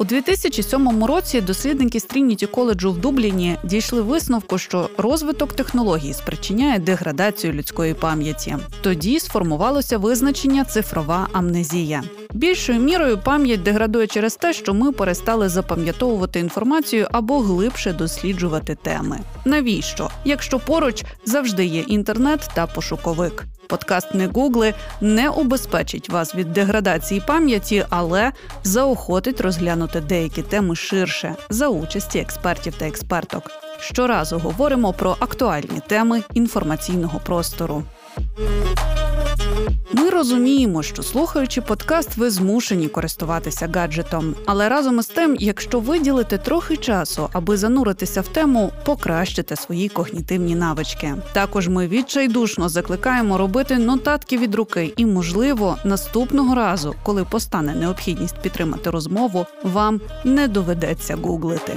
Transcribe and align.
У 0.00 0.04
2007 0.04 1.04
році 1.04 1.40
дослідники 1.40 2.00
з 2.00 2.04
Трініті 2.04 2.46
коледжу 2.46 2.92
в 2.92 2.98
Дубліні 2.98 3.56
дійшли 3.64 4.02
висновку, 4.02 4.58
що 4.58 4.90
розвиток 4.96 5.52
технологій 5.52 6.12
спричиняє 6.12 6.78
деградацію 6.78 7.52
людської 7.52 7.94
пам'яті. 7.94 8.56
Тоді 8.80 9.20
сформувалося 9.20 9.98
визначення 9.98 10.64
цифрова 10.64 11.28
амнезія. 11.32 12.02
Більшою 12.32 12.80
мірою 12.80 13.18
пам'ять 13.18 13.62
деградує 13.62 14.06
через 14.06 14.36
те, 14.36 14.52
що 14.52 14.74
ми 14.74 14.92
перестали 14.92 15.48
запам'ятовувати 15.48 16.40
інформацію 16.40 17.08
або 17.12 17.38
глибше 17.38 17.92
досліджувати 17.92 18.74
теми. 18.82 19.20
Навіщо? 19.44 20.10
Якщо 20.24 20.58
поруч 20.58 21.04
завжди 21.24 21.64
є 21.64 21.80
інтернет 21.80 22.50
та 22.54 22.66
пошуковик. 22.66 23.44
Подкаст 23.70 24.14
не 24.14 24.26
гугли 24.26 24.74
не 25.00 25.28
убезпечить 25.28 26.08
вас 26.08 26.34
від 26.34 26.52
деградації 26.52 27.22
пам'яті, 27.26 27.84
але 27.90 28.32
заохотить 28.64 29.40
розглянути 29.40 30.00
деякі 30.00 30.42
теми 30.42 30.76
ширше 30.76 31.34
за 31.50 31.68
участі 31.68 32.18
експертів 32.18 32.74
та 32.74 32.86
експерток. 32.86 33.50
Щоразу 33.80 34.38
говоримо 34.38 34.92
про 34.92 35.16
актуальні 35.20 35.80
теми 35.86 36.22
інформаційного 36.34 37.20
простору. 37.24 37.82
Ми 39.92 40.10
розуміємо, 40.10 40.82
що 40.82 41.02
слухаючи 41.02 41.60
подкаст, 41.60 42.16
ви 42.16 42.30
змушені 42.30 42.88
користуватися 42.88 43.70
гаджетом. 43.74 44.34
Але 44.46 44.68
разом 44.68 44.98
із 44.98 45.06
тим, 45.06 45.36
якщо 45.40 45.80
виділите 45.80 46.38
трохи 46.38 46.76
часу, 46.76 47.28
аби 47.32 47.56
зануритися 47.56 48.20
в 48.20 48.28
тему, 48.28 48.72
покращите 48.84 49.56
свої 49.56 49.88
когнітивні 49.88 50.54
навички. 50.54 51.14
Також 51.32 51.68
ми 51.68 51.88
відчайдушно 51.88 52.68
закликаємо 52.68 53.38
робити 53.38 53.78
нотатки 53.78 54.38
від 54.38 54.54
руки, 54.54 54.92
і, 54.96 55.06
можливо, 55.06 55.76
наступного 55.84 56.54
разу, 56.54 56.94
коли 57.02 57.24
постане 57.24 57.74
необхідність 57.74 58.42
підтримати 58.42 58.90
розмову, 58.90 59.46
вам 59.62 60.00
не 60.24 60.48
доведеться 60.48 61.16
гуглити. 61.22 61.76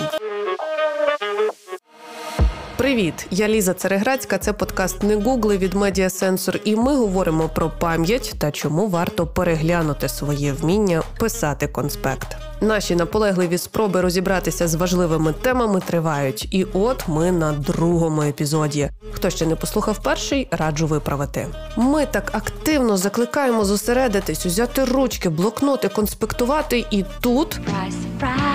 Привіт, 2.77 3.27
я 3.31 3.47
Ліза 3.47 3.73
Цереграцька. 3.73 4.37
Це 4.37 4.53
подкаст 4.53 5.03
Не 5.03 5.15
гугли 5.15 5.57
від 5.57 5.73
Медіа 5.73 6.09
Сенсор, 6.09 6.59
і 6.63 6.75
ми 6.75 6.95
говоримо 6.95 7.49
про 7.49 7.69
пам'ять 7.69 8.35
та 8.37 8.51
чому 8.51 8.87
варто 8.87 9.27
переглянути 9.27 10.09
своє 10.09 10.53
вміння 10.53 11.03
писати 11.19 11.67
конспект. 11.67 12.27
Наші 12.61 12.95
наполегливі 12.95 13.57
спроби 13.57 14.01
розібратися 14.01 14.67
з 14.67 14.75
важливими 14.75 15.33
темами 15.33 15.79
тривають. 15.79 16.47
І 16.51 16.65
от 16.73 17.07
ми 17.07 17.31
на 17.31 17.51
другому 17.51 18.21
епізоді. 18.21 18.89
Хто 19.11 19.29
ще 19.29 19.45
не 19.45 19.55
послухав 19.55 20.03
перший, 20.03 20.47
раджу 20.51 20.87
виправити. 20.87 21.47
Ми 21.75 22.05
так 22.05 22.29
активно 22.35 22.97
закликаємо 22.97 23.65
зосередитись, 23.65 24.45
узяти 24.45 24.85
ручки, 24.85 25.29
блокноти, 25.29 25.89
конспектувати, 25.89 26.85
і 26.91 27.05
тут. 27.21 27.59
Surprise, 27.59 27.93
surprise. 28.19 28.52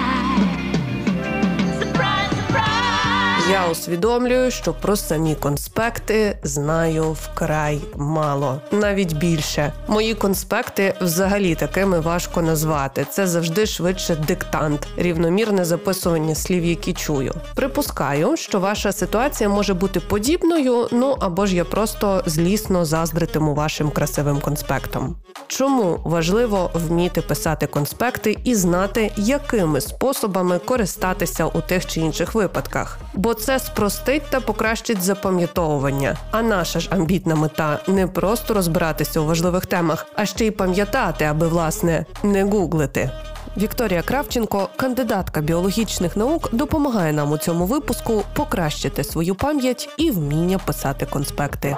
Я 3.50 3.68
усвідомлюю, 3.68 4.50
що 4.50 4.74
про 4.74 4.96
самі 4.96 5.34
конспекти 5.34 6.38
знаю 6.42 7.12
вкрай 7.12 7.80
мало, 7.96 8.60
навіть 8.72 9.12
більше. 9.12 9.72
Мої 9.86 10.14
конспекти 10.14 10.94
взагалі 11.00 11.54
такими 11.54 12.00
важко 12.00 12.42
назвати. 12.42 13.06
Це 13.10 13.26
завжди 13.26 13.66
швидше 13.66 14.16
диктант, 14.16 14.88
рівномірне 14.96 15.64
записування 15.64 16.34
слів, 16.34 16.64
які 16.64 16.92
чую. 16.92 17.34
Припускаю, 17.54 18.36
що 18.36 18.60
ваша 18.60 18.92
ситуація 18.92 19.48
може 19.48 19.74
бути 19.74 20.00
подібною, 20.00 20.88
ну 20.92 21.16
або 21.20 21.46
ж 21.46 21.56
я 21.56 21.64
просто 21.64 22.22
злісно 22.26 22.84
заздритиму 22.84 23.54
вашим 23.54 23.90
красивим 23.90 24.40
конспектом. 24.40 25.16
Чому 25.46 26.00
важливо 26.04 26.70
вміти 26.74 27.22
писати 27.22 27.66
конспекти 27.66 28.36
і 28.44 28.54
знати, 28.54 29.12
якими 29.16 29.80
способами 29.80 30.58
користатися 30.58 31.46
у 31.46 31.60
тих 31.60 31.86
чи 31.86 32.00
інших 32.00 32.34
випадках? 32.34 32.98
Бо 33.14 33.34
це 33.38 33.58
спростить 33.58 34.22
та 34.30 34.40
покращить 34.40 35.02
запам'ятовування. 35.02 36.16
А 36.30 36.42
наша 36.42 36.80
ж 36.80 36.88
амбітна 36.90 37.34
мета 37.34 37.78
не 37.86 38.06
просто 38.06 38.54
розбиратися 38.54 39.20
у 39.20 39.24
важливих 39.24 39.66
темах, 39.66 40.06
а 40.14 40.26
ще 40.26 40.46
й 40.46 40.50
пам'ятати, 40.50 41.24
аби 41.24 41.48
власне 41.48 42.04
не 42.22 42.44
гуглити. 42.44 43.10
Вікторія 43.56 44.02
Кравченко, 44.02 44.68
кандидатка 44.76 45.40
біологічних 45.40 46.16
наук, 46.16 46.48
допомагає 46.52 47.12
нам 47.12 47.32
у 47.32 47.38
цьому 47.38 47.66
випуску 47.66 48.22
покращити 48.34 49.04
свою 49.04 49.34
пам'ять 49.34 49.88
і 49.96 50.10
вміння 50.10 50.58
писати 50.58 51.06
конспекти. 51.06 51.76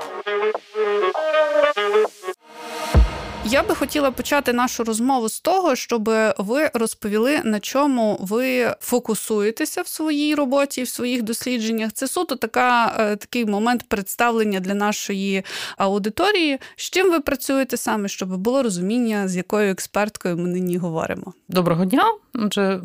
Я 3.53 3.63
би 3.63 3.75
хотіла 3.75 4.11
почати 4.11 4.53
нашу 4.53 4.85
розмову 4.85 5.29
з 5.29 5.41
того, 5.41 5.77
щоб 5.77 6.11
ви 6.39 6.71
розповіли, 6.75 7.41
на 7.45 7.61
чому 7.61 8.19
ви 8.21 8.75
фокусуєтеся 8.81 9.83
в 9.83 9.87
своїй 9.87 10.35
роботі, 10.35 10.83
в 10.83 10.89
своїх 10.89 11.23
дослідженнях. 11.23 11.93
Це 11.93 12.09
суто 12.09 12.37
така, 12.37 12.97
е, 12.99 13.17
такий 13.17 13.47
момент 13.47 13.85
представлення 13.89 14.61
для 14.61 14.75
нашої 14.75 15.43
аудиторії. 15.77 16.59
З 16.77 16.91
чим 16.91 17.11
ви 17.11 17.21
працюєте 17.21 17.77
саме, 17.77 18.09
щоб 18.09 18.37
було 18.37 18.63
розуміння, 18.63 19.29
з 19.29 19.37
якою 19.37 19.71
експерткою 19.71 20.37
ми 20.37 20.49
нині 20.49 20.77
говоримо? 20.77 21.33
Доброго 21.49 21.85
дня. 21.85 22.05
Отже, 22.35 22.81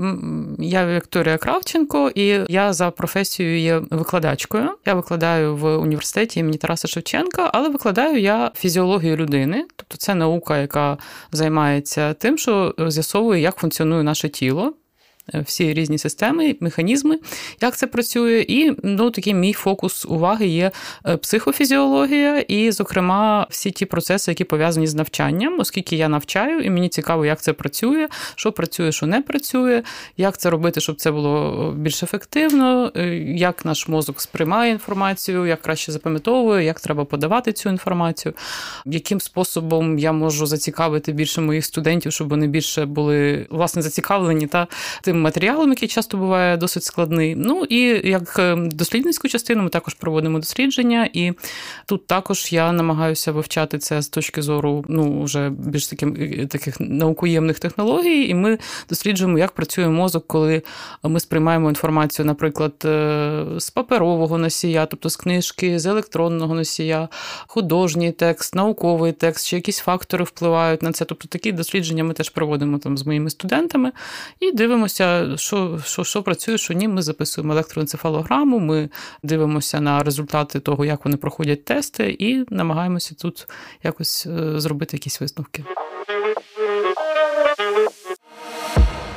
я 0.59 0.87
Вікторія 0.87 1.37
Кравченко, 1.37 2.11
і 2.15 2.39
я 2.47 2.73
за 2.73 2.91
професією 2.91 3.59
є 3.59 3.81
викладачкою. 3.89 4.69
Я 4.85 4.93
викладаю 4.93 5.55
в 5.55 5.77
університеті 5.77 6.39
імені 6.39 6.57
Тараса 6.57 6.87
Шевченка, 6.87 7.49
але 7.53 7.69
викладаю 7.69 8.19
я 8.19 8.51
фізіологію 8.55 9.15
людини, 9.15 9.65
тобто 9.75 9.97
це 9.97 10.15
наука, 10.15 10.54
яка 10.57 10.97
займається 11.31 12.13
тим, 12.13 12.37
що 12.37 12.75
з'ясовує, 12.87 13.41
як 13.41 13.55
функціонує 13.55 14.03
наше 14.03 14.29
тіло. 14.29 14.73
Е, 15.33 15.41
всі 15.47 15.73
різні 15.73 15.97
системи, 15.97 16.55
механізми, 16.59 17.19
як 17.61 17.77
це 17.77 17.87
працює. 17.87 18.45
І 18.47 18.71
ну, 18.83 19.11
такий 19.11 19.33
мій 19.33 19.53
фокус 19.53 20.05
уваги 20.05 20.47
є 20.47 20.71
е, 21.07 21.17
психофізіологія, 21.17 22.39
і, 22.39 22.71
зокрема, 22.71 23.47
всі 23.49 23.71
ті 23.71 23.85
процеси, 23.85 24.31
які 24.31 24.43
пов'язані 24.43 24.87
з 24.87 24.95
навчанням, 24.95 25.59
оскільки 25.59 25.95
я 25.95 26.09
навчаю, 26.09 26.59
і 26.59 26.69
мені 26.69 26.89
цікаво, 26.89 27.25
як 27.25 27.41
це 27.41 27.53
працює, 27.53 28.07
що 28.35 28.51
працює, 28.51 28.91
що 28.91 29.05
не 29.05 29.21
працює, 29.21 29.83
як 30.17 30.37
це 30.37 30.49
робити, 30.49 30.81
щоб 30.81 30.95
це 30.95 31.11
було 31.11 31.71
більш 31.77 32.03
ефективно, 32.03 32.91
е, 32.95 33.15
як 33.17 33.65
наш 33.65 33.87
мозок 33.87 34.21
сприймає 34.21 34.71
інформацію, 34.71 35.45
як 35.45 35.61
краще 35.61 35.91
запам'ятовує, 35.91 36.65
як 36.65 36.79
треба 36.79 37.05
подавати 37.05 37.53
цю 37.53 37.69
інформацію, 37.69 38.33
яким 38.85 39.21
способом 39.21 39.99
я 39.99 40.11
можу 40.11 40.45
зацікавити 40.45 41.11
більше 41.11 41.41
моїх 41.41 41.65
студентів, 41.65 42.11
щоб 42.11 42.29
вони 42.29 42.47
більше 42.47 42.85
були 42.85 43.47
власне 43.49 43.81
зацікавлені 43.81 44.47
та 44.47 44.67
тим 45.01 45.14
тим 45.15 45.21
матеріалом, 45.21 45.69
який 45.69 45.87
часто 45.87 46.17
буває 46.17 46.57
досить 46.57 46.83
складний. 46.83 47.35
Ну 47.35 47.63
і 47.69 48.09
як 48.09 48.35
е, 48.39 48.55
дослідницьку 48.55 49.27
частину 49.27 49.63
ми 49.63 49.69
також 49.69 49.93
проводимо 49.93 50.39
дослідження, 50.39 51.09
і 51.13 51.33
тут 51.85 52.07
також 52.07 52.53
я 52.53 52.71
намагаюся 52.71 53.31
вивчати 53.31 53.77
це 53.77 54.01
з 54.01 54.09
точки 54.09 54.41
зору 54.41 54.85
ну 54.87 55.23
вже 55.23 55.49
більш 55.49 55.87
таким 55.87 56.17
е, 56.19 56.47
таких 56.47 56.79
наукоємних 56.79 57.59
технологій, 57.59 58.29
і 58.29 58.33
ми 58.33 58.57
досліджуємо, 58.89 59.39
як 59.39 59.51
працює 59.51 59.89
мозок, 59.89 60.27
коли 60.27 60.61
ми 61.03 61.19
сприймаємо 61.19 61.69
інформацію, 61.69 62.25
наприклад, 62.25 62.73
е, 62.85 63.45
з 63.57 63.69
паперового 63.69 64.37
носія, 64.37 64.85
тобто 64.85 65.09
з 65.09 65.15
книжки, 65.15 65.79
з 65.79 65.85
електронного 65.85 66.55
носія, 66.55 67.07
художній 67.47 68.11
текст, 68.11 68.55
науковий 68.55 69.11
текст, 69.11 69.47
чи 69.47 69.55
якісь 69.55 69.79
фактори 69.79 70.23
впливають 70.23 70.81
на 70.81 70.91
це. 70.91 71.05
Тобто 71.05 71.27
такі 71.27 71.51
дослідження 71.51 72.03
ми 72.03 72.13
теж 72.13 72.29
проводимо 72.29 72.77
там 72.77 72.97
з 72.97 73.05
моїми 73.05 73.29
студентами 73.29 73.91
і 74.39 74.51
дивимося 74.51 75.04
дивимося, 75.05 75.37
що 75.37 75.79
що, 75.85 76.03
що 76.03 76.23
працює, 76.23 76.57
що 76.57 76.73
ні. 76.73 76.87
Ми 76.87 77.01
записуємо 77.01 77.53
електроенцефалограму, 77.53 78.59
ми 78.59 78.89
дивимося 79.23 79.81
на 79.81 80.03
результати 80.03 80.59
того, 80.59 80.85
як 80.85 81.05
вони 81.05 81.17
проходять 81.17 81.65
тести, 81.65 82.15
і 82.19 82.45
намагаємося 82.49 83.15
тут 83.15 83.47
якось 83.83 84.25
е, 84.25 84.59
зробити 84.59 84.97
якісь 84.97 85.21
висновки. 85.21 85.63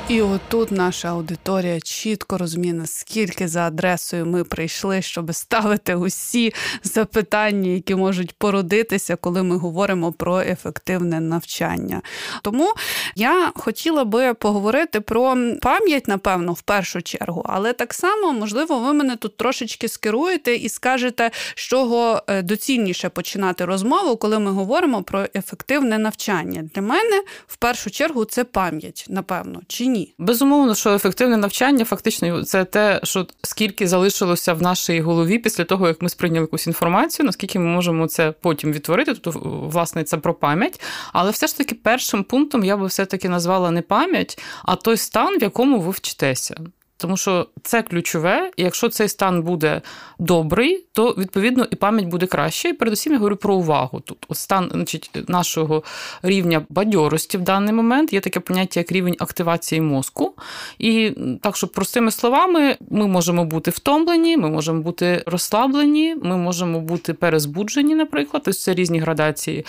І 0.09 0.21
отут 0.21 0.71
наша 0.71 1.09
аудиторія 1.09 1.79
чітко 1.79 2.37
розуміє, 2.37 2.73
наскільки 2.73 3.47
за 3.47 3.61
адресою 3.67 4.25
ми 4.25 4.43
прийшли, 4.43 5.01
щоб 5.01 5.35
ставити 5.35 5.95
усі 5.95 6.53
запитання, 6.83 7.69
які 7.69 7.95
можуть 7.95 8.33
породитися, 8.37 9.15
коли 9.15 9.43
ми 9.43 9.57
говоримо 9.57 10.11
про 10.11 10.39
ефективне 10.41 11.19
навчання. 11.19 12.01
Тому 12.41 12.73
я 13.15 13.51
хотіла 13.55 14.05
би 14.05 14.33
поговорити 14.33 15.01
про 15.01 15.37
пам'ять, 15.61 16.07
напевно, 16.07 16.53
в 16.53 16.61
першу 16.61 17.01
чергу, 17.01 17.45
але 17.49 17.73
так 17.73 17.93
само, 17.93 18.33
можливо, 18.33 18.79
ви 18.79 18.93
мене 18.93 19.15
тут 19.15 19.37
трошечки 19.37 19.87
скеруєте 19.87 20.55
і 20.55 20.69
скажете, 20.69 21.31
з 21.55 21.61
чого 21.61 22.23
е, 22.27 22.41
доцільніше 22.41 23.09
починати 23.09 23.65
розмову, 23.65 24.17
коли 24.17 24.39
ми 24.39 24.51
говоримо 24.51 25.03
про 25.03 25.25
ефективне 25.35 25.97
навчання. 25.97 26.69
Для 26.75 26.81
мене 26.81 27.23
в 27.47 27.55
першу 27.55 27.91
чергу 27.91 28.25
це 28.25 28.43
пам'ять, 28.43 29.05
напевно, 29.09 29.61
чи 29.67 29.85
ні? 29.85 29.98
Ні? 29.99 30.13
Безумовно, 30.17 30.75
що 30.75 30.93
ефективне 30.93 31.37
навчання 31.37 31.85
фактично 31.85 32.43
це 32.43 32.65
те, 32.65 32.99
що 33.03 33.27
скільки 33.43 33.87
залишилося 33.87 34.53
в 34.53 34.61
нашій 34.61 35.01
голові 35.01 35.39
після 35.39 35.63
того, 35.63 35.87
як 35.87 36.01
ми 36.01 36.09
сприйняли 36.09 36.41
якусь 36.41 36.67
інформацію, 36.67 37.25
наскільки 37.25 37.59
ми 37.59 37.65
можемо 37.65 38.07
це 38.07 38.31
потім 38.31 38.71
відтворити. 38.71 39.13
Тобто, 39.13 39.39
власне, 39.71 40.03
це 40.03 40.17
про 40.17 40.33
пам'ять. 40.33 40.81
Але 41.13 41.31
все 41.31 41.47
ж 41.47 41.57
таки, 41.57 41.75
першим 41.75 42.23
пунктом 42.23 42.63
я 42.63 42.77
би 42.77 42.87
все-таки 42.87 43.29
назвала 43.29 43.71
не 43.71 43.81
пам'ять, 43.81 44.39
а 44.63 44.75
той 44.75 44.97
стан, 44.97 45.39
в 45.39 45.43
якому 45.43 45.79
ви 45.79 45.91
вчитеся. 45.91 46.55
Тому 47.01 47.17
що 47.17 47.47
це 47.63 47.81
ключове, 47.81 48.51
і 48.57 48.63
якщо 48.63 48.89
цей 48.89 49.09
стан 49.09 49.41
буде 49.41 49.81
добрий, 50.19 50.85
то 50.93 51.15
відповідно 51.17 51.67
і 51.71 51.75
пам'ять 51.75 52.05
буде 52.05 52.25
краще. 52.25 52.69
І 52.69 52.73
передусім 52.73 53.13
я 53.13 53.19
говорю 53.19 53.35
про 53.35 53.55
увагу. 53.55 53.99
Тут 53.99 54.17
От 54.27 54.37
стан 54.37 54.69
значить, 54.73 55.11
нашого 55.27 55.83
рівня 56.21 56.65
бадьорості 56.69 57.37
в 57.37 57.41
даний 57.41 57.73
момент 57.73 58.13
є 58.13 58.19
таке 58.19 58.39
поняття, 58.39 58.79
як 58.79 58.91
рівень 58.91 59.15
активації 59.19 59.81
мозку. 59.81 60.33
І 60.79 61.11
так, 61.41 61.57
що 61.57 61.67
простими 61.67 62.11
словами, 62.11 62.77
ми 62.89 63.07
можемо 63.07 63.45
бути 63.45 63.71
втомлені, 63.71 64.37
ми 64.37 64.49
можемо 64.49 64.81
бути 64.81 65.23
розслаблені, 65.25 66.15
ми 66.23 66.37
можемо 66.37 66.79
бути 66.79 67.13
перезбуджені, 67.13 67.95
наприклад, 67.95 68.43
тобто 68.45 68.59
це 68.59 68.73
різні 68.73 68.99
градації 68.99 69.65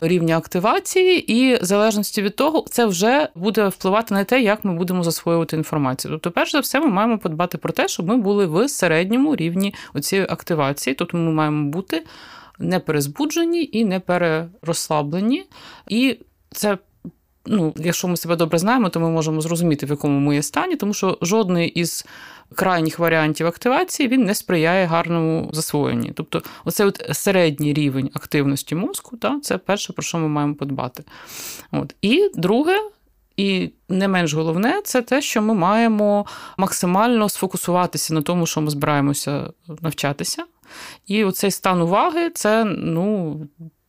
рівня 0.00 0.38
активації, 0.38 1.32
і 1.32 1.54
в 1.54 1.64
залежності 1.64 2.22
від 2.22 2.36
того, 2.36 2.64
це 2.70 2.86
вже 2.86 3.28
буде 3.34 3.68
впливати 3.68 4.14
на 4.14 4.24
те, 4.24 4.40
як 4.40 4.64
ми 4.64 4.74
будемо 4.74 5.02
засвоювати 5.02 5.56
інформацію. 5.56 6.12
Тобто, 6.12 6.30
перш 6.30 6.52
за 6.52 6.60
все, 6.60 6.73
ми 6.80 6.86
маємо 6.86 7.18
подбати 7.18 7.58
про 7.58 7.72
те, 7.72 7.88
щоб 7.88 8.08
ми 8.08 8.16
були 8.16 8.46
в 8.46 8.68
середньому 8.68 9.36
рівні 9.36 9.74
цієї 10.00 10.28
активації. 10.30 10.94
Тобто 10.94 11.16
ми 11.16 11.32
маємо 11.32 11.70
бути 11.70 12.04
не 12.58 12.80
перезбуджені 12.80 13.68
і 13.72 13.84
не 13.84 14.00
перерозслаблені. 14.00 15.44
І 15.88 16.18
це. 16.50 16.78
Ну, 17.46 17.74
якщо 17.76 18.08
ми 18.08 18.16
себе 18.16 18.36
добре 18.36 18.58
знаємо, 18.58 18.88
то 18.88 19.00
ми 19.00 19.10
можемо 19.10 19.40
зрозуміти, 19.40 19.86
в 19.86 19.90
якому 19.90 20.18
ми 20.18 20.34
є 20.34 20.42
стані, 20.42 20.76
тому 20.76 20.94
що 20.94 21.18
жодний 21.22 21.68
із 21.68 22.06
крайніх 22.54 22.98
варіантів 22.98 23.46
активації 23.46 24.08
він 24.08 24.24
не 24.24 24.34
сприяє 24.34 24.86
гарному 24.86 25.50
засвоєнні. 25.52 26.12
Тобто, 26.14 26.42
оцей 26.64 26.86
от 26.86 27.10
середній 27.12 27.72
рівень 27.72 28.10
активності 28.14 28.74
мозку, 28.74 29.16
та, 29.16 29.40
це 29.40 29.58
перше, 29.58 29.92
про 29.92 30.02
що 30.02 30.18
ми 30.18 30.28
маємо 30.28 30.54
подбати. 30.54 31.04
От. 31.72 31.94
І 32.02 32.30
друге, 32.34 32.80
і 33.36 33.70
не 33.88 34.08
менш 34.08 34.34
головне, 34.34 34.80
це 34.84 35.02
те, 35.02 35.22
що 35.22 35.42
ми 35.42 35.54
маємо 35.54 36.26
максимально 36.56 37.28
сфокусуватися 37.28 38.14
на 38.14 38.22
тому, 38.22 38.46
що 38.46 38.60
ми 38.60 38.70
збираємося 38.70 39.50
навчатися. 39.80 40.44
І 41.06 41.24
оцей 41.24 41.50
стан 41.50 41.82
уваги 41.82 42.30
це 42.30 42.64
ну, 42.64 43.40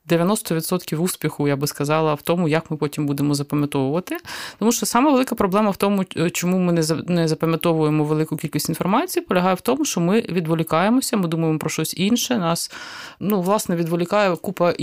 90% 0.10 0.98
успіху, 0.98 1.48
я 1.48 1.56
би 1.56 1.68
сказала, 1.68 2.14
в 2.14 2.22
тому, 2.22 2.48
як 2.48 2.72
ми 2.72 2.78
потім 2.78 3.06
будемо 3.06 3.34
запам'ятовувати. 3.34 4.18
Тому 4.60 4.72
що 4.72 4.86
саме 4.86 5.12
велика 5.12 5.36
проблема 5.36 5.70
в 5.70 5.78
тому, 5.78 6.06
чому 6.32 6.60
ми 6.60 6.84
не 7.08 7.28
запам'ятовуємо 7.28 8.04
велику 8.04 8.38
кількість 8.38 8.70
інформації, 8.70 9.26
полягає 9.26 9.56
в 9.56 9.62
тому, 9.62 9.86
що 9.86 10.02
ми 10.02 10.22
відволікаємося, 10.22 11.18
ми 11.18 11.28
думаємо 11.28 11.60
про 11.60 11.70
щось 11.70 11.98
інше. 11.98 12.38
Нас 12.38 12.72
ну, 13.20 13.42
власне 13.42 13.76
відволікає 13.76 14.36
купа 14.36 14.74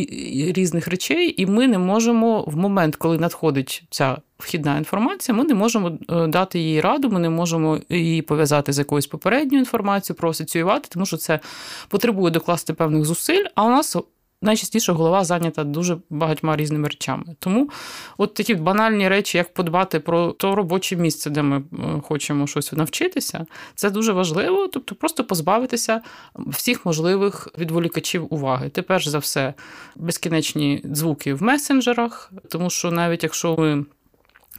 різних 0.54 0.88
речей, 0.88 1.42
і 1.42 1.46
ми 1.46 1.68
не 1.68 1.78
можемо 1.78 2.44
в 2.46 2.56
момент, 2.56 2.96
коли 2.96 3.18
надходить 3.18 3.82
ця. 3.90 4.18
Вхідна 4.38 4.78
інформація, 4.78 5.38
ми 5.38 5.44
не 5.44 5.54
можемо 5.54 5.98
е, 6.10 6.26
дати 6.26 6.58
їй 6.58 6.80
раду, 6.80 7.10
ми 7.10 7.18
не 7.18 7.30
можемо 7.30 7.78
її 7.88 8.22
пов'язати 8.22 8.72
з 8.72 8.78
якоюсь 8.78 9.06
попередньою 9.06 9.58
інформацією, 9.58 10.18
проасоціювати, 10.18 10.88
тому 10.92 11.06
що 11.06 11.16
це 11.16 11.40
потребує 11.88 12.30
докласти 12.30 12.72
певних 12.72 13.04
зусиль, 13.04 13.44
а 13.54 13.64
у 13.64 13.70
нас 13.70 13.96
найчастіше 14.42 14.92
голова 14.92 15.24
зайнята 15.24 15.64
дуже 15.64 15.96
багатьма 16.10 16.56
різними 16.56 16.88
речами. 16.88 17.24
Тому 17.38 17.70
от 18.18 18.34
такі 18.34 18.54
банальні 18.54 19.08
речі, 19.08 19.38
як 19.38 19.54
подбати 19.54 20.00
про 20.00 20.32
то 20.32 20.54
робоче 20.54 20.96
місце, 20.96 21.30
де 21.30 21.42
ми 21.42 21.56
е, 21.56 21.62
хочемо 22.02 22.46
щось 22.46 22.72
навчитися, 22.72 23.46
це 23.74 23.90
дуже 23.90 24.12
важливо. 24.12 24.68
Тобто, 24.68 24.94
просто 24.94 25.24
позбавитися 25.24 26.00
всіх 26.46 26.86
можливих 26.86 27.48
відволікачів 27.58 28.26
уваги. 28.30 28.68
Ти 28.68 28.82
перш 28.82 29.08
за 29.08 29.18
все 29.18 29.54
безкінечні 29.96 30.82
звуки 30.84 31.34
в 31.34 31.42
месенджерах, 31.42 32.32
тому 32.48 32.70
що 32.70 32.90
навіть 32.90 33.22
якщо 33.22 33.56
ми 33.58 33.84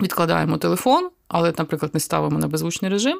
відкладаємо 0.01 0.57
телефон 0.57 1.09
але, 1.33 1.53
наприклад, 1.57 1.91
не 1.93 1.99
ставимо 1.99 2.39
на 2.39 2.47
беззвучний 2.47 2.91
режим, 2.91 3.19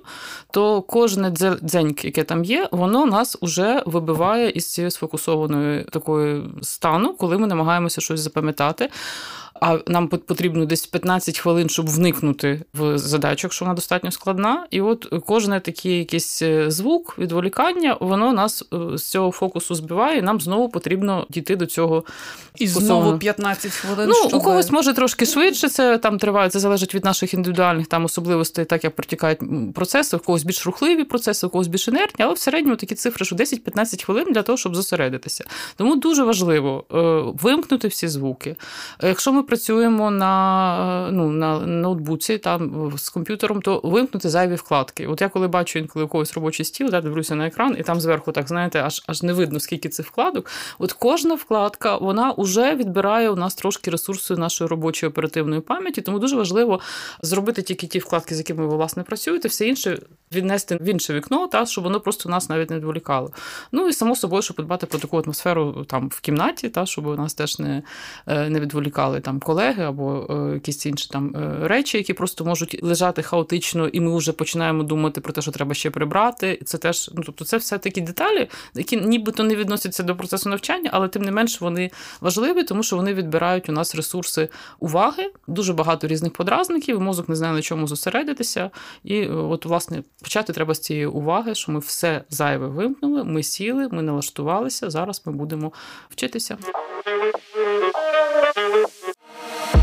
то 0.51 0.81
кожне 0.81 1.29
дзеньк, 1.61 2.05
яке 2.05 2.23
там 2.23 2.43
є, 2.43 2.69
воно 2.71 3.05
нас 3.05 3.37
уже 3.41 3.83
вибиває 3.85 4.49
із 4.49 4.73
цієї 4.73 4.91
сфокусованої 4.91 5.83
такої 5.83 6.43
стану, 6.61 7.13
коли 7.13 7.37
ми 7.37 7.47
намагаємося 7.47 8.01
щось 8.01 8.19
запам'ятати 8.19 8.89
а 9.63 9.79
нам 9.87 10.07
потрібно 10.07 10.65
десь 10.65 10.85
15 10.85 11.39
хвилин, 11.39 11.69
щоб 11.69 11.89
вникнути 11.89 12.61
в 12.73 12.97
задачу, 12.97 13.47
якщо 13.47 13.65
вона 13.65 13.75
достатньо 13.75 14.11
складна. 14.11 14.67
І 14.71 14.81
от 14.81 15.13
кожне 15.25 15.59
такий 15.59 15.97
якийсь 15.97 16.41
е, 16.41 16.71
звук, 16.71 17.15
відволікання, 17.19 17.97
воно 17.99 18.33
нас 18.33 18.63
е, 18.73 18.97
з 18.97 19.03
цього 19.03 19.31
фокусу 19.31 19.75
збиває, 19.75 20.19
і 20.19 20.21
нам 20.21 20.41
знову 20.41 20.69
потрібно 20.69 21.27
дійти 21.29 21.55
до 21.55 21.65
цього. 21.65 22.03
І 22.57 22.67
знову 22.67 23.17
15 23.17 23.71
хвилин. 23.71 24.09
Ну, 24.09 24.15
щоб... 24.15 24.33
У 24.33 24.43
когось 24.43 24.71
може 24.71 24.93
трошки 24.93 25.25
швидше 25.25 25.69
це 25.69 25.97
там 25.97 26.17
триває, 26.17 26.49
це 26.49 26.59
залежить 26.59 26.95
від 26.95 27.05
наших 27.05 27.33
індивідуальних 27.33 27.87
там 27.87 28.05
особливостей, 28.05 28.65
так 28.65 28.83
як 28.83 28.95
протікають 28.95 29.39
процеси, 29.73 30.17
у 30.17 30.19
когось 30.19 30.43
більш 30.43 30.65
рухливі 30.65 31.03
процеси, 31.03 31.47
у 31.47 31.49
когось 31.49 31.67
більш 31.67 31.87
інертні, 31.87 32.25
але 32.25 32.33
в 32.33 32.39
середньому 32.39 32.75
такі 32.75 32.95
цифри, 32.95 33.25
що 33.25 33.35
10-15 33.35 34.05
хвилин 34.05 34.25
для 34.33 34.41
того, 34.41 34.57
щоб 34.57 34.75
зосередитися. 34.75 35.45
Тому 35.75 35.95
дуже 35.95 36.23
важливо 36.23 36.85
е, 36.93 37.33
вимкнути 37.43 37.87
всі 37.87 38.07
звуки. 38.07 38.55
Якщо 39.03 39.33
ми 39.33 39.43
працюємо 39.53 40.11
на 40.11 41.09
ну, 41.11 41.31
на 41.31 41.59
ноутбуці 41.59 42.37
там 42.37 42.93
з 42.97 43.09
комп'ютером, 43.09 43.61
то 43.61 43.81
вимкнути 43.83 44.29
зайві 44.29 44.55
вкладки. 44.55 45.07
От 45.07 45.21
я 45.21 45.29
коли 45.29 45.47
бачу 45.47 45.79
інколи 45.79 46.05
у 46.05 46.07
когось 46.07 46.33
робочий 46.33 46.65
стіл, 46.65 46.89
да, 46.89 47.01
дивлюся 47.01 47.35
на 47.35 47.47
екран, 47.47 47.75
і 47.79 47.83
там 47.83 48.01
зверху, 48.01 48.31
так 48.31 48.47
знаєте, 48.47 48.81
аж 48.81 49.03
аж 49.07 49.23
не 49.23 49.33
видно, 49.33 49.59
скільки 49.59 49.89
цих 49.89 50.07
вкладок. 50.07 50.49
От 50.79 50.93
кожна 50.93 51.35
вкладка 51.35 51.97
вона 51.97 52.33
вже 52.37 52.75
відбирає 52.75 53.29
у 53.29 53.35
нас 53.35 53.55
трошки 53.55 53.91
ресурсу 53.91 54.37
нашої 54.37 54.67
робочої 54.67 55.09
оперативної 55.09 55.61
пам'яті, 55.61 56.01
тому 56.01 56.19
дуже 56.19 56.35
важливо 56.35 56.79
зробити 57.21 57.61
тільки 57.61 57.87
ті 57.87 57.99
вкладки, 57.99 58.35
з 58.35 58.37
якими 58.37 58.67
ви 58.67 58.75
власне 58.75 59.03
працюєте, 59.03 59.47
все 59.47 59.67
інше 59.67 59.99
віднести 60.31 60.75
в 60.75 60.85
інше 60.85 61.13
вікно, 61.13 61.47
та 61.47 61.65
щоб 61.65 61.83
воно 61.83 61.99
просто 61.99 62.29
нас 62.29 62.49
навіть 62.49 62.69
не 62.69 62.75
відволікало. 62.75 63.31
Ну 63.71 63.87
і 63.87 63.93
само 63.93 64.15
собою, 64.15 64.41
щоб 64.41 64.57
подбати 64.57 64.85
про 64.85 64.99
таку 64.99 65.17
атмосферу 65.17 65.85
там 65.89 66.09
в 66.09 66.21
кімнаті, 66.21 66.69
та 66.69 66.85
щоб 66.85 67.17
нас 67.17 67.33
теж 67.33 67.59
не 67.59 67.83
е, 68.27 68.49
не 68.49 68.59
відволікали 68.59 69.19
там 69.19 69.32
колеги 69.39 69.83
або 69.83 70.27
е, 70.29 70.53
якісь 70.53 70.85
інші 70.85 71.09
там 71.11 71.35
е, 71.35 71.67
речі, 71.67 71.97
які 71.97 72.13
просто 72.13 72.45
можуть 72.45 72.83
лежати 72.83 73.21
хаотично, 73.21 73.87
і 73.87 73.99
ми 73.99 74.17
вже 74.17 74.31
починаємо 74.31 74.83
думати 74.83 75.21
про 75.21 75.33
те, 75.33 75.41
що 75.41 75.51
треба 75.51 75.73
ще 75.73 75.89
прибрати. 75.89 76.59
Це 76.65 76.77
теж, 76.77 77.11
ну 77.13 77.23
тобто, 77.25 77.45
це 77.45 77.57
все 77.57 77.77
такі 77.77 78.01
деталі, 78.01 78.49
які 78.75 78.97
нібито 78.97 79.43
не 79.43 79.55
відносяться 79.55 80.03
до 80.03 80.15
процесу 80.15 80.49
навчання, 80.49 80.89
але 80.93 81.07
тим 81.07 81.21
не 81.21 81.31
менш 81.31 81.61
вони 81.61 81.91
важливі, 82.21 82.63
тому 82.63 82.83
що 82.83 82.95
вони 82.95 83.13
відбирають 83.13 83.69
у 83.69 83.71
нас 83.71 83.95
ресурси 83.95 84.49
уваги, 84.79 85.31
дуже 85.47 85.73
багато 85.73 86.07
різних 86.07 86.33
подразників. 86.33 87.01
Мозок 87.01 87.29
не 87.29 87.35
знає 87.35 87.53
на 87.53 87.61
чому 87.61 87.87
зосередитися. 87.87 88.71
І 89.03 89.21
е, 89.21 89.29
от, 89.29 89.65
власне, 89.65 90.03
почати 90.21 90.53
треба 90.53 90.73
з 90.73 90.79
цієї 90.79 91.05
уваги, 91.05 91.55
що 91.55 91.71
ми 91.71 91.79
все 91.79 92.23
зайве 92.29 92.67
вимкнули, 92.67 93.23
ми 93.23 93.43
сіли, 93.43 93.87
ми 93.91 94.01
налаштувалися. 94.01 94.89
Зараз 94.89 95.21
ми 95.25 95.33
будемо 95.33 95.73
вчитися. 96.09 96.57
Thank 99.03 99.75
you. 99.75 99.82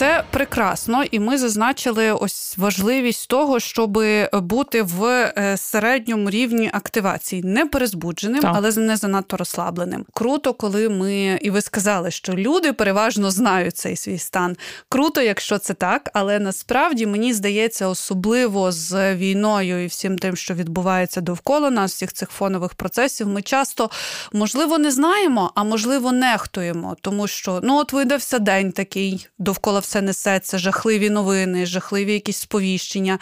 Це 0.00 0.24
прекрасно, 0.30 1.04
і 1.10 1.18
ми 1.18 1.38
зазначили 1.38 2.12
ось 2.12 2.58
важливість 2.58 3.28
того, 3.28 3.60
щоб 3.60 3.98
бути 4.32 4.82
в 4.82 5.04
е, 5.04 5.56
середньому 5.56 6.30
рівні 6.30 6.70
активації, 6.72 7.42
не 7.42 7.66
перезбудженим, 7.66 8.42
так. 8.42 8.52
але 8.54 8.72
не 8.72 8.96
занадто 8.96 9.36
розслабленим. 9.36 10.06
Круто, 10.14 10.54
коли 10.54 10.88
ми 10.88 11.38
і 11.42 11.50
ви 11.50 11.60
сказали, 11.60 12.10
що 12.10 12.32
люди 12.32 12.72
переважно 12.72 13.30
знають 13.30 13.76
цей 13.76 13.96
свій 13.96 14.18
стан. 14.18 14.56
Круто, 14.88 15.20
якщо 15.20 15.58
це 15.58 15.74
так, 15.74 16.10
але 16.14 16.38
насправді 16.38 17.06
мені 17.06 17.32
здається, 17.32 17.88
особливо 17.88 18.72
з 18.72 19.14
війною 19.14 19.84
і 19.84 19.86
всім 19.86 20.18
тим, 20.18 20.36
що 20.36 20.54
відбувається 20.54 21.20
довкола 21.20 21.70
нас, 21.70 21.92
всіх 21.92 22.12
цих 22.12 22.30
фонових 22.30 22.74
процесів, 22.74 23.28
ми 23.28 23.42
часто 23.42 23.90
можливо 24.32 24.78
не 24.78 24.90
знаємо, 24.90 25.52
а 25.54 25.64
можливо 25.64 26.12
нехтуємо, 26.12 26.96
тому 27.00 27.26
що 27.26 27.60
ну 27.62 27.76
от 27.76 27.92
видався 27.92 28.38
день 28.38 28.72
такий 28.72 29.26
довкола 29.38 29.80
все 29.90 30.02
несеться, 30.02 30.58
жахливі 30.58 31.10
новини, 31.10 31.66
жахливі 31.66 32.12
якісь 32.12 32.36
сповіщення. 32.36 33.18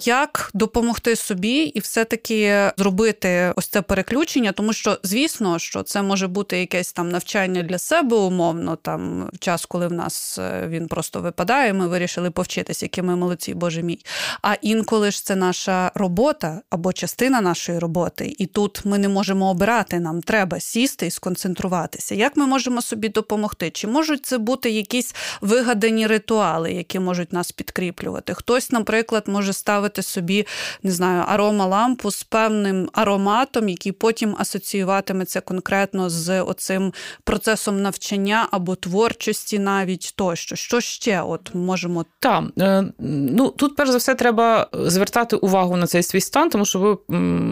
Як 0.00 0.50
допомогти 0.54 1.16
собі 1.16 1.62
і 1.62 1.80
все-таки 1.80 2.70
зробити 2.76 3.52
ось 3.56 3.66
це 3.66 3.82
переключення, 3.82 4.52
тому 4.52 4.72
що, 4.72 4.98
звісно, 5.02 5.58
що 5.58 5.82
це 5.82 6.02
може 6.02 6.28
бути 6.28 6.58
якесь 6.58 6.92
там 6.92 7.08
навчання 7.08 7.62
для 7.62 7.78
себе 7.78 8.16
умовно, 8.16 8.76
там 8.76 9.30
час, 9.40 9.66
коли 9.66 9.88
в 9.88 9.92
нас 9.92 10.38
е, 10.38 10.66
він 10.68 10.88
просто 10.88 11.20
випадає, 11.20 11.72
ми 11.72 11.88
вирішили 11.88 12.30
повчитися, 12.30 12.84
які 12.84 13.02
ми 13.02 13.16
молодці, 13.16 13.54
боже 13.54 13.82
мій. 13.82 13.98
А 14.42 14.54
інколи 14.62 15.10
ж 15.10 15.24
це 15.24 15.36
наша 15.36 15.92
робота 15.94 16.60
або 16.70 16.92
частина 16.92 17.40
нашої 17.40 17.78
роботи, 17.78 18.34
і 18.38 18.46
тут 18.46 18.84
ми 18.84 18.98
не 18.98 19.08
можемо 19.08 19.50
обирати. 19.50 20.00
Нам 20.00 20.22
треба 20.22 20.60
сісти 20.60 21.06
і 21.06 21.10
сконцентруватися. 21.10 22.14
Як 22.14 22.36
ми 22.36 22.46
можемо 22.46 22.82
собі 22.82 23.08
допомогти? 23.08 23.70
Чи 23.70 23.86
можуть 23.86 24.26
це 24.26 24.38
бути 24.38 24.70
якісь 24.70 25.14
вигадані 25.40 26.03
певні 26.04 26.18
ритуали, 26.18 26.72
які 26.72 26.98
можуть 26.98 27.32
нас 27.32 27.52
підкріплювати. 27.52 28.34
Хтось, 28.34 28.72
наприклад, 28.72 29.24
може 29.26 29.52
ставити 29.52 30.02
собі 30.02 30.46
не 30.82 30.90
знаю, 30.90 31.24
аромалампу 31.28 32.10
з 32.10 32.22
певним 32.22 32.88
ароматом, 32.92 33.68
який 33.68 33.92
потім 33.92 34.36
асоціюватиметься 34.38 35.40
конкретно 35.40 36.10
з 36.10 36.40
оцим 36.40 36.92
процесом 37.24 37.82
навчання 37.82 38.48
або 38.50 38.74
творчості, 38.74 39.58
навіть 39.58 40.12
тощо. 40.16 40.56
Що 40.56 40.80
ще 40.80 41.22
от 41.22 41.54
можемо 41.54 42.04
Так, 42.20 42.44
е, 42.58 42.84
ну 42.98 43.48
тут 43.48 43.76
перш 43.76 43.90
за 43.90 43.98
все 43.98 44.14
треба 44.14 44.68
звертати 44.72 45.36
увагу 45.36 45.76
на 45.76 45.86
цей 45.86 46.02
свій 46.02 46.20
стан, 46.20 46.50
тому 46.50 46.64
що 46.64 46.78
ви 46.78 46.98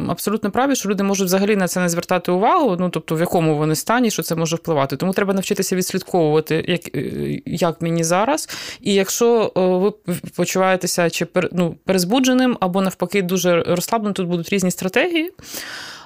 абсолютно 0.08 0.50
праві, 0.50 0.76
що 0.76 0.88
люди 0.88 1.02
можуть 1.02 1.26
взагалі 1.26 1.56
на 1.56 1.68
це 1.68 1.80
не 1.80 1.88
звертати 1.88 2.32
увагу. 2.32 2.76
Ну 2.80 2.90
тобто, 2.90 3.14
в 3.16 3.20
якому 3.20 3.56
вони 3.56 3.74
стані, 3.74 4.10
що 4.10 4.22
це 4.22 4.34
може 4.34 4.56
впливати. 4.56 4.96
Тому 4.96 5.12
треба 5.12 5.34
навчитися 5.34 5.76
відслідковувати, 5.76 6.64
як 6.68 6.96
е, 6.96 7.40
як 7.46 7.82
мені 7.82 8.04
зараз. 8.04 8.41
І 8.80 8.94
якщо 8.94 9.52
ви 9.54 10.12
почуваєтеся 10.36 11.10
чи 11.10 11.26
ну, 11.52 11.76
перезбудженим 11.84 12.56
або 12.60 12.82
навпаки 12.82 13.22
дуже 13.22 13.62
розслабленим, 13.62 14.14
тут 14.14 14.28
будуть 14.28 14.48
різні 14.48 14.70
стратегії. 14.70 15.32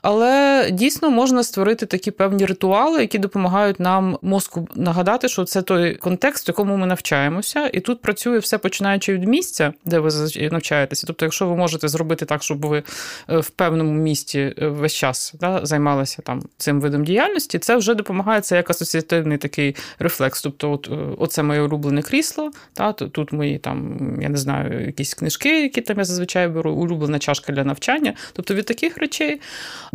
Але 0.09 0.69
дійсно 0.73 1.11
можна 1.11 1.45
створити 1.45 1.87
такі 1.87 2.11
певні 2.11 2.47
ритуали, 2.47 3.01
які 3.01 3.19
допомагають 3.19 3.81
нам 3.81 4.19
мозку 4.23 4.69
нагадати, 4.75 5.29
що 5.29 5.45
це 5.45 5.63
той 5.63 5.95
контекст, 5.95 6.47
в 6.47 6.51
якому 6.51 6.77
ми 6.77 6.87
навчаємося, 6.87 7.71
і 7.73 7.81
тут 7.81 8.03
працює 8.03 8.39
все 8.39 8.59
починаючи 8.59 9.15
від 9.15 9.25
місця, 9.29 9.73
де 9.85 9.99
ви 9.99 10.11
навчаєтеся. 10.51 11.07
Тобто, 11.07 11.25
якщо 11.25 11.47
ви 11.49 11.57
можете 11.57 11.89
зробити 11.89 12.25
так, 12.25 12.43
щоб 12.43 12.67
ви 12.67 12.83
е, 13.31 13.39
в 13.39 13.51
певному 13.51 13.93
місті 13.93 14.55
е, 14.59 14.67
весь 14.69 14.95
час 14.95 15.35
да, 15.41 15.61
займалися 15.63 16.23
там 16.23 16.43
цим 16.57 16.81
видом 16.81 17.05
діяльності, 17.05 17.59
це 17.59 17.77
вже 17.77 17.95
допомагає 17.95 18.41
це 18.41 18.57
як 18.57 18.71
асоціативний 18.71 19.39
такий 19.39 19.77
рефлекс. 19.99 20.43
Тобто, 20.43 20.73
от 20.73 20.89
е, 20.93 20.97
оце 21.19 21.43
моє 21.43 21.61
улюблене 21.61 22.03
крісло, 22.03 22.51
та 22.75 22.93
тут 22.93 23.33
мої 23.33 23.59
там, 23.59 23.99
я 24.23 24.29
не 24.29 24.37
знаю, 24.37 24.87
якісь 24.87 25.15
книжки, 25.15 25.63
які 25.63 25.81
там 25.81 25.99
я 25.99 26.05
зазвичай 26.05 26.49
беру, 26.49 26.73
улюблена 26.73 27.19
чашка 27.19 27.53
для 27.53 27.65
навчання. 27.65 28.15
Тобто 28.33 28.55
від 28.55 28.67
таких 28.67 28.99
речей 28.99 29.41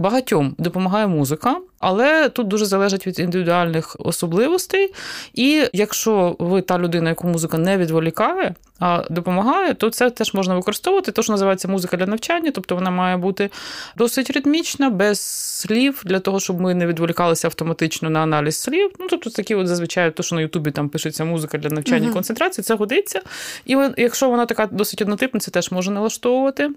багатьом 0.02 0.56
допомагає 0.58 1.08
музика, 1.08 1.58
але 1.80 2.30
тут 2.30 2.48
дуже 2.48 2.66
залежить 2.66 3.08
від 3.08 3.20
індивідуальних 3.20 3.96
особливостей. 4.00 4.94
І 5.34 5.64
якщо 5.74 6.36
ви 6.40 6.62
та 6.62 6.80
людина, 6.80 7.10
яку 7.10 7.28
музика 7.28 7.58
не 7.58 7.78
відволікає, 7.78 8.56
а 8.80 9.04
допомагає, 9.10 9.74
то 9.74 9.90
це 9.90 10.10
теж 10.10 10.34
можна 10.34 10.56
використовувати. 10.56 11.12
То, 11.12 11.24
що 11.24 11.34
називається 11.34 11.68
музика 11.68 11.98
для 11.98 12.06
навчання, 12.06 12.52
тобто 12.52 12.76
вона 12.76 12.92
має 12.92 13.18
бути 13.18 13.50
досить 13.98 14.30
ритмічна, 14.30 14.90
без 14.90 15.22
слів, 15.62 16.02
для 16.06 16.20
того, 16.20 16.40
щоб 16.40 16.62
ми 16.62 16.74
не 16.74 16.88
відволікалися 16.88 17.48
автоматично 17.48 18.10
на 18.10 18.20
аналіз 18.20 18.58
слів. 18.58 18.92
Ну, 19.00 19.08
тобто 19.10 19.30
такі, 19.30 19.56
от 19.56 19.68
зазвичай, 19.68 20.12
то, 20.12 20.24
що 20.24 20.36
на 20.36 20.42
Ютубі 20.42 20.72
там 20.72 20.90
пишеться 20.90 21.26
музика 21.26 21.58
для 21.58 21.70
навчання 21.70 22.10
і 22.10 22.14
концентрації, 22.14 22.64
це 22.64 22.76
годиться. 22.76 23.22
І 23.66 23.78
якщо 23.98 24.30
вона 24.30 24.46
така 24.46 24.66
досить 24.72 25.02
однотипна, 25.02 25.40
це 25.40 25.52
теж 25.52 25.72
може 25.72 25.92
налаштовувати. 25.92 26.70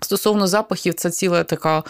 Стосовно 0.00 0.46
запахів, 0.46 0.94
це 0.94 1.10
ціла 1.10 1.44
така 1.44 1.82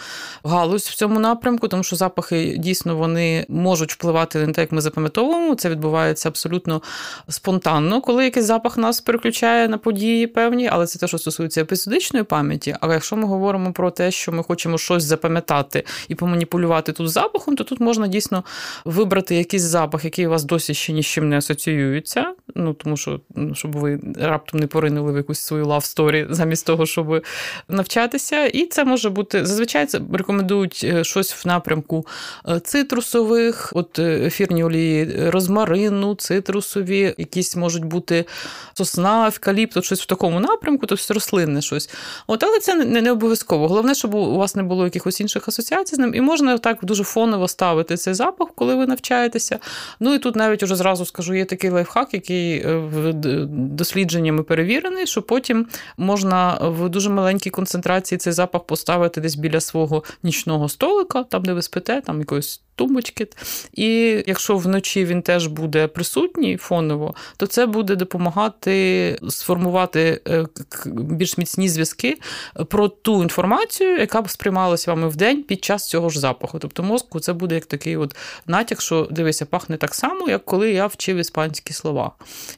галузь 0.43 0.87
в 0.87 0.95
цьому 0.95 1.19
напрямку, 1.19 1.67
тому 1.67 1.83
що 1.83 1.95
запахи 1.95 2.55
дійсно 2.57 2.95
вони 2.95 3.45
можуть 3.49 3.93
впливати 3.93 4.47
на 4.47 4.53
те, 4.53 4.61
як 4.61 4.71
ми 4.71 4.81
запам'ятовуємо. 4.81 5.55
Це 5.55 5.69
відбувається 5.69 6.29
абсолютно 6.29 6.81
спонтанно, 7.29 8.01
коли 8.01 8.23
якийсь 8.23 8.45
запах 8.45 8.77
нас 8.77 9.01
переключає 9.01 9.67
на 9.67 9.77
події 9.77 10.27
певні, 10.27 10.67
але 10.67 10.87
це 10.87 10.99
те, 10.99 11.07
що 11.07 11.17
стосується 11.17 11.61
епізодичної 11.61 12.23
пам'яті. 12.23 12.75
Але 12.81 12.93
якщо 12.93 13.15
ми 13.15 13.27
говоримо 13.27 13.73
про 13.73 13.91
те, 13.91 14.11
що 14.11 14.31
ми 14.31 14.43
хочемо 14.43 14.77
щось 14.77 15.03
запам'ятати 15.03 15.83
і 16.07 16.15
поманіпулювати 16.15 16.91
тут 16.91 17.09
запахом, 17.09 17.55
то 17.55 17.63
тут 17.63 17.79
можна 17.79 18.07
дійсно 18.07 18.43
вибрати 18.85 19.35
якийсь 19.35 19.63
запах, 19.63 20.05
який 20.05 20.27
у 20.27 20.29
вас 20.29 20.43
досі 20.43 20.73
ще 20.73 20.93
ні 20.93 21.03
з 21.03 21.05
чим 21.05 21.29
не 21.29 21.37
асоціюється. 21.37 22.33
Ну 22.55 22.73
тому 22.73 22.97
що 22.97 23.19
ну, 23.35 23.55
щоб 23.55 23.75
ви 23.75 23.99
раптом 24.19 24.59
не 24.59 24.67
поринули 24.67 25.11
в 25.11 25.17
якусь 25.17 25.39
свою 25.39 25.65
love 25.65 25.95
story 25.95 26.27
замість 26.29 26.65
того, 26.65 26.85
щоб 26.85 27.23
навчати 27.69 27.96
навчатися, 27.97 28.45
і 28.45 28.65
це 28.65 28.85
може 28.85 29.09
бути 29.09 29.45
зазвичай 29.45 29.85
це 29.85 30.01
рекомендують 30.13 30.81
е, 30.83 31.03
щось 31.03 31.45
в 31.45 31.47
напрямку 31.47 32.05
е, 32.49 32.59
цитрусових, 32.59 33.71
от 33.75 33.99
е, 33.99 34.25
ефірні 34.25 34.63
олії 34.63 35.29
розмарину, 35.29 36.15
цитрусові, 36.15 37.15
якісь 37.17 37.55
можуть 37.55 37.85
бути 37.85 38.25
сосна, 38.73 39.27
евкаліпт, 39.27 39.83
щось 39.83 40.01
в 40.01 40.05
такому 40.05 40.39
напрямку, 40.39 40.85
тобто 40.85 41.13
рослинне 41.13 41.61
щось. 41.61 41.89
От, 42.27 42.43
Але 42.43 42.59
це 42.59 42.75
не, 42.75 43.01
не 43.01 43.11
обов'язково. 43.11 43.67
Головне, 43.67 43.95
щоб 43.95 44.13
у 44.13 44.37
вас 44.37 44.55
не 44.55 44.63
було 44.63 44.83
якихось 44.83 45.21
інших 45.21 45.47
асоціацій 45.47 45.95
з 45.95 45.99
ним, 45.99 46.15
і 46.15 46.21
можна 46.21 46.57
так 46.57 46.77
дуже 46.81 47.03
фоново 47.03 47.47
ставити 47.47 47.97
цей 47.97 48.13
запах, 48.13 48.47
коли 48.55 48.75
ви 48.75 48.87
навчаєтеся. 48.87 49.59
Ну 49.99 50.13
і 50.13 50.19
тут 50.19 50.35
навіть 50.35 50.63
уже 50.63 50.75
зразу 50.75 51.05
скажу, 51.05 51.33
є 51.33 51.45
такий 51.45 51.69
лайфхак, 51.69 52.13
який 52.13 52.65
дослідженнями 53.49 54.43
перевірений, 54.43 55.07
що 55.07 55.21
потім 55.21 55.67
можна 55.97 56.57
в 56.61 56.89
дуже 56.89 57.09
маленькій 57.09 57.49
концентрації 57.49 57.86
концентрації 57.87 58.19
цей 58.19 58.33
запах 58.33 58.63
поставити 58.63 59.21
десь 59.21 59.35
біля 59.35 59.59
свого 59.59 60.03
нічного 60.23 60.69
столика, 60.69 61.23
там 61.23 61.43
де 61.43 61.53
ви 61.53 61.61
спите, 61.61 62.01
там 62.01 62.19
якоїсь 62.19 62.61
тумбочки. 62.77 63.27
І 63.73 64.23
якщо 64.27 64.57
вночі 64.57 65.05
він 65.05 65.21
теж 65.21 65.47
буде 65.47 65.87
присутній 65.87 66.57
фоново, 66.57 67.15
то 67.37 67.47
це 67.47 67.65
буде 67.65 67.95
допомагати 67.95 69.19
сформувати 69.29 70.21
е, 70.27 70.45
більш 70.85 71.37
міцні 71.37 71.69
зв'язки 71.69 72.17
про 72.69 72.87
ту 72.87 73.23
інформацію, 73.23 73.97
яка 73.97 74.21
б 74.21 74.29
сприймалася 74.29 74.93
вами 74.93 75.07
в 75.07 75.15
день 75.15 75.43
під 75.43 75.63
час 75.63 75.89
цього 75.89 76.09
ж 76.09 76.19
запаху. 76.19 76.59
Тобто 76.59 76.83
мозку 76.83 77.19
це 77.19 77.33
буде 77.33 77.55
як 77.55 77.65
такий 77.65 77.97
от 77.97 78.15
натяк, 78.47 78.81
що 78.81 79.07
дивися, 79.11 79.45
пахне 79.45 79.77
так 79.77 79.95
само, 79.95 80.29
як 80.29 80.45
коли 80.45 80.71
я 80.71 80.87
вчив 80.87 81.17
іспанські 81.17 81.73
слова. 81.73 82.11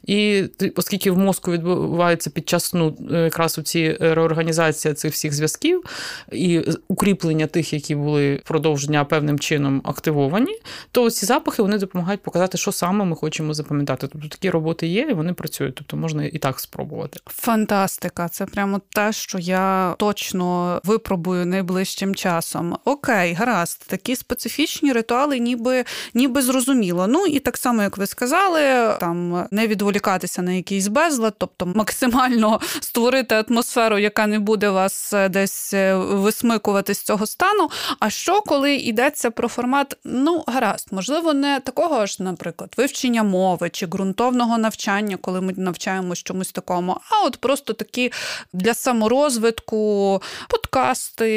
І 0.04 0.44
оскільки 0.76 1.10
в 1.10 1.18
мозку 1.18 1.52
відбувається 1.52 2.30
під 2.30 2.48
час 2.48 2.74
ну, 2.74 2.96
якраз 3.10 3.58
у 3.58 3.62
ці 3.62 3.96
реорганізація 4.00 4.94
цих 4.94 5.12
всіх 5.12 5.32
зв'язків 5.32 5.84
і 6.32 6.60
укріплення 6.88 7.46
тих, 7.46 7.72
які 7.72 7.94
були 7.94 8.40
впродовж 8.44 8.86
дня 8.86 9.04
певним 9.04 9.38
чином 9.38 9.80
активні 9.84 10.09
активовані, 10.10 10.58
то 10.92 11.10
ці 11.10 11.26
запахи 11.26 11.62
вони 11.62 11.78
допомагають 11.78 12.22
показати, 12.22 12.58
що 12.58 12.72
саме 12.72 13.04
ми 13.04 13.16
хочемо 13.16 13.54
запам'ятати. 13.54 14.08
Тобто 14.12 14.28
такі 14.28 14.50
роботи 14.50 14.86
є, 14.86 15.00
і 15.00 15.12
вони 15.12 15.32
працюють. 15.32 15.74
Тобто 15.74 15.96
можна 15.96 16.24
і 16.24 16.38
так 16.38 16.60
спробувати. 16.60 17.20
Фантастика! 17.26 18.28
Це 18.28 18.46
прямо 18.46 18.80
те, 18.88 19.12
що 19.12 19.38
я 19.38 19.94
точно 19.98 20.80
випробую 20.84 21.46
найближчим 21.46 22.14
часом. 22.14 22.76
Окей, 22.84 23.32
гаразд, 23.34 23.86
такі 23.86 24.16
специфічні 24.16 24.92
ритуали, 24.92 25.38
ніби 25.38 25.84
ніби 26.14 26.42
зрозуміло. 26.42 27.06
Ну 27.06 27.26
і 27.26 27.38
так 27.38 27.56
само, 27.56 27.82
як 27.82 27.98
ви 27.98 28.06
сказали, 28.06 28.60
там 29.00 29.46
не 29.50 29.66
відволікатися 29.66 30.42
на 30.42 30.52
якийсь 30.52 30.88
безлад, 30.88 31.34
тобто 31.38 31.66
максимально 31.66 32.60
створити 32.80 33.44
атмосферу, 33.48 33.98
яка 33.98 34.26
не 34.26 34.38
буде 34.38 34.70
вас 34.70 35.12
е, 35.12 35.28
десь 35.28 35.74
е, 35.74 35.94
висмикувати 35.94 36.94
з 36.94 37.02
цього 37.02 37.26
стану. 37.26 37.70
А 38.00 38.10
що 38.10 38.40
коли 38.40 38.74
йдеться 38.74 39.30
про 39.30 39.48
формат 39.48 39.96
ну 40.04 40.44
гаразд, 40.46 40.88
можливо, 40.90 41.34
не 41.34 41.60
такого 41.60 42.06
ж, 42.06 42.22
наприклад, 42.22 42.74
вивчення 42.76 43.22
мови 43.22 43.70
чи 43.70 43.86
ґрунтовного 43.86 44.58
навчання, 44.58 45.18
коли 45.20 45.40
ми 45.40 45.54
навчаємось 45.56 46.22
чомусь 46.22 46.52
такому, 46.52 46.96
а 47.10 47.26
от 47.26 47.36
просто 47.36 47.72
такі 47.72 48.12
для 48.52 48.74
саморозвитку 48.74 50.22
подкасти, 50.48 51.30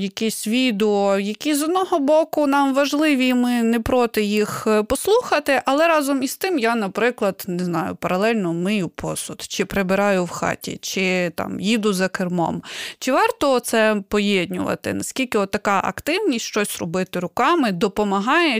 якісь 0.00 0.46
відео, 0.46 1.18
які 1.18 1.54
з 1.54 1.62
одного 1.62 1.98
боку 1.98 2.46
нам 2.46 2.74
важливі, 2.74 3.34
ми 3.34 3.62
не 3.62 3.80
проти 3.80 4.22
їх 4.22 4.64
е, 4.66 4.82
послухати, 4.82 5.62
але 5.64 5.88
разом 5.88 6.22
із 6.22 6.36
тим 6.36 6.58
я, 6.58 6.74
наприклад, 6.74 7.44
не 7.46 7.64
знаю, 7.64 7.94
паралельно 7.94 8.52
мию 8.52 8.88
посуд, 8.88 9.42
чи 9.42 9.64
прибираю 9.64 10.24
в 10.24 10.30
хаті, 10.30 10.78
чи 10.82 11.30
там 11.30 11.60
їду 11.60 11.92
за 11.92 12.08
кермом. 12.08 12.62
Чи 12.98 13.12
варто 13.12 13.60
це 13.60 13.96
поєднувати? 14.08 14.94
Наскільки 14.94 15.38
от 15.38 15.50
така 15.50 15.80
активність 15.84 16.44
щось 16.44 16.78
робити 16.78 17.20
руками 17.20 17.72
допомагає 17.72 17.93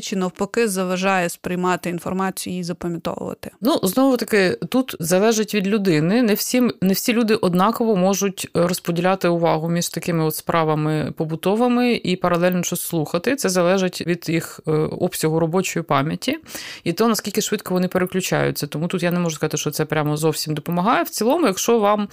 чи 0.00 0.16
навпаки 0.16 0.68
заважає 0.68 1.28
сприймати 1.28 1.90
інформацію 1.90 2.58
і 2.58 2.62
запам'ятовувати? 2.62 3.50
Ну 3.60 3.80
знову 3.82 4.16
таки 4.16 4.58
тут 4.68 4.96
залежить 5.00 5.54
від 5.54 5.66
людини. 5.66 6.22
Не 6.22 6.34
всі 6.34 6.60
не 6.80 6.92
всі 6.92 7.12
люди 7.12 7.34
однаково 7.34 7.96
можуть 7.96 8.50
розподіляти 8.54 9.28
увагу 9.28 9.68
між 9.68 9.88
такими 9.88 10.24
от 10.24 10.34
справами 10.34 11.12
побутовими 11.16 11.94
і 11.94 12.16
паралельно 12.16 12.62
щось 12.62 12.82
слухати. 12.82 13.36
Це 13.36 13.48
залежить 13.48 14.06
від 14.06 14.28
їх 14.28 14.60
е, 14.68 14.70
обсягу 15.00 15.40
робочої 15.40 15.82
пам'яті 15.82 16.38
і 16.84 16.92
то 16.92 17.08
наскільки 17.08 17.40
швидко 17.40 17.74
вони 17.74 17.88
переключаються. 17.88 18.66
Тому 18.66 18.88
тут 18.88 19.02
я 19.02 19.10
не 19.10 19.18
можу 19.18 19.36
сказати, 19.36 19.56
що 19.56 19.70
це 19.70 19.84
прямо 19.84 20.16
зовсім 20.16 20.54
допомагає. 20.54 21.02
В 21.02 21.08
цілому, 21.08 21.46
якщо 21.46 21.78
вам 21.78 22.08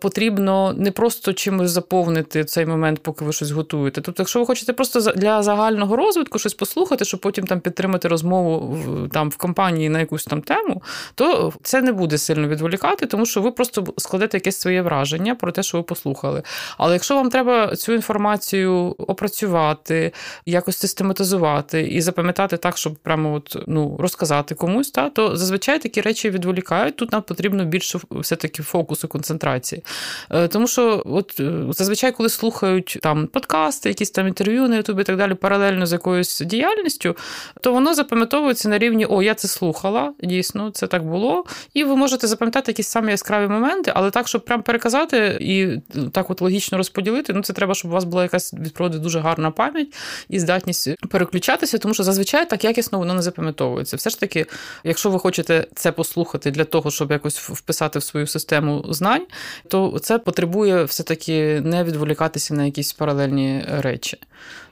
потрібно 0.00 0.74
не 0.76 0.90
просто 0.90 1.32
чимось 1.32 1.70
заповнити 1.70 2.44
цей 2.44 2.66
момент, 2.66 3.02
поки 3.02 3.24
ви 3.24 3.32
щось 3.32 3.50
готуєте. 3.50 4.00
Тобто, 4.00 4.22
якщо 4.22 4.38
ви 4.38 4.46
хочете 4.46 4.72
просто 4.72 5.00
для 5.00 5.42
загального 5.42 5.96
розвитку 5.96 6.38
щось 6.38 6.54
послухати, 6.58 7.04
щоб 7.04 7.20
потім 7.20 7.46
там 7.46 7.60
підтримати 7.60 8.08
розмову 8.08 8.78
там 9.12 9.30
в 9.30 9.36
компанії 9.36 9.88
на 9.88 10.00
якусь 10.00 10.24
там 10.24 10.42
тему, 10.42 10.82
то 11.14 11.52
це 11.62 11.82
не 11.82 11.92
буде 11.92 12.18
сильно 12.18 12.48
відволікати, 12.48 13.06
тому 13.06 13.26
що 13.26 13.42
ви 13.42 13.50
просто 13.50 13.84
складете 13.96 14.36
якесь 14.36 14.60
своє 14.60 14.82
враження 14.82 15.34
про 15.34 15.52
те, 15.52 15.62
що 15.62 15.78
ви 15.78 15.82
послухали. 15.82 16.42
Але 16.78 16.92
якщо 16.92 17.14
вам 17.14 17.30
треба 17.30 17.76
цю 17.76 17.92
інформацію 17.92 18.94
опрацювати, 18.98 20.12
якось 20.46 20.76
систематизувати 20.78 21.82
і 21.82 22.00
запам'ятати 22.00 22.56
так, 22.56 22.78
щоб 22.78 22.94
прямо 22.94 23.34
от 23.34 23.56
ну 23.66 23.96
розказати 23.98 24.54
комусь, 24.54 24.90
та 24.90 25.10
то 25.10 25.36
зазвичай 25.36 25.78
такі 25.78 26.00
речі 26.00 26.30
відволікають. 26.30 26.96
Тут 26.96 27.12
нам 27.12 27.22
потрібно 27.22 27.64
більше 27.64 27.98
все-таки 28.10 28.62
фокусу, 28.62 29.08
концентрації. 29.08 29.82
Е, 30.30 30.48
тому 30.48 30.66
що, 30.66 31.02
от 31.06 31.40
е, 31.40 31.52
зазвичай, 31.70 32.12
коли 32.12 32.28
слухають 32.28 32.98
там 33.02 33.26
подкасти, 33.26 33.88
якісь 33.88 34.10
там 34.10 34.28
інтерв'ю 34.28 34.68
на 34.68 34.76
Ютубі 34.76 35.02
і 35.02 35.04
так 35.04 35.16
далі, 35.16 35.34
паралельно 35.34 35.86
з 35.86 35.92
якоюсь 35.92 36.42
діяльністю, 36.48 37.16
то 37.60 37.72
воно 37.72 37.94
запам'ятовується 37.94 38.68
на 38.68 38.78
рівні 38.78 39.06
О, 39.06 39.22
я 39.22 39.34
це 39.34 39.48
слухала, 39.48 40.12
дійсно, 40.22 40.70
це 40.70 40.86
так 40.86 41.04
було. 41.04 41.44
І 41.74 41.84
ви 41.84 41.96
можете 41.96 42.26
запам'ятати 42.26 42.70
якісь 42.70 42.88
самі 42.88 43.10
яскраві 43.10 43.48
моменти, 43.48 43.92
але 43.94 44.10
так, 44.10 44.28
щоб 44.28 44.44
прям 44.44 44.62
переказати 44.62 45.38
і 45.40 45.80
так 46.12 46.30
от 46.30 46.40
логічно 46.40 46.78
розподілити, 46.78 47.32
ну 47.32 47.42
це 47.42 47.52
треба, 47.52 47.74
щоб 47.74 47.90
у 47.90 47.94
вас 47.94 48.04
була 48.04 48.22
якась 48.22 48.54
від 48.54 48.74
природи 48.74 48.98
дуже 48.98 49.20
гарна 49.20 49.50
пам'ять 49.50 49.94
і 50.28 50.40
здатність 50.40 50.88
переключатися, 51.08 51.78
тому 51.78 51.94
що 51.94 52.02
зазвичай 52.02 52.50
так 52.50 52.64
якісно 52.64 52.98
воно 52.98 53.14
не 53.14 53.22
запам'ятовується. 53.22 53.96
Все 53.96 54.10
ж 54.10 54.20
таки, 54.20 54.46
якщо 54.84 55.10
ви 55.10 55.18
хочете 55.18 55.66
це 55.74 55.92
послухати 55.92 56.50
для 56.50 56.64
того, 56.64 56.90
щоб 56.90 57.10
якось 57.10 57.38
вписати 57.38 57.98
в 57.98 58.02
свою 58.02 58.26
систему 58.26 58.84
знань, 58.88 59.26
то 59.68 59.98
це 59.98 60.18
потребує 60.18 60.84
все-таки 60.84 61.60
не 61.60 61.84
відволікатися 61.84 62.54
на 62.54 62.64
якісь 62.64 62.92
паралельні 62.92 63.64
речі. 63.68 64.18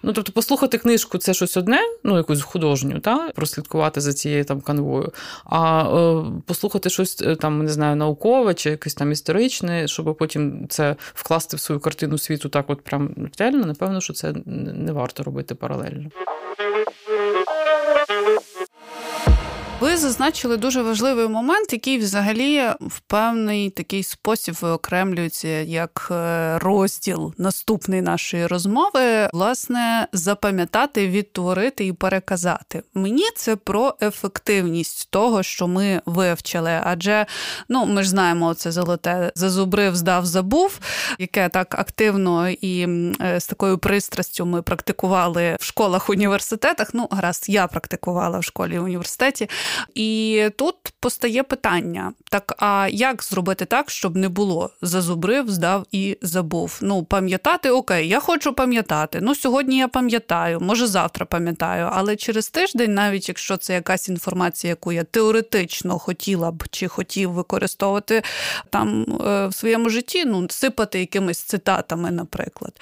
Ну, 0.03 0.13
тобто, 0.13 0.33
послухати 0.33 0.79
книжку 0.79 1.19
це 1.19 1.35
щось 1.35 1.56
одне, 1.57 1.81
ну 2.05 2.17
якусь 2.17 2.43
художню, 2.43 3.01
та 3.01 3.31
прослідкувати 3.35 4.01
за 4.01 4.13
цією 4.13 4.45
там 4.45 4.61
канвою. 4.61 5.13
А 5.45 5.83
е, 5.83 6.25
послухати 6.47 6.91
щось 6.91 7.23
е, 7.23 7.37
там, 7.37 7.65
не 7.65 7.71
знаю, 7.71 7.97
наукове 7.97 8.55
чи 8.55 8.71
якесь 8.71 8.95
там 8.95 9.13
історичне, 9.13 9.89
щоб 9.89 10.17
потім 10.17 10.69
це 10.69 10.97
вкласти 11.15 11.57
в 11.57 11.61
свою 11.61 11.81
картину 11.81 12.19
світу 12.19 12.49
так, 12.49 12.71
от 12.71 12.81
прям 12.83 13.11
ретельно, 13.17 13.67
напевно, 13.67 14.01
що 14.01 14.13
це 14.13 14.35
не 14.47 14.93
варто 14.93 15.23
робити 15.23 15.55
паралельно. 15.55 16.11
Ви 19.81 19.97
зазначили 19.97 20.57
дуже 20.57 20.83
важливий 20.83 21.29
момент, 21.29 21.73
який 21.73 21.99
взагалі 21.99 22.63
в 22.81 23.01
певний 23.01 23.71
такий 23.71 24.03
спосіб 24.03 24.55
виокремлюється 24.61 25.49
як 25.49 26.09
е, 26.11 26.59
розділ 26.59 27.35
наступної 27.39 28.03
нашої 28.03 28.47
розмови, 28.47 29.29
власне, 29.33 30.09
запам'ятати, 30.13 31.09
відтворити 31.09 31.87
і 31.87 31.93
переказати. 31.93 32.83
Мені 32.95 33.25
це 33.37 33.57
про 33.57 33.95
ефективність 34.03 35.11
того, 35.11 35.43
що 35.43 35.69
ми 35.69 36.01
вивчили. 36.07 36.81
Адже 36.85 37.27
ну 37.69 37.87
ми 37.87 38.03
ж 38.03 38.09
знаємо, 38.09 38.55
це 38.55 38.73
золоте 38.73 39.33
зазубрив, 39.35 39.97
здав, 39.97 40.27
забув, 40.27 40.79
яке 41.19 41.49
так 41.49 41.75
активно 41.79 42.49
і 42.49 42.89
е, 43.21 43.41
з 43.41 43.47
такою 43.47 43.79
пристрастю 43.79 44.47
ми 44.47 44.63
практикували 44.63 45.57
в 45.61 45.65
школах 45.65 46.11
університетах. 46.11 46.89
Ну, 46.95 47.09
гаразд, 47.11 47.45
я 47.49 47.67
практикувала 47.67 48.39
в 48.39 48.45
школі 48.45 48.79
університеті. 48.79 49.49
І 49.95 50.43
тут 50.57 50.75
постає 51.01 51.43
питання: 51.43 52.13
так, 52.31 52.55
а 52.59 52.89
як 52.91 53.23
зробити 53.23 53.65
так, 53.65 53.91
щоб 53.91 54.17
не 54.17 54.29
було 54.29 54.71
зазубрив, 54.83 55.51
здав 55.51 55.87
і 55.93 56.19
забув? 56.23 56.79
Ну, 56.83 57.05
пам'ятати, 57.05 57.71
окей, 57.71 58.09
я 58.09 58.21
хочу 58.21 58.53
пам'ятати. 58.53 59.19
Ну, 59.23 59.35
сьогодні 59.35 59.79
я 59.79 59.89
пам'ятаю, 59.89 60.61
може 60.61 60.87
завтра 60.87 61.27
пам'ятаю, 61.27 61.91
але 61.93 62.17
через 62.17 62.49
тиждень, 62.51 62.95
навіть 62.95 63.29
якщо 63.29 63.57
це 63.57 63.75
якась 63.75 64.09
інформація, 64.09 64.71
яку 64.71 64.93
я 64.93 65.05
теоретично 65.05 65.99
хотіла 65.99 66.51
б 66.51 66.65
чи 66.71 66.89
хотів 66.89 67.33
використовувати 67.33 68.23
там 68.71 69.03
е, 69.27 69.47
в 69.47 69.55
своєму 69.55 69.91
житті, 69.91 70.25
ну, 70.25 70.47
сипати 70.51 71.01
якимись 71.01 71.39
цитатами, 71.39 72.11
наприклад, 72.11 72.81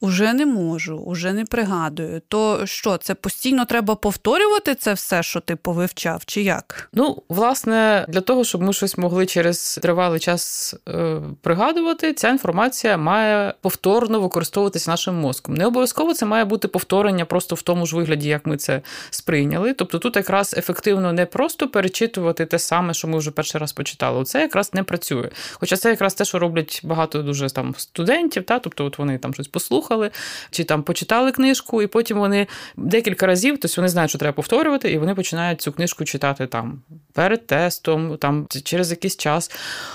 уже 0.00 0.32
не 0.32 0.46
можу, 0.46 0.96
уже 0.96 1.32
не 1.32 1.44
пригадую. 1.44 2.22
То 2.28 2.66
що, 2.66 2.96
це 2.96 3.14
постійно 3.14 3.64
треба 3.64 3.94
повторювати 3.94 4.74
це 4.74 4.92
все, 4.92 5.22
що 5.22 5.40
ти 5.40 5.56
повивчав? 5.56 6.23
Чи 6.26 6.42
як? 6.42 6.88
Ну, 6.92 7.22
власне, 7.28 8.06
для 8.08 8.20
того, 8.20 8.44
щоб 8.44 8.62
ми 8.62 8.72
щось 8.72 8.98
могли 8.98 9.26
через 9.26 9.78
тривалий 9.82 10.20
час 10.20 10.74
е, 10.88 11.20
пригадувати, 11.40 12.12
ця 12.12 12.28
інформація 12.28 12.96
має 12.96 13.54
повторно 13.60 14.20
використовуватися 14.20 14.90
нашим 14.90 15.14
мозком. 15.14 15.54
Не 15.54 15.66
обов'язково 15.66 16.14
це 16.14 16.26
має 16.26 16.44
бути 16.44 16.68
повторення 16.68 17.24
просто 17.24 17.54
в 17.54 17.62
тому 17.62 17.86
ж 17.86 17.96
вигляді, 17.96 18.28
як 18.28 18.46
ми 18.46 18.56
це 18.56 18.82
сприйняли. 19.10 19.74
Тобто 19.74 19.98
тут 19.98 20.16
якраз 20.16 20.54
ефективно 20.58 21.12
не 21.12 21.26
просто 21.26 21.68
перечитувати 21.68 22.46
те 22.46 22.58
саме, 22.58 22.94
що 22.94 23.08
ми 23.08 23.18
вже 23.18 23.30
перший 23.30 23.60
раз 23.60 23.72
почитали. 23.72 24.24
Це 24.24 24.40
якраз 24.40 24.74
не 24.74 24.82
працює. 24.82 25.28
Хоча 25.52 25.76
це 25.76 25.90
якраз 25.90 26.14
те, 26.14 26.24
що 26.24 26.38
роблять 26.38 26.80
багато 26.84 27.22
дуже 27.22 27.50
там 27.50 27.74
студентів, 27.76 28.42
та 28.44 28.58
тобто, 28.58 28.84
от 28.84 28.98
вони 28.98 29.18
там 29.18 29.34
щось 29.34 29.48
послухали, 29.48 30.10
чи 30.50 30.64
там 30.64 30.82
почитали 30.82 31.32
книжку, 31.32 31.82
і 31.82 31.86
потім 31.86 32.18
вони 32.18 32.46
декілька 32.76 33.26
разів, 33.26 33.58
тобто 33.58 33.74
вони 33.76 33.88
знають, 33.88 34.10
що 34.10 34.18
треба 34.18 34.34
повторювати, 34.34 34.92
і 34.92 34.98
вони 34.98 35.14
починають 35.14 35.60
цю 35.60 35.72
книжку 35.72 36.04
читати 36.14 36.46
там 36.46 36.82
перед 37.14 37.46
тестом, 37.46 38.16
там 38.16 38.46
через 38.64 38.90
якийсь 38.90 39.16
час. 39.16 39.50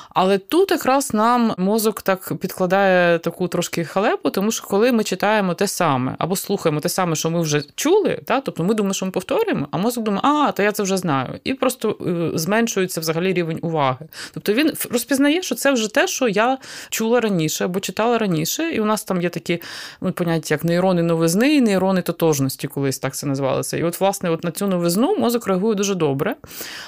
Але 0.10 0.38
тут 0.38 0.72
якраз 0.72 1.14
нам 1.14 1.54
мозок 1.58 2.02
так 2.02 2.34
підкладає 2.42 3.20
таку 3.20 3.48
трошки 3.48 3.86
халепу, 3.86 4.30
тому 4.30 4.52
що 4.52 4.68
коли 4.68 4.92
ми 4.92 5.04
читаємо 5.04 5.54
те 5.54 5.68
саме 5.68 6.16
або 6.18 6.36
слухаємо 6.36 6.80
те 6.80 6.90
саме, 6.90 7.16
що 7.16 7.30
ми 7.30 7.42
вже 7.42 7.62
чули, 7.76 8.20
та, 8.26 8.42
тобто 8.42 8.64
ми 8.64 8.74
думаємо, 8.74 8.94
що 8.94 9.06
ми 9.06 9.12
повторюємо, 9.12 9.68
а 9.72 9.78
мозок 9.78 10.04
думає, 10.04 10.22
а, 10.24 10.52
то 10.52 10.64
я 10.64 10.72
це 10.72 10.84
вже 10.84 10.98
знаю. 10.98 11.40
І 11.44 11.54
просто 11.54 11.98
е, 12.08 12.38
зменшується 12.38 13.02
взагалі 13.02 13.34
рівень 13.34 13.60
уваги. 13.62 14.08
Тобто 14.34 14.54
він 14.54 14.74
розпізнає, 14.92 15.42
що 15.42 15.56
це 15.56 15.72
вже 15.72 15.94
те, 15.94 16.08
що 16.08 16.28
я 16.28 16.58
чула 16.90 17.20
раніше 17.20 17.66
або 17.66 17.80
читала 17.80 18.18
раніше, 18.18 18.72
і 18.72 18.80
у 18.80 18.86
нас 18.86 19.04
там 19.04 19.22
є 19.22 19.30
такі 19.30 19.62
ну, 20.02 20.12
поняття, 20.12 20.54
як 20.54 20.64
нейрони 20.64 21.04
новизни 21.04 21.56
і 21.56 21.62
нейрони 21.62 22.02
тотожності, 22.02 22.68
колись 22.68 23.00
так 23.00 23.16
це 23.16 23.28
називалося. 23.28 23.78
І 23.78 23.84
от, 23.84 24.00
власне, 24.00 24.30
от 24.30 24.44
на 24.44 24.52
цю 24.52 24.68
новизну 24.68 25.16
мозок 25.18 25.48
реагує 25.48 25.76
дуже 25.76 25.96
добре. 25.96 26.36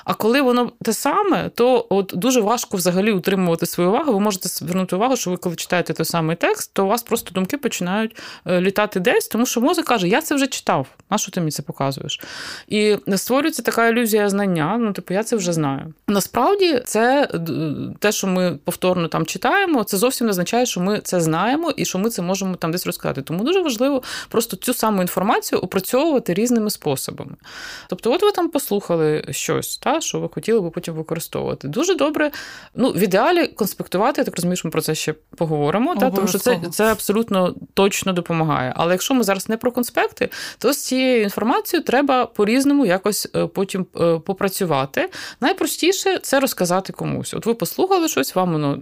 А 0.05 0.13
коли 0.21 0.41
воно 0.41 0.71
те 0.81 0.93
саме, 0.93 1.49
то 1.49 1.88
от 1.89 2.13
дуже 2.15 2.41
важко 2.41 2.77
взагалі 2.77 3.12
утримувати 3.12 3.65
свою 3.65 3.89
увагу. 3.89 4.13
Ви 4.13 4.19
можете 4.19 4.49
звернути 4.49 4.95
увагу, 4.95 5.15
що 5.15 5.31
ви 5.31 5.38
коли 5.38 5.55
читаєте 5.55 5.93
той 5.93 6.05
самий 6.05 6.36
текст, 6.36 6.73
то 6.73 6.86
у 6.86 6.88
вас 6.88 7.03
просто 7.03 7.31
думки 7.31 7.57
починають 7.57 8.17
е, 8.45 8.62
літати 8.62 8.99
десь, 8.99 9.27
тому 9.27 9.45
що 9.45 9.62
мозок 9.62 9.86
каже, 9.86 10.07
я 10.07 10.21
це 10.21 10.36
вже 10.36 10.47
читав. 10.47 10.88
На 11.10 11.17
що 11.17 11.31
ти 11.31 11.39
мені 11.39 11.51
це 11.51 11.63
показуєш? 11.63 12.21
І 12.67 12.97
створюється 13.15 13.62
така 13.62 13.88
ілюзія 13.88 14.29
знання. 14.29 14.77
Ну, 14.79 14.93
типу, 14.93 15.13
я 15.13 15.23
це 15.23 15.36
вже 15.36 15.53
знаю. 15.53 15.93
Насправді, 16.07 16.81
це 16.86 17.27
те, 17.99 18.12
що 18.12 18.27
ми 18.27 18.60
повторно 18.63 19.07
там 19.07 19.25
читаємо, 19.25 19.84
це 19.84 19.97
зовсім 19.97 20.27
не 20.27 20.31
означає, 20.31 20.65
що 20.65 20.81
ми 20.81 20.99
це 20.99 21.21
знаємо 21.21 21.71
і 21.77 21.86
що 21.86 21.99
ми 21.99 22.10
це 22.10 22.21
можемо 22.21 22.55
там 22.55 22.71
десь 22.71 22.86
розказати. 22.86 23.21
Тому 23.21 23.43
дуже 23.43 23.62
важливо 23.62 24.03
просто 24.29 24.57
цю 24.57 24.73
саму 24.73 25.01
інформацію 25.01 25.62
опрацьовувати 25.62 26.34
різними 26.34 26.69
способами. 26.69 27.36
Тобто, 27.89 28.12
от 28.12 28.21
ви 28.21 28.31
там 28.31 28.49
послухали 28.49 29.25
щось, 29.31 29.77
та, 29.77 30.01
що 30.12 30.19
ви 30.19 30.30
хотіли 30.30 30.62
би 30.62 30.69
потім 30.69 30.93
використовувати. 30.93 31.67
Дуже 31.67 31.95
добре. 31.95 32.32
Ну, 32.76 32.91
в 32.91 33.00
ідеалі 33.00 33.47
конспектувати, 33.47 34.21
я 34.21 34.26
так 34.26 34.36
розумію, 34.36 34.56
що 34.56 34.67
ми 34.67 34.71
про 34.71 34.82
це 34.82 34.95
ще 34.95 35.13
поговоримо, 35.38 35.95
та, 35.95 36.10
тому 36.12 36.28
що 36.28 36.38
це 36.38 36.60
це 36.71 36.91
абсолютно 36.91 37.56
точно 37.74 38.13
допомагає. 38.13 38.74
Але 38.76 38.91
якщо 38.91 39.13
ми 39.13 39.24
зараз 39.24 39.50
не 39.50 39.58
про 39.58 39.71
конспекти, 39.71 40.30
то 40.58 40.74
з 40.74 40.78
цією 40.78 41.24
інформацією 41.24 41.86
треба 41.86 42.26
по-різному 42.26 42.86
якось 42.86 43.28
е, 43.36 43.47
потім 43.47 43.86
е, 44.00 44.19
попрацювати. 44.19 45.10
Найпростіше 45.41 46.19
це 46.19 46.39
розказати 46.39 46.93
комусь. 46.93 47.34
От 47.34 47.45
ви 47.45 47.54
послухали 47.54 48.08
щось, 48.08 48.36
вам 48.36 48.52
воно 48.52 48.80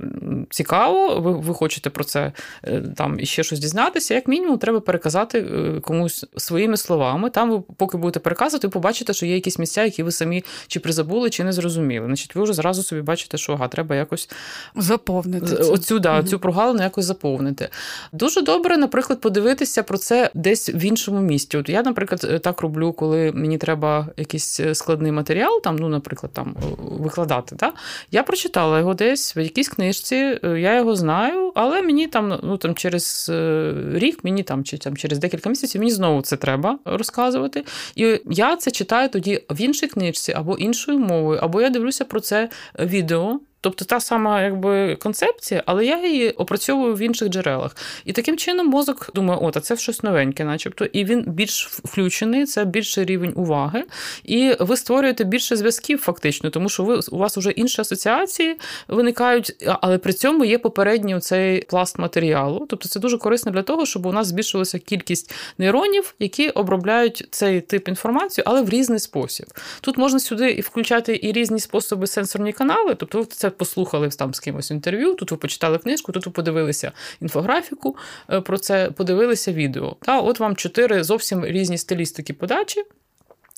цікаво, 0.50 1.20
ви 1.20 1.32
ви 1.32 1.54
хочете 1.54 1.90
про 1.90 2.04
це 2.04 2.32
е, 2.64 2.84
там 2.98 3.20
іще 3.20 3.44
щось 3.44 3.60
дізнатися. 3.60 4.14
Як 4.14 4.28
мінімум, 4.28 4.58
треба 4.58 4.80
переказати 4.80 5.46
комусь 5.84 6.26
своїми 6.38 6.78
словами. 6.78 7.30
Там 7.30 7.52
ви 7.52 7.62
поки 7.78 7.98
будете 7.98 8.20
переказувати, 8.20 8.68
ви 8.68 8.72
побачите, 8.72 9.14
що 9.14 9.26
є 9.26 9.36
якісь 9.36 9.60
місця, 9.60 9.84
які 9.84 10.04
ви 10.04 10.12
самі 10.12 10.44
чи 10.68 10.80
призабули, 10.80 11.19
чи 11.30 11.44
не 11.44 11.54
зрозуміли. 11.54 12.06
Значить, 12.06 12.36
ви 12.36 12.44
вже 12.44 12.54
зразу 12.54 12.84
собі 12.84 13.02
бачите, 13.02 13.38
що 13.38 13.54
ага, 13.54 13.68
треба 13.68 13.96
якось 13.96 14.30
заповнити 14.76 15.56
оцю 15.56 16.00
да, 16.00 16.20
угу. 16.20 16.28
цю 16.28 16.40
прогалину 16.40 16.84
якось 16.84 17.06
заповнити. 17.06 17.70
Дуже 18.12 18.42
добре, 18.42 18.78
наприклад, 18.78 19.22
подивитися 19.22 19.84
про 19.84 19.98
це 19.98 20.32
десь 20.34 20.70
в 20.70 20.86
іншому 20.86 21.22
місті. 21.22 21.58
От 21.58 21.70
я, 21.70 21.84
наприклад, 21.84 22.42
так 22.44 22.62
роблю, 22.62 22.94
коли 22.94 23.32
мені 23.32 23.58
треба 23.58 24.08
якийсь 24.18 24.60
складний 24.74 25.12
матеріал, 25.12 25.62
там, 25.62 25.76
ну, 25.76 25.90
наприклад, 25.90 26.34
там 26.34 26.56
викладати. 26.78 27.56
Да? 27.56 27.74
Я 28.12 28.24
прочитала 28.24 28.80
його 28.80 28.94
десь 28.94 29.38
в 29.38 29.40
якійсь 29.40 29.70
книжці, 29.70 30.40
я 30.44 30.76
його 30.76 30.96
знаю, 30.96 31.52
але 31.56 31.82
мені 31.82 32.08
там 32.08 32.40
ну, 32.44 32.58
там 32.58 32.76
через 32.76 33.30
е, 33.34 33.74
рік, 33.94 34.24
мені 34.24 34.44
там 34.44 34.64
чи 34.64 34.78
там 34.78 34.98
через 34.98 35.20
декілька 35.20 35.50
місяців 35.50 35.82
мені 35.82 35.92
знову 35.92 36.22
це 36.22 36.38
треба 36.38 36.80
розказувати. 36.86 37.66
І 37.96 38.22
я 38.30 38.56
це 38.56 38.72
читаю 38.72 39.10
тоді 39.10 39.44
в 39.50 39.62
іншій 39.62 39.88
книжці 39.88 40.32
або 40.32 40.58
іншою 40.58 41.00
мовою, 41.10 41.40
або 41.42 41.62
я 41.62 41.70
дивлюся 41.70 42.06
про 42.06 42.20
це 42.20 42.50
відео 42.80 43.40
Тобто 43.62 43.86
та 43.86 44.00
сама 44.00 44.42
якби 44.42 44.96
концепція, 44.96 45.64
але 45.66 45.86
я 45.86 46.08
її 46.08 46.30
опрацьовую 46.30 46.96
в 46.96 47.00
інших 47.00 47.30
джерелах. 47.30 47.76
І 48.06 48.14
таким 48.14 48.38
чином 48.38 48.68
мозок 48.68 49.10
думає, 49.16 49.40
от, 49.44 49.58
а 49.58 49.60
це 49.60 49.78
щось 49.78 50.04
новеньке, 50.04 50.44
начебто, 50.44 50.86
і 50.86 51.06
він 51.06 51.24
більш 51.28 51.68
включений, 51.68 52.46
це 52.46 52.66
більший 52.66 53.06
рівень 53.06 53.34
уваги, 53.36 53.86
і 54.24 54.56
ви 54.60 54.78
створюєте 54.78 55.24
більше 55.24 55.56
зв'язків, 55.56 56.00
фактично, 56.00 56.50
тому 56.50 56.70
що 56.70 56.84
ви 56.84 57.00
у 57.12 57.18
вас 57.18 57.38
вже 57.38 57.52
інші 57.52 57.82
асоціації 57.82 58.60
виникають, 58.88 59.56
але 59.82 59.98
при 59.98 60.14
цьому 60.14 60.46
є 60.46 60.58
попередній 60.58 61.20
цей 61.20 61.62
пласт 61.62 62.00
матеріалу. 62.00 62.66
Тобто 62.70 62.90
це 62.90 63.00
дуже 63.00 63.18
корисно 63.18 63.52
для 63.52 63.64
того, 63.64 63.86
щоб 63.86 64.06
у 64.06 64.12
нас 64.12 64.28
збільшилася 64.28 64.80
кількість 64.80 65.34
нейронів, 65.58 66.16
які 66.20 66.50
обробляють 66.50 67.28
цей 67.32 67.62
тип 67.62 67.88
інформації, 67.88 68.44
але 68.48 68.62
в 68.62 68.70
різний 68.70 69.00
спосіб. 69.00 69.46
Тут 69.82 69.98
можна 69.98 70.20
сюди 70.20 70.52
і 70.52 70.62
включати 70.62 71.20
і 71.24 71.32
різні 71.32 71.60
способи 71.60 72.08
сенсорні 72.08 72.54
канали, 72.54 72.96
тобто 72.96 73.18
ви 73.18 73.26
послухали 73.58 74.10
там 74.10 74.34
з 74.34 74.40
кимось 74.40 74.72
інтерв'ю, 74.72 75.16
тут 75.16 75.32
ви 75.32 75.38
почитали 75.38 75.78
книжку, 75.78 76.12
тут 76.12 76.26
ви 76.26 76.32
подивилися 76.32 76.92
інфографіку 77.22 77.98
е, 78.32 78.42
про 78.42 78.58
це, 78.58 78.92
подивилися 78.92 79.54
відео. 79.54 79.96
Та 80.02 80.20
от 80.20 80.40
вам 80.40 80.56
чотири 80.56 81.04
зовсім 81.04 81.46
різні 81.46 81.78
стилістики 81.78 82.34
подачі. 82.34 82.84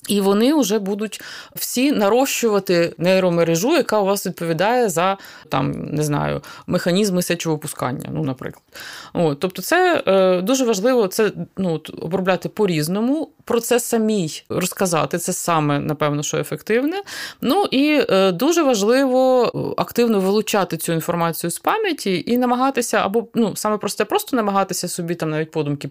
І 0.08 0.20
вони 0.20 0.54
вже 0.54 0.78
будуть 0.78 1.20
всі 1.54 1.92
нарощувати 1.92 2.94
нейромережу, 2.98 3.72
яка 3.72 4.00
у 4.00 4.04
вас 4.04 4.26
відповідає 4.26 4.88
за 4.88 5.16
там, 5.48 5.72
не 5.72 6.02
знаю, 6.02 6.42
механізми 6.66 7.22
сечовипускання, 7.22 8.08
ну, 8.12 8.24
наприклад. 8.24 8.64
От, 9.12 9.40
Тобто, 9.40 9.62
це 9.62 10.02
е, 10.06 10.40
дуже 10.40 10.64
важливо 10.64 11.08
це 11.08 11.32
ну, 11.56 11.80
обробляти 12.00 12.48
по-різному, 12.48 13.28
про 13.44 13.60
це 13.60 13.80
самій 13.80 14.42
розказати. 14.48 15.18
Це 15.18 15.32
саме, 15.32 15.78
напевно, 15.78 16.22
що 16.22 16.38
ефективне. 16.38 17.02
Ну 17.40 17.64
і 17.70 18.02
е, 18.10 18.32
дуже 18.32 18.62
важливо 18.62 19.52
активно 19.76 20.20
вилучати 20.20 20.76
цю 20.76 20.92
інформацію 20.92 21.50
з 21.50 21.58
пам'яті 21.58 22.24
і 22.26 22.38
намагатися, 22.38 22.96
або 22.96 23.26
ну, 23.34 23.56
саме 23.56 23.78
просте, 23.78 24.04
просто 24.04 24.36
намагатися 24.36 24.88
собі 24.88 25.14
там 25.14 25.30
навіть 25.30 25.50
подумки 25.50 25.90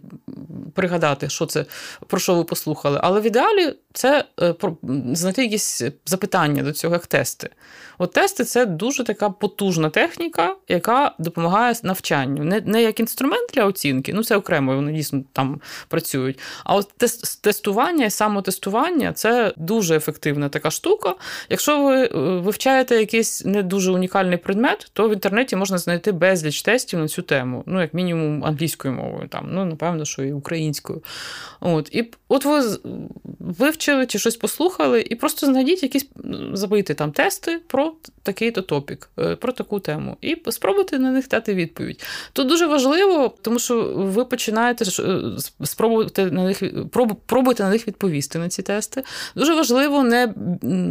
пригадати, 0.75 1.29
що 1.29 1.45
це, 1.45 1.65
про 2.07 2.19
що 2.19 2.35
ви 2.35 2.43
послухали. 2.43 2.99
Але 3.03 3.19
в 3.19 3.23
ідеалі 3.23 3.73
це 4.01 4.25
е, 4.41 4.55
знайти 5.13 5.43
якісь 5.43 5.83
запитання 6.05 6.63
до 6.63 6.71
цього, 6.71 6.93
як 6.93 7.07
тести. 7.07 7.49
От 7.97 8.13
тести 8.13 8.43
це 8.43 8.65
дуже 8.65 9.03
така 9.03 9.29
потужна 9.29 9.89
техніка, 9.89 10.55
яка 10.67 11.15
допомагає 11.19 11.75
навчанню. 11.83 12.43
Не 12.43 12.61
не 12.61 12.81
як 12.81 12.99
інструмент 12.99 13.49
для 13.53 13.65
оцінки, 13.65 14.13
ну 14.13 14.23
це 14.23 14.35
окремо, 14.35 14.75
вони 14.75 14.93
дійсно 14.93 15.23
там 15.33 15.61
працюють. 15.87 16.39
А 16.63 16.75
от 16.75 16.87
тестування 17.41 18.05
і 18.05 18.09
самотестування 18.09 19.13
це 19.13 19.53
дуже 19.57 19.95
ефективна 19.95 20.49
така 20.49 20.71
штука. 20.71 21.15
Якщо 21.49 21.83
ви 21.83 22.03
е, 22.03 22.09
вивчаєте 22.39 22.95
якийсь 22.95 23.45
не 23.45 23.63
дуже 23.63 23.91
унікальний 23.91 24.37
предмет, 24.37 24.91
то 24.93 25.09
в 25.09 25.13
інтернеті 25.13 25.55
можна 25.55 25.77
знайти 25.77 26.11
безліч 26.11 26.61
тестів 26.61 26.99
на 26.99 27.07
цю 27.07 27.21
тему. 27.21 27.63
Ну, 27.65 27.81
як 27.81 27.93
мінімум, 27.93 28.45
англійською 28.45 28.93
мовою, 28.93 29.27
там, 29.27 29.49
ну, 29.51 29.65
напевно, 29.65 30.05
що 30.05 30.23
і 30.23 30.33
українською. 30.33 31.03
От, 31.59 31.89
І 31.91 32.11
от 32.27 32.45
ви 33.39 33.71
вивчили 33.95 34.05
чи 34.05 34.19
щось 34.19 34.35
послухали, 34.35 35.01
і 35.09 35.15
просто 35.15 35.45
знайдіть 35.47 35.83
якісь 35.83 36.07
забити 36.53 36.93
там 36.93 37.11
тести 37.11 37.59
про 37.67 37.93
такий-то 38.23 38.61
топік, 38.61 39.09
е, 39.19 39.35
про 39.35 39.51
таку 39.51 39.79
тему, 39.79 40.17
і 40.21 40.37
спробуйте 40.49 40.99
на 40.99 41.11
них 41.11 41.27
дати 41.27 41.53
відповідь. 41.53 42.03
Тут 42.33 42.47
дуже 42.47 42.67
важливо, 42.67 43.33
тому 43.41 43.59
що 43.59 43.93
ви 43.95 44.25
починаєте 44.25 44.85
е, 44.85 45.19
спробувати 45.63 46.25
на 46.25 46.43
них 46.43 46.63
пробуйте 47.25 47.63
на 47.63 47.69
них 47.69 47.87
відповісти 47.87 48.39
на 48.39 48.49
ці 48.49 48.61
тести. 48.61 49.03
Дуже 49.35 49.53
важливо 49.55 50.03
не 50.03 50.33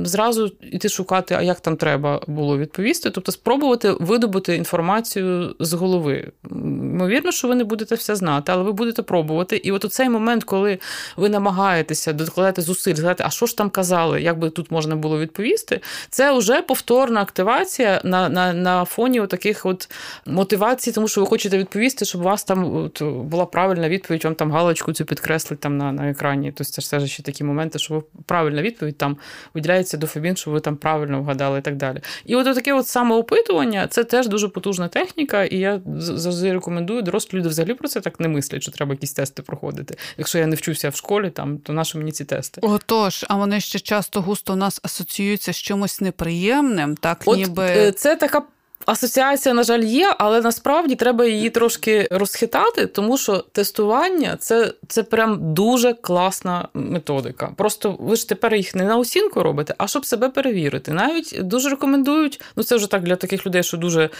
зразу 0.04 0.52
йти 0.62 0.88
шукати, 0.88 1.34
а 1.34 1.42
як 1.42 1.60
там 1.60 1.76
треба 1.76 2.20
було 2.26 2.58
відповісти, 2.58 3.10
тобто 3.10 3.32
спробувати 3.32 3.92
видобути 4.00 4.56
інформацію 4.56 5.54
з 5.60 5.72
голови. 5.72 6.32
Ймовірно, 6.50 7.32
що 7.32 7.48
ви 7.48 7.54
не 7.54 7.64
будете 7.64 7.94
все 7.94 8.16
знати, 8.16 8.52
але 8.52 8.62
ви 8.62 8.72
будете 8.72 9.02
пробувати. 9.02 9.56
І 9.56 9.72
от 9.72 9.84
у 9.84 9.88
цей 9.88 10.08
момент, 10.08 10.44
коли 10.44 10.78
ви 11.16 11.28
намагаєтеся 11.28 12.12
докладати 12.12 12.62
зусиль, 12.62 12.89
згадати, 12.96 13.24
а 13.26 13.31
що 13.31 13.46
ж 13.46 13.57
там 13.57 13.70
казали, 13.70 14.22
як 14.22 14.38
би 14.38 14.50
тут 14.50 14.70
можна 14.70 14.96
було 14.96 15.18
відповісти, 15.18 15.81
це 16.11 16.38
вже 16.38 16.62
повторна 16.62 17.20
активація 17.22 18.00
на 18.05 18.29
на, 18.29 18.53
на 18.53 18.85
фоні 18.85 19.26
таких 19.26 19.66
от 19.66 19.90
мотивацій, 20.26 20.92
тому 20.92 21.09
що 21.09 21.20
ви 21.20 21.26
хочете 21.26 21.59
відповісти, 21.59 22.05
щоб 22.05 22.20
у 22.20 22.24
вас 22.24 22.44
там 22.44 22.76
от, 22.76 23.03
була 23.03 23.46
правильна 23.46 23.88
відповідь, 23.88 24.24
вам 24.24 24.35
там 24.35 24.53
галочку 24.53 24.92
цю 24.92 25.05
підкреслить 25.05 25.61
там 25.61 25.76
на 25.76 25.92
на 25.92 26.11
екрані. 26.11 26.53
Тобто 26.57 26.72
це 26.72 26.83
ж 26.83 26.87
все 26.87 27.07
ще 27.07 27.22
такі 27.22 27.44
моменти, 27.44 27.79
що 27.79 27.94
ви 27.94 28.03
правильна 28.26 28.62
відповідь 28.62 28.98
там 28.98 29.16
виділяється 29.55 29.96
дофамін, 29.96 30.37
що 30.37 30.50
ви 30.50 30.61
там 30.61 30.76
правильно 30.76 31.20
вгадали 31.20 31.59
і 31.59 31.62
так 31.62 31.76
далі. 31.76 32.00
І 32.24 32.37
от 32.37 32.55
таке 32.55 32.72
от 32.72 32.88
самоопитування 32.88 33.87
це 33.90 34.05
теж 34.05 34.29
дуже 34.29 34.48
потужна 34.48 34.88
техніка, 34.88 35.44
і 35.44 35.57
я 35.57 35.81
завжди 35.96 36.53
рекомендую, 36.53 37.03
дорослі 37.03 37.38
люди 37.38 37.48
взагалі 37.48 37.74
про 37.74 37.88
це 37.88 38.00
так 38.00 38.20
не 38.20 38.29
мислять, 38.29 38.62
що 38.62 38.72
треба 38.72 38.92
якісь 38.92 39.12
тести 39.12 39.42
проходити. 39.42 39.96
Якщо 40.18 40.38
я 40.38 40.46
не 40.46 40.57
вчуся 40.57 40.88
в 40.88 40.96
школі, 40.96 41.31
там 41.31 41.59
то 41.59 41.72
наші 41.72 41.98
мені 41.98 42.12
ці 42.12 42.24
тести. 42.24 42.61
Отож, 42.80 43.24
а 43.28 43.36
вони 43.36 43.60
ще 43.60 43.80
часто 43.80 44.20
густо 44.20 44.52
у 44.52 44.56
нас 44.56 44.80
асоціюються 44.82 45.52
з 45.52 45.56
чимось 45.56 46.00
неприємним, 46.00 46.96
так 46.96 47.22
От, 47.24 47.38
ніби 47.38 47.64
е, 47.64 47.92
це 47.92 48.16
така 48.16 48.42
Асоціація, 48.90 49.55
на 49.55 49.62
жаль, 49.62 49.83
є, 49.83 50.14
але 50.18 50.40
насправді 50.40 50.94
треба 50.94 51.24
її 51.24 51.50
трошки 51.50 52.09
розхитати, 52.11 52.87
тому 52.87 53.18
що 53.18 53.38
тестування 53.38 54.37
це 54.40 54.72
це 54.88 55.03
прям 55.03 55.55
дуже 55.55 55.94
класна 55.94 56.68
методика. 56.74 57.53
Просто 57.57 57.96
ви 58.00 58.16
ж 58.16 58.29
тепер 58.29 58.55
їх 58.55 58.74
не 58.74 58.85
на 58.85 58.96
оцінку 58.96 59.42
робите, 59.42 59.74
а 59.79 59.87
щоб 59.87 60.07
себе 60.07 60.29
перевірити. 60.29 60.92
Навіть 60.92 61.38
дуже 61.40 61.68
рекомендують. 61.68 62.40
Ну 62.57 62.62
це 62.62 62.76
вже 62.76 62.90
так 62.90 63.03
для 63.03 63.16
таких 63.16 63.46
людей, 63.46 63.62
що 63.62 63.76
дуже 63.76 64.11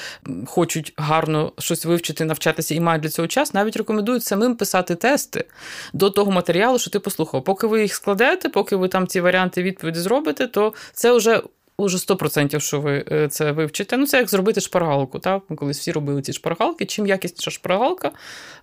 хочуть 0.47 0.93
гарно 0.97 1.53
щось 1.59 1.85
вивчити, 1.85 2.25
навчатися 2.25 2.75
і 2.75 2.81
мають 2.81 3.03
для 3.03 3.11
цього 3.11 3.29
час. 3.29 3.55
Навіть 3.55 3.77
рекомендують 3.77 4.25
самим 4.25 4.57
писати 4.57 4.95
тести 4.95 5.45
до 5.93 6.11
того 6.11 6.31
матеріалу, 6.31 6.79
що 6.79 6.91
ти 6.91 6.99
послухав. 6.99 7.45
Поки 7.45 7.67
ви 7.67 7.83
їх 7.83 7.95
складете, 7.95 8.49
поки 8.49 8.77
ви 8.77 8.89
там 8.89 9.07
ці 9.07 9.21
варіанти 9.21 9.63
відповіді 9.63 9.99
зробите, 9.99 10.47
то 10.47 10.73
це 10.93 11.13
вже 11.13 11.43
уже 11.83 11.99
100%, 11.99 12.61
що 12.61 12.81
ви 12.81 13.05
е, 13.12 13.29
це 13.29 13.53
вивчите. 13.53 13.97
Ну, 13.97 14.07
це 14.07 14.16
як 14.19 14.29
зробити 14.29 14.61
шпаргалку. 14.61 15.19
Так? 15.19 15.43
Ми 15.49 15.57
колись 15.57 15.79
всі 15.79 15.93
робили 15.93 16.23
ці 16.23 16.33
шпаргалки. 16.33 16.85
Чим 16.85 17.07
якісніша 17.07 17.51
шпаргалка, 17.51 18.12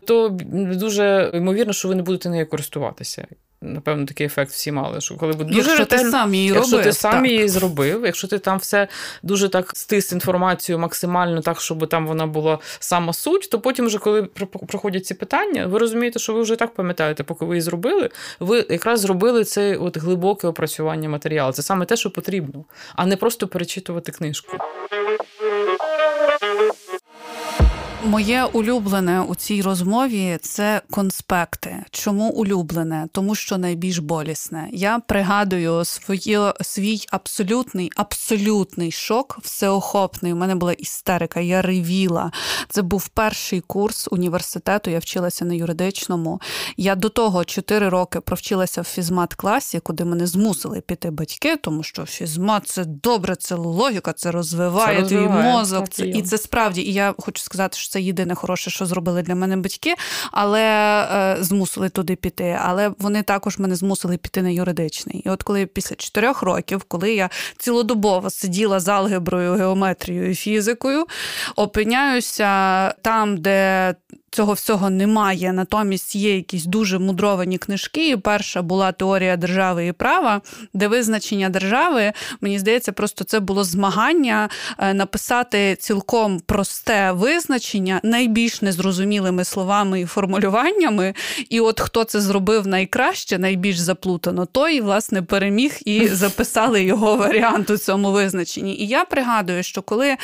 то 0.06 0.30
дуже 0.54 1.32
ймовірно, 1.34 1.74
що 1.74 1.88
ви 1.88 1.96
не 1.96 2.02
будете 2.02 2.30
нею 2.30 2.50
користуватися. 2.50 3.28
Напевно, 3.62 4.06
такий 4.06 4.26
ефект 4.26 4.52
всі 4.52 4.72
мали. 4.72 5.02
Що 5.02 5.16
коли 5.16 5.34
дуже 5.34 5.58
якщо 5.58 5.78
ретельно, 5.78 6.04
ти 6.04 6.12
сам 6.12 6.34
її 6.34 6.48
якщо 6.48 6.72
робив, 6.72 6.84
ти 6.84 6.94
сам 6.94 7.12
так. 7.12 7.32
її 7.32 7.48
зробив, 7.48 8.06
якщо 8.06 8.28
ти 8.28 8.40
там 8.40 8.58
все 8.58 8.88
дуже 9.24 9.50
так 9.50 9.72
стис 9.76 10.12
інформацію 10.12 10.80
максимально 10.80 11.42
так, 11.42 11.62
щоб 11.62 11.90
там 11.90 12.08
вона 12.08 12.28
була 12.28 12.60
сама 12.80 13.14
суть, 13.14 13.50
то 13.50 13.60
потім, 13.60 13.86
вже, 13.86 14.00
коли 14.00 14.24
проходять 14.68 15.06
ці 15.06 15.14
питання, 15.14 15.68
ви 15.68 15.80
розумієте, 15.80 16.20
що 16.20 16.34
ви 16.34 16.42
вже 16.42 16.56
так 16.56 16.74
пам'ятаєте, 16.74 17.24
поки 17.24 17.46
ви 17.46 17.56
її 17.56 17.62
зробили, 17.62 18.10
ви 18.40 18.66
якраз 18.70 19.00
зробили 19.00 19.44
це 19.44 19.78
от 19.78 19.98
глибоке 19.98 20.48
опрацювання 20.48 21.10
матеріалу. 21.10 21.54
Це 21.54 21.62
саме 21.62 21.86
те, 21.86 21.96
що 21.96 22.12
потрібно, 22.12 22.66
а 22.96 23.06
не 23.06 23.18
просто 23.18 23.48
перечитувати 23.48 24.12
книжку. 24.12 24.58
Моє 28.04 28.44
улюблене 28.44 29.22
у 29.22 29.36
цій 29.36 29.62
розмові 29.62 30.38
це 30.42 30.82
конспекти. 30.92 31.84
Чому 31.92 32.30
улюблене? 32.30 33.08
Тому 33.12 33.36
що 33.36 33.58
найбільш 33.58 33.98
болісне. 33.98 34.70
Я 34.72 35.00
пригадую 35.00 35.86
своє, 35.86 36.54
свій 36.62 37.06
абсолютний, 37.12 37.92
абсолютний 37.96 38.92
шок, 38.92 39.40
всеохопний. 39.42 40.34
У 40.34 40.36
мене 40.36 40.56
була 40.56 40.74
істерика, 40.74 41.40
я 41.40 41.62
ревіла. 41.62 42.32
Це 42.70 42.82
був 42.82 43.08
перший 43.08 43.62
курс 43.62 44.08
університету. 44.12 44.90
Я 44.90 45.00
вчилася 45.00 45.46
на 45.46 45.54
юридичному. 45.54 46.42
Я 46.78 46.96
до 46.96 47.10
того 47.10 47.46
4 47.46 47.90
роки 47.90 48.20
провчилася 48.20 48.82
в 48.82 48.86
фізмат-класі, 48.86 49.80
куди 49.80 50.06
мене 50.06 50.28
змусили 50.28 50.82
піти 50.82 51.12
батьки, 51.12 51.56
тому 51.56 51.84
що 51.84 52.06
фізмат 52.06 52.68
це 52.68 52.86
добре, 52.86 53.36
це 53.36 53.56
логіка, 53.56 54.14
це 54.14 54.32
розвиває, 54.32 55.02
це 55.02 55.08
твій 55.08 55.28
мозок. 55.28 55.90
Це, 55.90 56.08
і 56.08 56.22
це 56.22 56.38
справді. 56.38 56.82
І 56.82 56.94
я 56.94 57.14
хочу 57.18 57.44
сказати, 57.44 57.78
що 57.78 57.92
це 57.92 57.97
єдине 58.00 58.36
хороше, 58.36 58.70
що 58.70 58.86
зробили 58.86 59.22
для 59.22 59.36
мене 59.36 59.58
батьки, 59.58 59.96
але 60.32 60.62
е, 60.62 61.38
змусили 61.44 61.90
туди 61.90 62.16
піти. 62.16 62.60
Але 62.64 62.92
вони 63.00 63.24
також 63.24 63.60
мене 63.60 63.76
змусили 63.76 64.18
піти 64.18 64.42
на 64.42 64.50
юридичний. 64.50 65.22
І 65.26 65.30
от 65.30 65.44
коли 65.44 65.66
після 65.66 65.96
чотирьох 65.96 66.42
років, 66.42 66.84
коли 66.84 67.14
я 67.14 67.30
цілодобово 67.58 68.30
сиділа 68.30 68.80
з 68.80 68.88
алгеброю, 68.88 69.54
геометрією 69.54 70.32
і 70.32 70.36
фізикою, 70.36 71.06
опиняюся 71.56 72.92
там, 72.92 73.38
де 73.38 73.96
цього 74.38 74.54
всього 74.54 74.90
немає. 74.90 75.54
Натомість 75.54 76.16
є 76.16 76.36
якісь 76.36 76.66
дуже 76.66 77.00
мудровані 77.00 77.58
книжки. 77.58 78.18
Перша 78.18 78.62
була 78.62 78.92
теорія 78.92 79.38
держави 79.38 79.88
і 79.88 79.92
права, 79.92 80.42
де 80.74 80.88
визначення 80.88 81.50
держави, 81.50 82.14
мені 82.42 82.60
здається, 82.60 82.92
просто 82.92 83.24
це 83.24 83.40
було 83.40 83.64
змагання 83.64 84.50
е, 84.78 84.94
написати 84.94 85.76
цілком 85.80 86.40
просте 86.40 87.12
визначення 87.12 88.00
найбільш 88.04 88.62
незрозумілими 88.62 89.44
словами 89.44 90.02
і 90.02 90.06
формулюваннями. 90.06 91.14
І 91.50 91.60
от 91.60 91.80
хто 91.80 92.04
це 92.04 92.22
зробив 92.22 92.68
найкраще, 92.68 93.38
найбільш 93.38 93.78
заплутано, 93.78 94.46
той 94.46 94.82
власне 94.82 95.22
переміг 95.22 95.78
і 95.86 96.08
записали 96.24 96.84
його 96.84 97.16
варіант 97.16 97.70
у 97.70 97.78
цьому 97.78 98.12
визначенні. 98.12 98.76
І 98.76 98.88
я 98.88 99.06
пригадую, 99.06 99.64
що 99.64 99.82
коли 99.82 100.16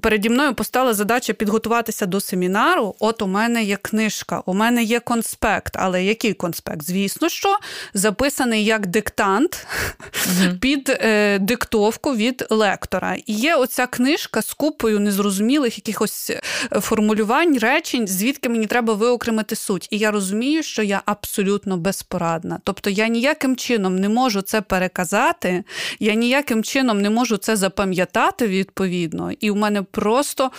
переді 0.00 0.30
мною 0.30 0.54
постала 0.54 0.94
задача 0.94 1.32
підготуватися 1.32 2.06
до 2.06 2.20
семінару, 2.20 2.94
от 2.98 3.22
у 3.22 3.26
мене 3.26 3.43
є 3.48 3.76
книжка, 3.76 4.42
у 4.46 4.54
мене 4.54 4.82
є 4.82 5.00
конспект. 5.00 5.76
Але 5.76 6.04
який 6.04 6.34
конспект? 6.34 6.82
Звісно, 6.82 7.28
що 7.28 7.58
записаний 7.94 8.64
як 8.64 8.86
диктант 8.86 9.66
mm 10.12 10.58
під 10.64 10.88
е, 10.88 11.38
диктовку 11.38 12.16
від 12.16 12.46
лектора. 12.50 13.16
І 13.26 13.32
є 13.32 13.54
оця 13.54 13.86
книжка 13.86 14.42
з 14.42 14.54
купою 14.54 15.00
незрозумілих 15.00 15.78
якихось 15.78 16.30
е, 16.30 16.40
формулювань, 16.80 17.58
речень, 17.58 18.08
звідки 18.08 18.48
мені 18.48 18.66
треба 18.66 18.94
виокремити 18.94 19.56
суть. 19.56 19.88
І 19.90 19.98
я 19.98 20.10
розумію, 20.10 20.62
що 20.62 20.82
я 20.82 21.02
абсолютно 21.06 21.76
безпорадна. 21.76 22.60
Тобто 22.64 22.90
я 22.90 23.08
ніяким 23.08 23.56
чином 23.56 23.96
не 23.96 24.08
можу 24.08 24.42
це 24.42 24.60
переказати, 24.60 25.64
я 26.00 26.14
ніяким 26.14 26.64
чином 26.64 27.00
не 27.00 27.10
можу 27.10 27.36
це 27.36 27.56
запам'ятати 27.56 28.46
відповідно. 28.46 29.32
І 29.40 29.50
у 29.50 29.56
мене 29.56 29.82
просто 29.82 30.50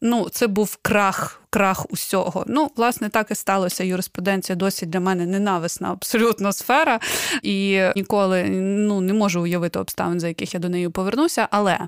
ну, 0.00 0.28
це 0.28 0.46
був 0.46 0.78
крах 0.82 1.41
крах 1.52 1.86
усього. 1.90 2.44
Ну, 2.48 2.70
власне, 2.76 3.08
так 3.08 3.30
і 3.30 3.34
сталося. 3.34 3.84
Юриспруденція 3.84 4.56
досі 4.56 4.86
для 4.86 5.00
мене 5.00 5.26
ненависна 5.26 5.90
абсолютно 5.90 6.52
сфера, 6.52 7.00
і 7.42 7.80
ніколи 7.96 8.44
ну, 8.60 9.00
не 9.00 9.12
можу 9.12 9.42
уявити 9.42 9.78
обставин, 9.78 10.20
за 10.20 10.28
яких 10.28 10.54
я 10.54 10.60
до 10.60 10.68
неї 10.68 10.88
повернуся. 10.88 11.48
Але 11.50 11.78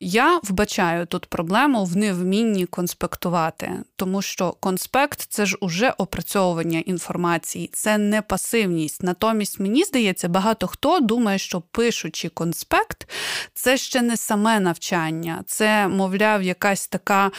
я 0.00 0.40
вбачаю 0.42 1.06
тут 1.06 1.26
проблему 1.26 1.84
в 1.84 1.96
невмінні 1.96 2.66
конспектувати, 2.66 3.70
тому 3.96 4.22
що 4.22 4.52
конспект 4.60 5.20
це 5.28 5.46
ж 5.46 5.56
уже 5.60 5.94
опрацьовування 5.98 6.78
інформації, 6.78 7.70
це 7.72 7.98
не 7.98 8.22
пасивність. 8.22 9.02
Натомість, 9.02 9.60
мені 9.60 9.84
здається, 9.84 10.28
багато 10.28 10.66
хто 10.66 11.00
думає, 11.00 11.38
що 11.38 11.60
пишучи 11.60 12.28
конспект, 12.28 13.08
це 13.54 13.76
ще 13.76 14.02
не 14.02 14.16
саме 14.16 14.60
навчання, 14.60 15.42
це, 15.46 15.88
мовляв, 15.88 16.42
якась 16.42 16.88
така 16.88 17.30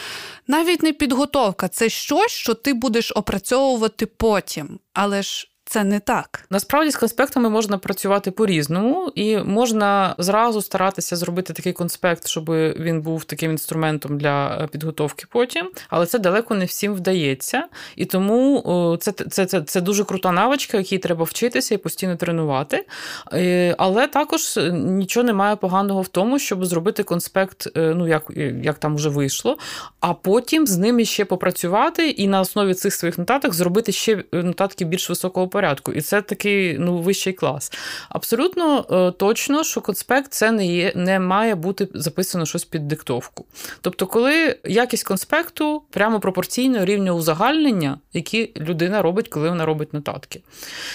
навіть 0.48 0.82
не 0.82 0.92
підготовка 0.92 1.67
це 1.68 1.88
щось, 1.88 2.32
що 2.32 2.54
ти 2.54 2.74
будеш 2.74 3.12
опрацьовувати 3.14 4.06
потім. 4.06 4.80
Але 4.92 5.22
ж 5.22 5.48
це 5.68 5.84
не 5.84 6.00
так. 6.00 6.44
Насправді 6.50 6.90
з 6.90 6.96
конспектами 6.96 7.48
можна 7.48 7.78
працювати 7.78 8.30
по-різному, 8.30 9.12
і 9.14 9.36
можна 9.38 10.14
зразу 10.18 10.62
старатися 10.62 11.16
зробити 11.16 11.52
такий 11.52 11.72
конспект, 11.72 12.26
щоб 12.26 12.50
він 12.54 13.02
був 13.02 13.24
таким 13.24 13.50
інструментом 13.50 14.18
для 14.18 14.58
е, 14.62 14.66
підготовки 14.66 15.26
потім. 15.30 15.70
Але 15.88 16.06
це 16.06 16.18
далеко 16.18 16.54
не 16.54 16.64
всім 16.64 16.94
вдається. 16.94 17.64
І 17.96 18.04
тому 18.04 18.96
це 19.00 19.12
це, 19.12 19.46
це, 19.46 19.62
це 19.62 19.80
дуже 19.80 20.04
крута 20.04 20.32
навичка, 20.32 20.76
якій 20.76 20.98
треба 20.98 21.24
вчитися 21.24 21.74
і 21.74 21.78
постійно 21.78 22.16
тренувати. 22.16 22.86
Е, 23.32 23.74
але 23.78 24.06
також 24.06 24.56
е, 24.56 24.72
нічого 24.72 25.24
немає 25.24 25.56
поганого 25.56 26.02
в 26.02 26.08
тому, 26.08 26.38
щоб 26.38 26.66
зробити 26.66 27.02
конспект, 27.02 27.68
ну 27.76 28.08
як 28.08 28.22
як 28.62 28.78
там 28.78 28.96
вже 28.96 29.08
вийшло, 29.08 29.58
а 30.00 30.14
потім 30.14 30.66
з 30.66 30.76
ними 30.76 31.04
ще 31.04 31.24
попрацювати 31.24 32.10
і 32.10 32.28
на 32.28 32.40
основі 32.40 32.74
цих 32.74 32.94
своїх 32.94 33.18
нотаток 33.18 33.54
зробити 33.54 33.92
ще 33.92 34.24
нотатки 34.32 34.84
більш 34.84 35.10
високого 35.10 35.48
порядку. 35.58 35.92
І 35.92 36.00
це 36.00 36.22
такий 36.22 36.78
ну, 36.78 36.98
вищий 36.98 37.32
клас. 37.32 37.72
Абсолютно 38.08 38.86
е, 38.90 39.10
точно, 39.18 39.64
що 39.64 39.80
конспект 39.80 40.32
це 40.32 40.50
не 40.52 40.66
є, 40.66 40.92
не 40.94 41.20
має 41.20 41.54
бути 41.54 41.88
записано 41.94 42.46
щось 42.46 42.64
під 42.64 42.88
диктовку. 42.88 43.44
Тобто, 43.80 44.06
коли 44.06 44.56
якість 44.64 45.04
конспекту 45.04 45.82
прямо 45.90 46.20
пропорційно 46.20 46.84
рівню 46.84 47.12
узагальнення, 47.12 47.98
які 48.12 48.52
людина 48.56 49.02
робить, 49.02 49.28
коли 49.28 49.48
вона 49.48 49.66
робить 49.66 49.94
нотатки. 49.94 50.42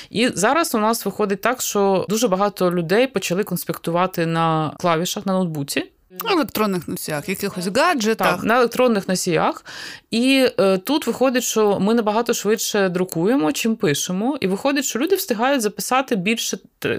І 0.09 0.27
зараз 0.27 0.75
у 0.75 0.79
нас 0.79 1.05
виходить 1.05 1.41
так, 1.41 1.61
що 1.61 2.05
дуже 2.09 2.27
багато 2.27 2.71
людей 2.71 3.07
почали 3.07 3.43
конспектувати 3.43 4.25
на 4.25 4.75
клавішах 4.79 5.25
на 5.25 5.33
ноутбуці. 5.33 5.92
На 6.23 6.31
електронних 6.31 6.87
носіях, 6.87 7.29
якихось 7.29 7.67
гаджетах. 7.67 8.35
Так, 8.35 8.43
на 8.43 8.57
електронних 8.57 9.07
носіях. 9.07 9.65
І 10.11 10.47
е, 10.59 10.77
тут 10.77 11.07
виходить, 11.07 11.43
що 11.43 11.79
ми 11.79 11.93
набагато 11.93 12.33
швидше 12.33 12.89
друкуємо, 12.89 13.51
чим 13.51 13.75
пишемо. 13.75 14.37
І 14.41 14.47
виходить, 14.47 14.85
що 14.85 14.99
люди 14.99 15.15
встигають 15.15 15.61
записати 15.61 16.15
більше 16.15 16.57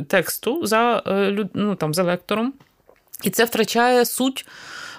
тексту 0.08 0.66
за, 0.66 1.02
е, 1.06 1.46
ну, 1.54 1.74
там, 1.74 1.94
за 1.94 2.02
лектором. 2.02 2.52
І 3.22 3.30
це 3.30 3.44
втрачає 3.44 4.04
суть 4.04 4.46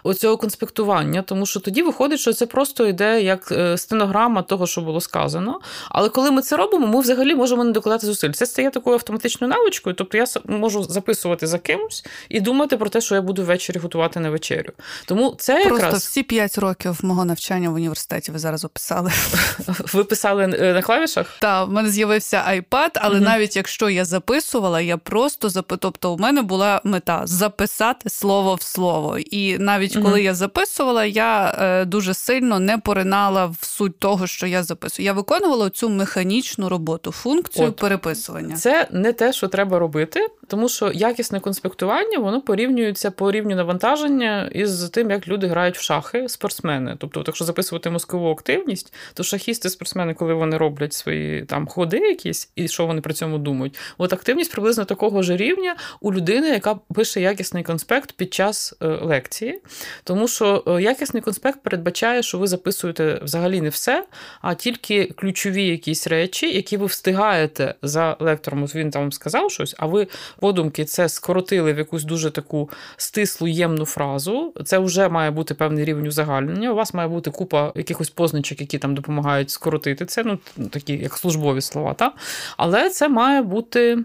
оцього 0.06 0.38
конспектування, 0.38 1.22
тому 1.22 1.46
що 1.46 1.60
тоді 1.60 1.84
виходить, 1.84 2.20
що 2.20 2.34
це 2.34 2.46
просто 2.46 2.88
йде 2.88 3.22
як 3.22 3.52
е, 3.52 3.78
стенограма 3.78 4.41
того, 4.41 4.68
що 4.68 4.82
було 4.82 5.02
сказано. 5.02 5.60
Але 5.89 6.10
коли 6.10 6.32
ми 6.32 6.41
це 6.41 6.58
робимо, 6.58 6.88
ми 6.88 7.02
взагалі 7.02 7.36
можемо 7.36 7.63
не 7.63 7.72
докладати 7.72 8.08
зусиль. 8.08 8.32
Це 8.32 8.46
стає 8.46 8.70
такою 8.70 8.94
автоматичною 8.94 9.54
навичкою. 9.54 9.96
Тобто 9.96 10.18
я 10.18 10.26
можу 10.46 10.84
записувати 10.84 11.48
за 11.48 11.60
кимось 11.60 12.06
і 12.30 12.41
думати 12.41 12.78
про 12.78 12.89
те, 12.89 13.02
що 13.02 13.15
я 13.15 13.22
буду 13.22 13.44
ввечері 13.44 13.80
готувати 13.80 14.20
на 14.20 14.30
вечерю. 14.30 14.72
Тому 15.06 15.36
це 15.38 15.65
просто 15.65 15.86
якраз... 15.86 16.04
всі 16.04 16.24
п'ять 16.24 16.58
років 16.58 17.00
мого 17.02 17.26
навчання 17.26 17.70
в 17.70 17.74
університеті 17.74 18.32
ви 18.32 18.39
зараз 18.39 18.65
описали. 18.65 19.12
Ви 19.94 20.04
писали 20.04 20.44
е, 20.44 20.74
на 20.74 20.82
клавішах? 20.82 21.38
Так, 21.41 21.68
в 21.68 21.72
мене 21.72 21.89
з'явився 21.89 22.44
iPad, 22.50 22.89
але 22.96 23.15
угу. 23.15 23.26
навіть 23.26 23.56
якщо 23.56 23.89
я 23.89 24.06
записувала, 24.06 24.82
я 24.82 24.98
просто 24.98 25.50
зап... 25.50 25.74
Тобто 25.80 26.13
у 26.13 26.18
мене 26.18 26.41
була 26.41 26.82
мета 26.84 27.22
записати 27.26 28.10
слово 28.10 28.56
в 28.56 28.62
слово. 28.62 29.18
І 29.18 29.58
навіть 29.58 29.94
навіть 29.95 30.08
коли 30.08 30.23
я 30.23 30.34
записувала, 30.34 31.05
я 31.05 31.58
е, 31.60 31.86
дуже 31.86 32.13
сильно 32.13 32.60
не 32.60 32.77
поринала 32.77 33.45
в 33.45 33.58
суть 33.62 33.99
того, 33.99 34.27
що 34.27 34.47
я 34.47 34.63
записую. 34.63 35.05
Я 35.05 35.13
виконувала 35.13 35.69
цю 35.69 35.89
механічну 35.89 36.69
роботу, 36.69 37.12
функцію 37.12 37.67
От. 37.67 37.75
переписування. 37.75 38.55
Це 38.55 38.88
не 38.91 39.13
те, 39.13 39.34
що 39.34 39.47
треба 39.47 39.79
робити, 39.79 40.27
тому 40.47 40.69
що 40.69 40.91
якісне 40.91 41.39
конспектування 41.39 42.19
воно 42.19 42.41
порівнюється 42.41 43.12
по 43.12 43.31
рівню 43.31 43.55
навантаження 43.55 44.49
із 44.53 44.89
тим, 44.89 45.12
як 45.12 45.27
люди 45.27 45.47
грають 45.47 45.77
в 45.77 45.81
шахи, 45.81 46.29
спортсмени. 46.29 46.95
Тобто, 46.99 47.23
якщо 47.27 47.45
записувати 47.45 47.89
мозкову 47.89 48.31
активність, 48.31 48.93
то 49.13 49.23
шахісти, 49.23 49.69
спортсмени, 49.69 50.13
коли 50.13 50.34
вони 50.34 50.58
роблять 50.58 50.93
свої 50.93 51.45
там 51.45 51.67
ходи, 51.67 51.97
якісь 51.97 52.49
і 52.55 52.67
що 52.67 52.86
вони 52.86 53.01
при 53.01 53.13
цьому 53.13 53.38
думають, 53.38 53.77
от 53.97 54.13
активність 54.13 54.51
приблизно 54.51 54.86
такого 54.86 55.21
ж 55.21 55.38
рівня 55.38 55.75
у 56.01 56.13
людини, 56.13 56.49
яка 56.49 56.75
пише 56.75 57.21
якісний 57.21 57.63
конспект 57.63 58.12
під 58.12 58.34
час 58.34 58.73
е, 58.81 58.88
лекції. 58.88 59.62
Тому 60.04 60.28
що 60.28 60.63
е, 60.67 60.82
якісний 60.82 61.24
конспект 61.24 61.63
передбачає, 61.63 62.24
що 62.24 62.38
ви 62.38 62.48
записуєте 62.48 63.19
взагалі 63.24 63.62
не 63.62 63.69
все, 63.69 64.06
а 64.41 64.54
тільки 64.54 65.06
ключові 65.06 65.67
якісь 65.67 66.08
речі, 66.08 66.56
які 66.56 66.78
ви 66.78 66.86
встигаєте 66.86 67.76
за 67.82 68.17
лектором. 68.19 68.63
Ось 68.63 68.76
він 68.76 68.91
там 68.91 69.12
сказав 69.12 69.52
щось, 69.52 69.76
а 69.78 69.86
ви 69.86 70.08
подумки 70.39 70.86
це 70.86 71.10
скоротили 71.10 71.74
в 71.74 71.78
якусь 71.78 72.04
дуже 72.04 72.32
таку 72.32 72.69
стислу 72.98 73.48
ємну 73.48 73.86
фразу. 73.86 74.54
Це 74.65 74.80
вже 74.80 75.10
має 75.10 75.32
бути 75.32 75.54
певний 75.54 75.86
рівень 75.86 76.08
узагальнення. 76.08 76.71
У 76.71 76.76
вас 76.76 76.93
має 76.93 77.08
бути 77.08 77.32
купа 77.32 77.71
якихось 77.76 78.10
позначок, 78.10 78.62
які 78.62 78.78
там 78.78 78.95
допомагають 78.95 79.50
скоротити 79.50 80.06
це, 80.06 80.24
ну 80.24 80.39
такі 80.69 80.93
як 80.93 81.17
службові 81.17 81.62
слова. 81.62 81.93
Та? 81.93 82.12
Але 82.58 82.89
це 82.89 83.10
має 83.10 83.41
бути 83.41 83.98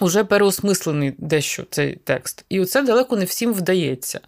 Уже 0.00 0.24
переосмислений 0.24 1.14
дещо 1.18 1.64
цей 1.70 1.98
текст, 2.04 2.44
і 2.48 2.64
це 2.64 2.82
далеко 2.82 3.16
не 3.16 3.24
всім 3.24 3.52
вдається. 3.52 4.20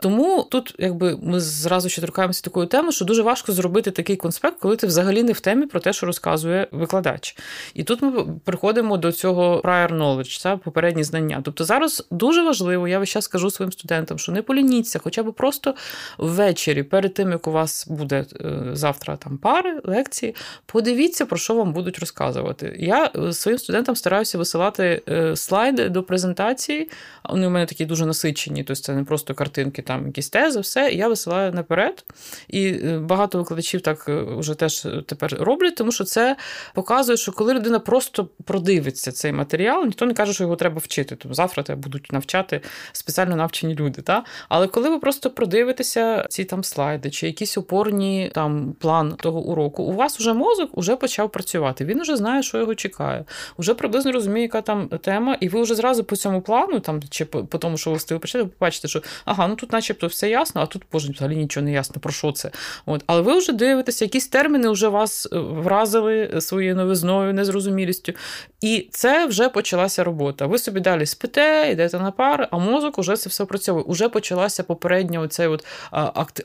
Тому 0.00 0.46
тут, 0.50 0.74
якби 0.78 1.18
ми 1.22 1.40
зразу 1.40 1.88
ще 1.88 2.00
торкаємося 2.00 2.42
такої 2.42 2.66
теми, 2.66 2.92
що 2.92 3.04
дуже 3.04 3.22
важко 3.22 3.52
зробити 3.52 3.90
такий 3.90 4.16
конспект, 4.16 4.58
коли 4.58 4.76
ти 4.76 4.86
взагалі 4.86 5.22
не 5.22 5.32
в 5.32 5.40
темі 5.40 5.66
про 5.66 5.80
те, 5.80 5.92
що 5.92 6.06
розказує 6.06 6.68
викладач. 6.72 7.36
І 7.74 7.84
тут 7.84 8.02
ми 8.02 8.24
приходимо 8.44 8.96
до 8.96 9.12
цього 9.12 9.60
prior 9.64 9.96
knowledge, 9.98 10.40
це 10.40 10.56
попередні 10.56 11.04
знання. 11.04 11.40
Тобто 11.44 11.64
зараз 11.64 12.06
дуже 12.10 12.42
важливо, 12.42 12.88
я 12.88 12.98
весь 12.98 13.08
час 13.08 13.28
кажу 13.28 13.50
своїм 13.50 13.72
студентам, 13.72 14.18
що 14.18 14.32
не 14.32 14.42
полініться, 14.42 14.98
хоча 14.98 15.22
б 15.22 15.32
просто 15.32 15.74
ввечері, 16.18 16.82
перед 16.82 17.14
тим 17.14 17.30
як 17.30 17.46
у 17.46 17.52
вас 17.52 17.86
буде 17.88 18.24
е, 18.40 18.60
завтра 18.72 19.16
там 19.16 19.38
пари, 19.38 19.80
лекції, 19.84 20.34
подивіться, 20.66 21.26
про 21.26 21.38
що 21.38 21.54
вам 21.54 21.72
будуть 21.72 21.98
розказувати. 21.98 22.76
Я 22.78 23.10
е, 23.16 23.32
своїм 23.32 23.58
студентам 23.58 23.96
стараюся 23.96 24.38
висилати 24.38 25.02
слайди 25.34 25.88
до 25.88 26.02
презентації. 26.02 26.90
Вони 27.28 27.46
у 27.46 27.50
мене 27.50 27.66
такі 27.66 27.84
дуже 27.84 28.06
насичені, 28.06 28.64
тобто 28.64 28.82
це 28.82 28.94
не 28.94 29.04
просто 29.04 29.34
картинки, 29.34 29.82
там 29.82 30.06
якісь 30.06 30.30
тези, 30.30 30.60
все. 30.60 30.90
І 30.92 30.96
я 30.96 31.08
висилаю 31.08 31.52
наперед. 31.52 32.04
І 32.48 32.66
е, 32.66 32.98
багато 32.98 33.38
викладачів 33.38 33.80
так 33.80 34.08
вже 34.08 34.54
теж 34.54 34.86
тепер 35.06 35.36
роблять, 35.40 35.76
тому 35.76 35.92
що 35.92 36.04
це 36.04 36.36
показує, 36.74 37.16
що 37.16 37.32
коли 37.32 37.54
людина 37.54 37.78
просто 37.78 38.28
продивиться 38.44 39.12
цей 39.12 39.32
матеріал, 39.32 39.84
ніхто 39.84 40.06
не 40.06 40.14
каже, 40.14 40.32
що 40.32 40.44
його 40.44 40.56
треба 40.56 40.78
вчити. 40.78 41.16
Тобто 41.16 41.34
завтра 41.34 41.62
тебе 41.62 41.80
будуть 41.80 42.12
навчати 42.12 42.60
спеціально 42.92 43.36
навчені 43.36 43.74
люди. 43.74 44.02
Та? 44.02 44.24
Але 44.48 44.66
коли 44.66 44.90
ви 44.90 44.98
просто 44.98 45.30
продивитеся 45.30 46.26
ці 46.28 46.44
там 46.44 46.64
слайди 46.64 47.10
чи 47.10 47.26
якісь 47.26 47.58
опорні 47.58 48.30
там 48.34 48.74
план 48.80 49.14
того 49.18 49.40
уроку, 49.40 49.82
у 49.82 49.92
вас 49.92 50.18
вже 50.18 50.32
мозок 50.32 50.70
вже 50.76 50.96
почав 50.96 51.32
працювати. 51.32 51.84
Він 51.84 52.02
вже 52.02 52.16
знає, 52.16 52.42
що 52.42 52.58
його 52.58 52.74
чекає, 52.74 53.24
вже 53.58 53.74
приблизно 53.74 54.12
розуміє, 54.12 54.42
яка 54.42 54.62
там 54.62 54.88
тема, 54.98 55.36
і 55.40 55.48
ви 55.48 55.62
вже 55.62 55.74
зразу 55.74 56.04
по 56.04 56.16
цьому 56.16 56.40
плану, 56.40 56.80
там 56.80 57.00
чи 57.10 57.24
по, 57.24 57.44
по 57.44 57.58
тому, 57.58 57.76
що 57.76 57.90
ви 57.90 57.96
встигли 57.96 58.20
почати, 58.20 58.44
ви 58.44 58.50
побачите, 58.58 58.88
що 58.88 59.02
ага, 59.24 59.48
ну 59.48 59.56
тут, 59.56 59.72
начебто, 59.72 60.06
все 60.06 60.30
ясно, 60.30 60.60
а 60.60 60.66
тут 60.66 60.82
боже, 60.92 61.12
взагалі 61.12 61.36
нічого 61.36 61.64
не 61.64 61.72
ясно 61.72 62.00
про 62.00 62.12
що 62.12 62.32
це. 62.32 62.50
От, 62.86 63.02
але 63.06 63.20
ви 63.20 63.38
вже 63.38 63.52
дивитеся, 63.52 64.04
якісь 64.04 64.28
терміни 64.28 64.68
вже 64.68 64.88
вас 64.88 65.28
е, 65.32 65.38
вразили 65.38 66.40
своєю 66.40 66.76
новизною, 66.76 67.34
незрозумілістю. 67.34 68.12
І 68.60 68.88
це 68.90 69.26
вже 69.26 69.48
почалася 69.48 70.04
робота. 70.04 70.46
Ви 70.46 70.58
собі 70.58 70.80
далі 70.80 71.06
спите, 71.06 71.70
йдете 71.72 71.98
на 71.98 72.10
пари, 72.10 72.48
а 72.50 72.58
мозок 72.58 72.98
уже 72.98 73.16
це 73.16 73.28
все 73.28 73.44
працьовує. 73.44 73.84
Уже 73.84 74.08
почалася 74.08 74.62
попередня 74.62 75.20
оця 75.20 75.48
от 75.48 75.64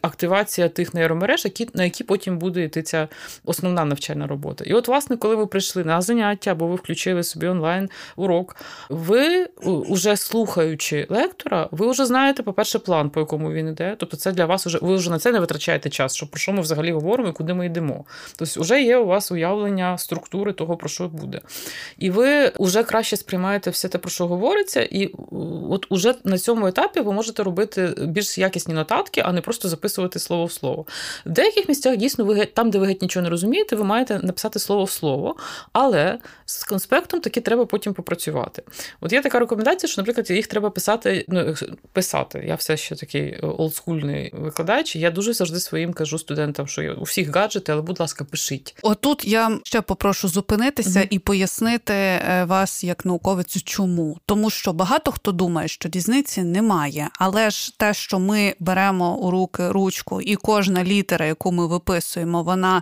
активація 0.02 0.70
тих 0.70 0.94
нейромереж, 0.94 1.48
на 1.74 1.84
які 1.84 2.04
потім 2.04 2.38
буде 2.38 2.64
йти 2.64 2.82
ця 2.82 3.08
основна 3.46 3.86
навчальна 3.86 4.28
робота. 4.28 4.64
І 4.68 4.74
от, 4.74 4.88
власне, 4.88 5.18
коли 5.18 5.36
ви 5.36 5.46
прийшли 5.46 5.84
на 5.84 6.02
заняття 6.02 6.52
або 6.52 6.68
ви 6.68 6.76
включили 6.76 7.24
собі 7.24 7.48
онлайн 7.48 7.90
урок, 8.16 8.39
ви 8.90 9.46
уже 9.66 10.18
слухаючи 10.18 11.08
лектора, 11.10 11.68
ви 11.72 11.92
вже 11.92 12.06
знаєте, 12.06 12.44
по-перше, 12.44 12.80
план, 12.80 13.10
по 13.10 13.20
якому 13.20 13.52
він 13.52 13.68
йде. 13.68 13.96
Тобто, 14.00 14.18
це 14.18 14.32
для 14.32 14.46
вас 14.46 14.68
уже 14.68 14.80
ви 14.82 14.96
вже 14.96 15.10
на 15.10 15.20
це 15.20 15.32
не 15.32 15.40
витрачаєте 15.40 15.90
час, 15.90 16.16
що 16.16 16.28
про 16.28 16.40
що 16.40 16.52
ми 16.52 16.62
взагалі 16.62 16.92
говоримо 16.92 17.30
і 17.30 17.34
куди 17.34 17.54
ми 17.54 17.66
йдемо. 17.66 18.06
Тобто, 18.36 18.62
вже 18.62 18.82
є 18.82 18.98
у 18.98 19.06
вас 19.06 19.32
уявлення 19.32 19.98
структури 19.98 20.54
того, 20.54 20.78
про 20.78 20.90
що 20.90 21.08
буде. 21.08 21.42
І 21.98 22.10
ви 22.10 22.52
вже 22.60 22.84
краще 22.84 23.18
сприймаєте 23.18 23.70
все 23.70 23.88
те, 23.88 23.98
про 23.98 24.10
що 24.10 24.28
говориться, 24.28 24.82
і 24.82 25.14
от 25.70 25.86
уже 25.90 26.16
на 26.24 26.38
цьому 26.38 26.68
етапі 26.68 27.00
ви 27.00 27.14
можете 27.14 27.44
робити 27.44 27.94
більш 27.98 28.38
якісні 28.38 28.74
нотатки, 28.74 29.22
а 29.26 29.32
не 29.32 29.42
просто 29.42 29.70
записувати 29.70 30.20
слово 30.20 30.46
в 30.46 30.52
слово. 30.52 30.86
В 31.26 31.30
деяких 31.30 31.70
місцях 31.70 31.98
дійсно 31.98 32.26
ви 32.26 32.46
там, 32.46 32.70
де 32.70 32.80
ви 32.80 32.88
геть 32.88 33.02
нічого 33.02 33.24
не 33.24 33.30
розумієте, 33.30 33.76
ви 33.76 33.84
маєте 33.84 34.20
написати 34.24 34.60
слово 34.60 34.84
в 34.84 34.92
слово, 34.92 35.36
але 35.74 36.18
з 36.46 36.64
конспектом 36.64 37.22
таки 37.22 37.42
треба 37.42 37.66
потім 37.66 37.94
попрацювати. 37.94 38.29
От 39.02 39.14
є 39.14 39.22
така 39.22 39.40
рекомендація, 39.40 39.90
що, 39.90 40.02
наприклад, 40.02 40.32
їх 40.32 40.48
треба 40.48 40.70
писати. 40.70 41.26
Ну, 41.28 41.56
писати. 41.94 42.44
Я 42.48 42.56
все 42.56 42.78
ще 42.78 42.96
такий 42.96 43.40
олдскульний 43.40 44.32
викладач. 44.34 44.96
Я 44.96 45.12
дуже 45.12 45.34
завжди 45.34 45.60
своїм 45.60 45.94
кажу 45.94 46.20
студентам, 46.20 46.68
що 46.68 46.96
у 47.00 47.04
всіх 47.04 47.36
гаджети, 47.36 47.72
але, 47.72 47.82
будь 47.82 48.00
ласка, 48.00 48.24
пишіть. 48.24 48.76
Отут 48.82 49.26
я 49.26 49.60
ще 49.64 49.82
попрошу 49.82 50.28
зупинитися 50.28 51.00
mm-hmm. 51.00 51.08
і 51.10 51.20
пояснити 51.20 51.94
е, 51.94 52.46
вас 52.48 52.84
як 52.84 53.06
науковицю, 53.06 53.62
чому 53.62 54.18
тому, 54.26 54.50
що 54.50 54.74
багато 54.74 55.12
хто 55.12 55.32
думає, 55.32 55.68
що 55.68 55.90
різниці 55.90 56.44
немає, 56.44 57.10
але 57.14 57.50
ж 57.50 57.78
те, 57.78 57.94
що 57.94 58.20
ми 58.20 58.56
беремо 58.60 59.16
у 59.16 59.32
руки 59.32 59.72
ручку, 59.72 60.22
і 60.22 60.36
кожна 60.36 60.84
літера, 60.84 61.26
яку 61.26 61.52
ми 61.52 61.68
виписуємо, 61.68 62.44
вона 62.44 62.82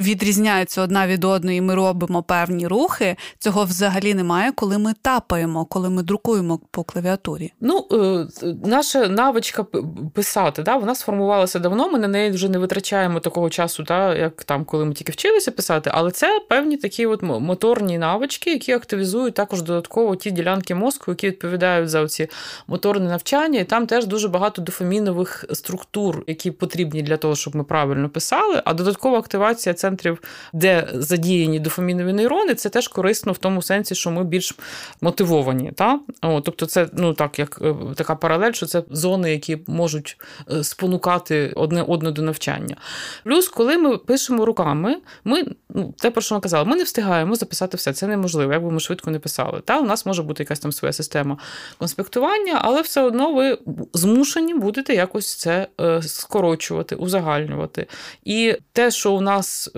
відрізняється 0.00 0.82
одна 0.82 1.06
від 1.06 1.24
одної. 1.24 1.58
і 1.58 1.60
Ми 1.60 1.74
робимо 1.74 2.22
певні 2.22 2.66
рухи. 2.66 3.16
Цього 3.38 3.64
взагалі 3.64 4.14
немає, 4.14 4.52
коли 4.52 4.78
ми 4.78 4.85
тапаємо, 5.02 5.64
коли 5.64 5.90
ми 5.90 6.02
друкуємо 6.02 6.60
по 6.70 6.84
клавіатурі. 6.84 7.52
Ну 7.60 7.86
е, 7.92 8.26
наша 8.64 9.08
навичка 9.08 9.66
писати, 10.14 10.62
да, 10.62 10.76
вона 10.76 10.94
сформувалася 10.94 11.58
давно. 11.58 11.88
Ми 11.88 11.98
на 11.98 12.08
неї 12.08 12.30
вже 12.30 12.48
не 12.48 12.58
витрачаємо 12.58 13.20
такого 13.20 13.50
часу, 13.50 13.82
да, 13.82 14.14
як 14.14 14.44
там, 14.44 14.64
коли 14.64 14.84
ми 14.84 14.94
тільки 14.94 15.12
вчилися 15.12 15.50
писати, 15.50 15.90
але 15.94 16.10
це 16.10 16.40
певні 16.48 16.76
такі 16.76 17.06
от 17.06 17.22
моторні 17.22 17.98
навички, 17.98 18.50
які 18.52 18.72
активізують 18.72 19.34
також 19.34 19.62
додатково 19.62 20.16
ті 20.16 20.30
ділянки 20.30 20.74
мозку, 20.74 21.10
які 21.10 21.26
відповідають 21.26 21.88
за 21.88 22.08
ці 22.08 22.28
моторне 22.66 23.08
навчання, 23.08 23.60
і 23.60 23.64
там 23.64 23.86
теж 23.86 24.06
дуже 24.06 24.28
багато 24.28 24.62
дофамінових 24.62 25.44
структур, 25.52 26.24
які 26.26 26.50
потрібні 26.50 27.02
для 27.02 27.16
того, 27.16 27.36
щоб 27.36 27.56
ми 27.56 27.64
правильно 27.64 28.08
писали. 28.08 28.62
А 28.64 28.74
додаткова 28.74 29.18
активація 29.18 29.74
центрів, 29.74 30.22
де 30.52 30.88
задіяні 30.94 31.60
дофамінові 31.60 32.12
нейрони, 32.12 32.54
це 32.54 32.68
теж 32.68 32.88
корисно 32.88 33.32
в 33.32 33.38
тому 33.38 33.62
сенсі, 33.62 33.94
що 33.94 34.10
ми 34.10 34.24
більш 34.24 34.56
мотивовані. 35.00 35.72
Та? 35.72 36.00
О, 36.22 36.40
тобто, 36.40 36.66
це 36.66 36.88
ну 36.92 37.14
так, 37.14 37.38
як 37.38 37.58
е, 37.62 37.74
така 37.96 38.14
паралель, 38.14 38.52
що 38.52 38.66
це 38.66 38.82
зони, 38.90 39.32
які 39.32 39.58
можуть 39.66 40.18
е, 40.52 40.64
спонукати 40.64 41.52
одне 41.56 41.82
одне 41.82 42.10
до 42.10 42.22
навчання. 42.22 42.76
Плюс, 43.24 43.48
коли 43.48 43.78
ми 43.78 43.98
пишемо 43.98 44.44
руками, 44.44 44.96
ми 45.24 45.44
ну, 45.68 45.94
те, 45.98 46.10
про 46.10 46.22
що 46.22 46.34
ми 46.34 46.40
казали, 46.40 46.64
ми 46.64 46.76
не 46.76 46.84
встигаємо 46.84 47.34
записати 47.34 47.76
все. 47.76 47.92
Це 47.92 48.06
неможливо, 48.06 48.52
якби 48.52 48.70
ми 48.70 48.80
швидко 48.80 49.10
не 49.10 49.18
писали. 49.18 49.60
Та 49.64 49.78
у 49.80 49.84
нас 49.84 50.06
може 50.06 50.22
бути 50.22 50.42
якась 50.42 50.60
там 50.60 50.72
своя 50.72 50.92
система 50.92 51.38
конспектування, 51.78 52.60
але 52.62 52.82
все 52.82 53.02
одно 53.02 53.32
ви 53.34 53.58
змушені 53.92 54.54
будете 54.54 54.94
якось 54.94 55.34
це 55.34 55.68
е, 55.80 56.02
скорочувати, 56.02 56.94
узагальнювати. 56.94 57.86
І 58.24 58.56
те, 58.72 58.90
що 58.90 59.12
у 59.12 59.20
нас 59.20 59.70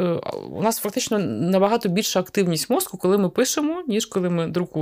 у 0.50 0.62
нас 0.62 0.78
фактично 0.78 1.18
набагато 1.18 1.88
більша 1.88 2.20
активність 2.20 2.70
мозку, 2.70 2.98
коли 2.98 3.18
ми 3.18 3.28
пишемо, 3.28 3.82
ніж 3.86 4.06
коли 4.06 4.30
ми 4.30 4.46
друкуємо. 4.46 4.77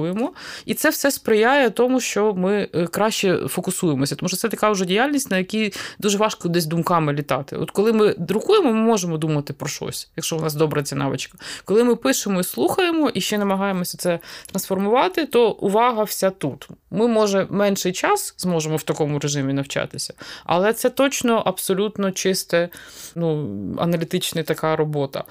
І 0.64 0.74
це 0.74 0.90
все 0.90 1.10
сприяє 1.10 1.70
тому, 1.70 2.00
що 2.00 2.34
ми 2.34 2.68
е, 2.74 2.86
краще 2.86 3.38
фокусуємося, 3.48 4.16
тому 4.16 4.28
що 4.28 4.36
це 4.36 4.48
така 4.48 4.70
вже 4.70 4.84
діяльність, 4.84 5.30
на 5.30 5.38
якій 5.38 5.72
дуже 5.98 6.18
важко 6.18 6.48
десь 6.48 6.66
думками 6.66 7.12
літати. 7.12 7.56
От 7.56 7.70
коли 7.70 7.92
ми 7.92 8.14
друкуємо, 8.18 8.72
ми 8.72 8.80
можемо 8.80 9.18
думати 9.18 9.52
про 9.52 9.68
щось, 9.68 10.10
якщо 10.16 10.36
у 10.36 10.40
нас 10.40 10.54
добра 10.54 10.82
ця 10.82 10.96
навичка. 10.96 11.38
Коли 11.64 11.84
ми 11.84 11.96
пишемо 11.96 12.40
і 12.40 12.44
слухаємо 12.44 13.10
і 13.14 13.20
ще 13.20 13.38
намагаємося 13.38 13.98
це 13.98 14.18
трансформувати, 14.46 15.26
то 15.26 15.50
увага 15.50 16.02
вся 16.02 16.30
тут. 16.30 16.68
Ми, 16.90 17.08
може, 17.08 17.46
менший 17.50 17.92
час 17.92 18.34
зможемо 18.38 18.76
в 18.76 18.82
такому 18.82 19.18
режимі 19.18 19.52
навчатися, 19.52 20.14
але 20.44 20.72
це 20.72 20.90
точно 20.90 21.42
абсолютно 21.46 22.12
чисте, 22.12 22.68
ну, 23.14 23.48
аналітична 23.78 24.42
така 24.42 24.76
робота. 24.76 25.24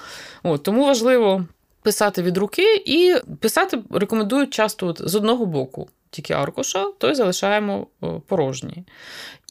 От, 0.43 0.63
Тому 0.63 0.85
важливо 0.85 1.45
писати 1.85 2.21
від 2.21 2.37
руки, 2.37 2.83
і 2.85 3.15
писати 3.39 3.79
рекомендують 3.91 4.53
часто 4.53 4.87
от 4.87 5.01
з 5.03 5.15
одного 5.15 5.45
боку 5.45 5.89
тільки 6.09 6.33
аркуша, 6.33 6.91
то 6.97 7.09
й 7.09 7.15
залишаємо 7.15 7.87
порожні. 8.27 8.83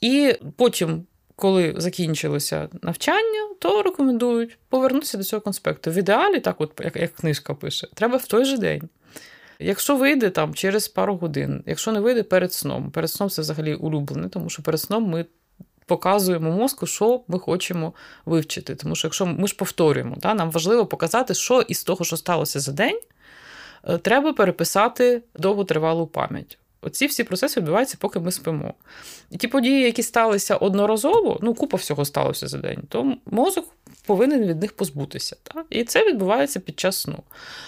І 0.03 0.35
потім. 0.57 1.07
Коли 1.37 1.75
закінчилося 1.77 2.69
навчання, 2.83 3.49
то 3.59 3.83
рекомендують 3.83 4.59
повернутися 4.69 5.19
до 5.19 5.25
цього 5.25 5.41
конспекту. 5.43 5.91
В 5.91 5.95
ідеалі, 5.95 6.41
так, 6.41 6.61
от 6.61 6.81
як 6.85 6.97
як 6.97 7.15
книжка 7.15 7.55
пише, 7.55 7.89
треба 7.95 8.17
в 8.17 8.27
той 8.27 8.45
же 8.45 8.59
день. 8.59 8.89
Якщо 9.59 9.97
вийде 9.97 10.31
там 10.31 10.55
через 10.55 10.89
пару 10.89 11.17
годин, 11.17 11.63
якщо 11.67 11.93
не 11.93 12.01
вийде 12.01 12.23
перед 12.23 12.53
сном, 12.53 12.91
перед 12.91 13.11
сном 13.11 13.31
це 13.31 13.43
взагалі 13.43 13.75
улюблене, 13.75 14.29
тому 14.29 14.49
що 14.49 14.63
перед 14.63 14.81
сном 14.81 15.05
ми 15.05 15.27
показуємо 15.87 16.51
мозку, 16.51 16.87
що 16.87 17.21
ми 17.29 17.39
хочемо 17.39 17.93
вивчити. 18.27 18.75
Тому 18.75 18.95
що 18.95 19.07
якщо 19.07 19.27
ми 19.27 19.49
ж 19.49 19.57
повторюємо, 19.57 20.17
да, 20.19 20.35
нам 20.35 20.51
важливо 20.51 20.87
показати, 20.87 21.35
що 21.35 21.61
із 21.61 21.85
того, 21.85 22.05
що 22.05 22.17
сталося 22.17 22.61
за 22.61 22.73
день, 22.73 23.01
е, 23.89 23.99
треба 23.99 24.33
переписати 24.33 25.23
довготривалу 25.35 26.07
пам'ять. 26.07 26.59
Оці 26.85 27.07
всі 27.07 27.25
процеси 27.25 27.61
відбуваються, 27.61 27.97
поки 28.01 28.21
ми 28.21 28.33
спимо. 28.33 28.75
І 29.31 29.37
ті 29.37 29.49
події, 29.49 29.83
які 29.83 30.03
сталися 30.03 30.57
одноразово, 30.57 31.39
ну 31.43 31.55
купа 31.55 31.77
всього 31.77 32.05
сталося 32.05 32.49
за 32.49 32.59
день, 32.59 32.83
то 32.89 33.17
мозок 33.27 33.65
повинен 34.07 34.47
від 34.47 34.61
них 34.61 34.73
позбутися. 34.73 35.37
Так? 35.43 35.67
І 35.71 35.85
це 35.85 36.07
відбувається 36.07 36.61
під 36.61 36.81
час 36.81 37.01
сну. 37.01 37.19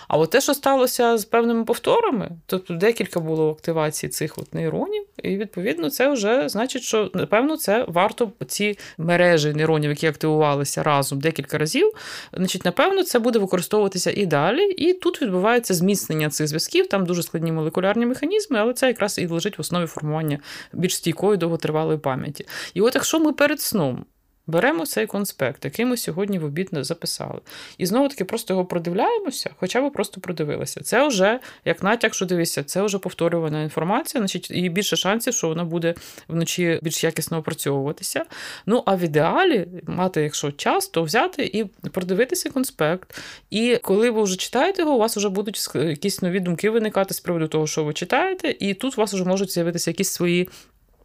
А 0.09 0.17
от 0.19 0.31
те, 0.31 0.41
що 0.41 0.55
сталося 0.55 1.19
з 1.19 1.25
певними 1.25 1.65
повторами, 1.65 2.31
тобто 2.47 2.75
декілька 2.75 3.21
було 3.21 3.51
активацій 3.51 4.09
цих 4.09 4.39
от 4.39 4.55
нейронів, 4.55 5.05
і 5.23 5.37
відповідно 5.37 5.91
це 5.91 6.09
вже 6.09 6.49
значить, 6.49 6.83
що 6.83 7.11
напевно 7.15 7.57
це 7.57 7.85
варто 7.89 8.33
ці 8.47 8.79
мережі 8.99 9.53
нейронів, 9.53 9.91
які 9.91 10.07
активувалися 10.07 10.83
разом 10.83 11.21
декілька 11.21 11.59
разів. 11.59 11.93
Значить, 12.33 12.65
напевно, 12.65 13.03
це 13.03 13.19
буде 13.19 13.39
використовуватися 13.39 14.13
і 14.17 14.27
далі. 14.27 14.71
І 14.71 14.93
тут 14.93 15.23
відбувається 15.23 15.75
зміцнення 15.75 16.31
цих 16.31 16.49
зв'язків, 16.49 16.89
там 16.89 17.07
дуже 17.07 17.23
складні 17.23 17.53
молекулярні 17.53 18.07
механізми, 18.07 18.59
але 18.59 18.73
це 18.73 18.87
якраз 18.87 19.06
і 19.19 19.27
лежить 19.27 19.59
в 19.59 19.61
основі 19.61 19.87
формування 19.87 20.39
більш 20.73 20.97
стійкої 20.97 21.37
довготривалої 21.37 21.99
пам'яті. 21.99 22.47
І 22.75 22.81
от 22.81 22.95
якщо 22.95 23.21
ми 23.21 23.33
перед 23.33 23.61
сном 23.61 24.05
беремо 24.47 24.87
цей 24.87 25.07
конспект, 25.07 25.65
який 25.65 25.85
ми 25.85 25.97
сьогодні 25.97 26.39
в 26.39 26.45
обід 26.45 26.69
записали. 26.73 27.41
І 27.79 27.87
знову 27.87 28.09
таки 28.09 28.25
просто 28.25 28.55
його 28.55 28.65
продивляємося, 28.65 29.51
хоча 29.57 29.81
б 29.81 29.93
просто 29.93 30.21
продивилися. 30.21 30.81
Це 30.81 31.09
вже 31.09 31.41
як 31.65 31.83
натяк, 31.83 32.15
що 32.15 32.27
дивися, 32.27 32.65
це 32.65 32.83
вже 32.83 32.99
повторювана 32.99 33.63
інформація, 33.63 34.21
значить, 34.21 34.51
і 34.51 34.69
більше 34.69 34.97
шансів, 34.97 35.35
що 35.35 35.49
вона 35.49 35.65
буде 35.65 35.95
вночі 36.29 36.81
більш 36.83 37.05
якісно 37.05 37.39
опрацьовуватися. 37.39 38.25
Ну 38.67 38.83
а 38.87 38.97
в 38.97 39.01
ідеалі 39.01 39.67
мати, 39.87 40.23
якщо 40.23 40.53
час, 40.53 40.89
то 40.89 41.03
взяти 41.03 41.45
і 41.45 41.65
продивитися 41.89 42.51
конспект. 42.51 43.21
І 43.51 43.79
коли 43.83 44.11
ви 44.11 44.23
вже 44.23 44.37
читаєте 44.37 44.83
його, 44.83 44.95
у 44.95 44.99
вас 44.99 45.17
вже 45.17 45.29
будуть 45.29 45.69
якісь 45.75 46.23
нові 46.23 46.41
думки 46.41 46.71
виникати 46.71 47.15
з 47.15 47.21
приводу 47.21 47.49
того, 47.49 47.67
що 47.67 47.85
ви 47.85 47.93
читаєте, 47.93 48.57
і 48.61 48.75
тут 48.75 48.99
у 48.99 49.01
вас 49.01 49.15
вже 49.15 49.25
можуть 49.25 49.51
з'явитися 49.51 49.91
якісь 49.91 50.11
свої 50.11 50.49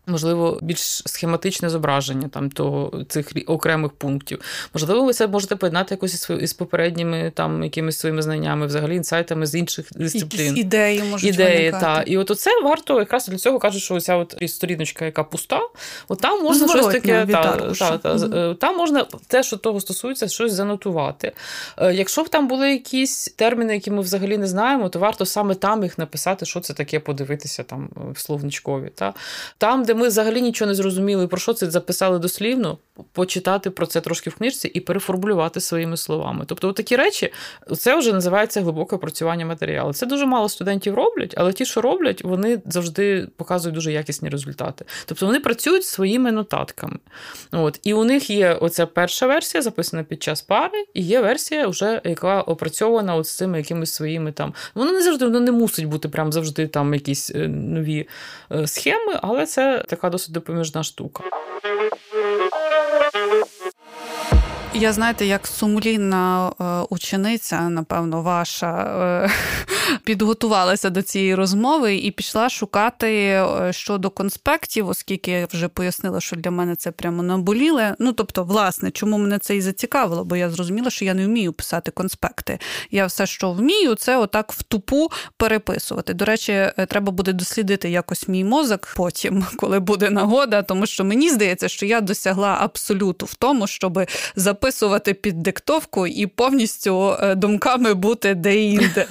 Можливо, 0.08 0.60
більш 0.62 0.80
схематичне 1.06 1.70
зображення 1.70 2.28
там 2.28 2.50
того 2.50 3.04
цих 3.08 3.32
окремих 3.48 3.92
пунктів. 3.92 4.42
Можливо, 4.74 5.06
ви 5.06 5.14
це 5.14 5.28
можете 5.28 5.56
поєднати 5.56 5.94
якось 5.94 6.30
із 6.30 6.54
попередніми 6.54 7.32
там 7.36 7.64
якимись 7.64 8.00
своїми 8.00 8.22
знаннями, 8.22 8.66
взагалі 8.66 8.96
інсайтами 8.96 9.46
з 9.46 9.56
інших 9.56 9.86
дисциплін. 9.96 10.46
Якісь 10.46 10.60
ідеї 10.60 11.04
можуть 11.04 11.30
ідеї, 11.30 11.72
та 11.72 12.04
і 12.08 12.18
от 12.18 12.32
оце 12.32 12.62
варто 12.64 13.00
якраз 13.00 13.28
для 13.28 13.38
цього 13.38 13.60
кажуть, 13.60 13.84
що 13.84 13.96
оця 13.96 14.16
от 14.16 14.36
сторіночка, 14.48 15.06
яка 15.06 15.24
пуста, 15.24 15.60
от 16.08 16.22
там 16.22 16.44
можна 16.44 16.68
Зворотня 16.68 16.92
щось 16.92 17.02
таке 17.02 17.26
та, 17.26 17.74
та, 17.74 17.98
та, 17.98 18.14
угу. 18.14 18.54
там 18.54 18.78
можна 18.78 19.06
те, 19.28 19.44
що 19.44 19.58
того 19.58 19.80
стосується, 19.80 20.28
щось 20.28 20.54
занотувати. 20.54 21.32
Е, 21.78 21.94
якщо 21.94 22.24
б 22.24 22.30
там 22.30 22.48
були 22.48 22.72
якісь 22.72 23.28
терміни, 23.28 23.74
які 23.74 23.92
ми 23.92 24.02
взагалі 24.02 24.38
не 24.38 24.48
знаємо, 24.48 24.90
то 24.90 25.00
варто 25.00 25.26
саме 25.26 25.56
там 25.56 25.84
їх 25.84 25.98
написати, 25.98 26.46
що 26.46 26.60
це 26.60 26.74
таке, 26.74 27.00
подивитися 27.00 27.64
там 27.64 27.90
в 28.12 28.20
словничкові. 28.20 28.92
Та 28.96 29.14
там, 29.58 29.84
де 29.84 29.91
ми 29.94 30.08
взагалі 30.08 30.42
нічого 30.42 30.70
не 30.70 30.76
зрозуміли, 30.76 31.28
про 31.28 31.40
що 31.40 31.54
це 31.54 31.72
записали 31.72 32.20
дослівно, 32.20 32.78
почитати 33.12 33.70
про 33.70 33.86
це 33.86 34.02
трошки 34.02 34.30
в 34.30 34.36
книжці 34.36 34.68
і 34.68 34.80
переформулювати 34.80 35.62
своїми 35.62 35.98
словами. 35.98 36.46
Тобто, 36.48 36.74
такі 36.74 36.96
речі, 36.96 37.34
це 37.78 37.98
вже 37.98 38.14
називається 38.14 38.62
глибоке 38.62 38.96
опрацювання 38.96 39.46
матеріалу. 39.46 39.94
Це 39.94 40.06
дуже 40.06 40.26
мало 40.26 40.50
студентів 40.50 40.96
роблять, 40.96 41.34
але 41.38 41.54
ті, 41.54 41.66
що 41.66 41.82
роблять, 41.82 42.24
вони 42.24 42.62
завжди 42.66 43.28
показують 43.38 43.76
дуже 43.76 43.92
якісні 43.92 44.30
результати. 44.30 44.86
Тобто 45.06 45.26
вони 45.26 45.40
працюють 45.40 45.86
своїми 45.86 46.32
нотатками. 46.32 46.98
От. 47.52 47.80
І 47.84 47.94
у 47.94 48.04
них 48.04 48.30
є 48.30 48.54
оця 48.54 48.86
перша 48.86 49.28
версія, 49.28 49.62
записана 49.62 50.04
під 50.04 50.24
час 50.24 50.42
пари, 50.42 50.86
і 50.94 51.02
є 51.02 51.22
версія, 51.22 51.68
вже, 51.68 52.02
яка 52.04 52.42
опрацьована 52.42 53.16
от 53.16 53.28
з 53.28 53.36
цими 53.36 53.58
якимись 53.58 53.94
своїми 53.94 54.32
там. 54.32 54.54
Воно 54.76 54.92
не 54.92 55.02
завжди 55.02 55.26
воно 55.26 55.40
не 55.40 55.52
мусить 55.52 55.86
бути 55.86 56.10
прям 56.10 56.32
завжди 56.32 56.68
там 56.68 56.94
якісь 56.94 57.32
е, 57.36 57.48
нові 57.48 58.08
е, 58.52 58.68
схеми, 58.68 59.20
але 59.22 59.46
це 59.46 59.81
така 59.88 60.10
досить 60.10 60.34
допоміжна 60.34 60.84
штука. 60.84 61.24
Я 64.74 64.94
знаєте, 64.94 65.26
як 65.26 65.48
сумлінна 65.48 66.50
е, 66.50 66.64
учениця, 66.90 67.70
напевно, 67.70 68.22
ваша 68.22 68.70
е, 69.26 69.32
підготувалася 70.04 70.90
до 70.90 71.02
цієї 71.02 71.36
розмови 71.36 71.96
і 71.96 72.12
пішла 72.12 72.50
шукати 72.50 73.14
е, 73.16 73.74
щодо 73.74 74.10
конспектів, 74.10 74.90
оскільки 74.90 75.32
я 75.32 75.48
вже 75.52 75.68
пояснила, 75.68 76.22
що 76.22 76.36
для 76.36 76.52
мене 76.52 76.76
це 76.76 76.92
прямо 76.92 77.24
наболіле. 77.24 77.96
Ну 78.00 78.14
тобто, 78.14 78.44
власне, 78.44 78.92
чому 78.92 79.18
мене 79.18 79.40
це 79.40 79.56
і 79.56 79.62
зацікавило, 79.62 80.26
бо 80.26 80.36
я 80.36 80.50
зрозуміла, 80.50 80.90
що 80.90 81.06
я 81.06 81.14
не 81.14 81.26
вмію 81.26 81.54
писати 81.54 81.92
конспекти. 81.92 82.60
Я 82.92 83.06
все, 83.06 83.26
що 83.26 83.52
вмію, 83.52 83.96
це 83.96 84.18
отак 84.18 84.52
в 84.52 84.64
тупу 84.64 85.12
переписувати. 85.38 86.14
До 86.14 86.26
речі, 86.26 86.72
треба 86.88 87.12
буде 87.12 87.34
дослідити 87.34 87.90
якось 87.90 88.28
мій 88.28 88.44
мозок 88.44 88.94
потім, 88.96 89.46
коли 89.58 89.80
буде 89.80 90.10
нагода, 90.10 90.62
тому 90.62 90.86
що 90.86 91.04
мені 91.04 91.30
здається, 91.30 91.70
що 91.70 91.86
я 91.86 92.02
досягла 92.02 92.58
абсолюту 92.62 93.26
в 93.26 93.36
тому, 93.36 93.68
щоб 93.68 94.00
записувати 94.36 94.61
записувати 94.62 95.14
під 95.14 95.44
диктовку 95.44 96.08
і 96.08 96.28
повністю 96.28 97.16
е, 97.20 97.36
думками 97.36 97.94
бути 97.94 98.36
де-інде. 98.36 99.08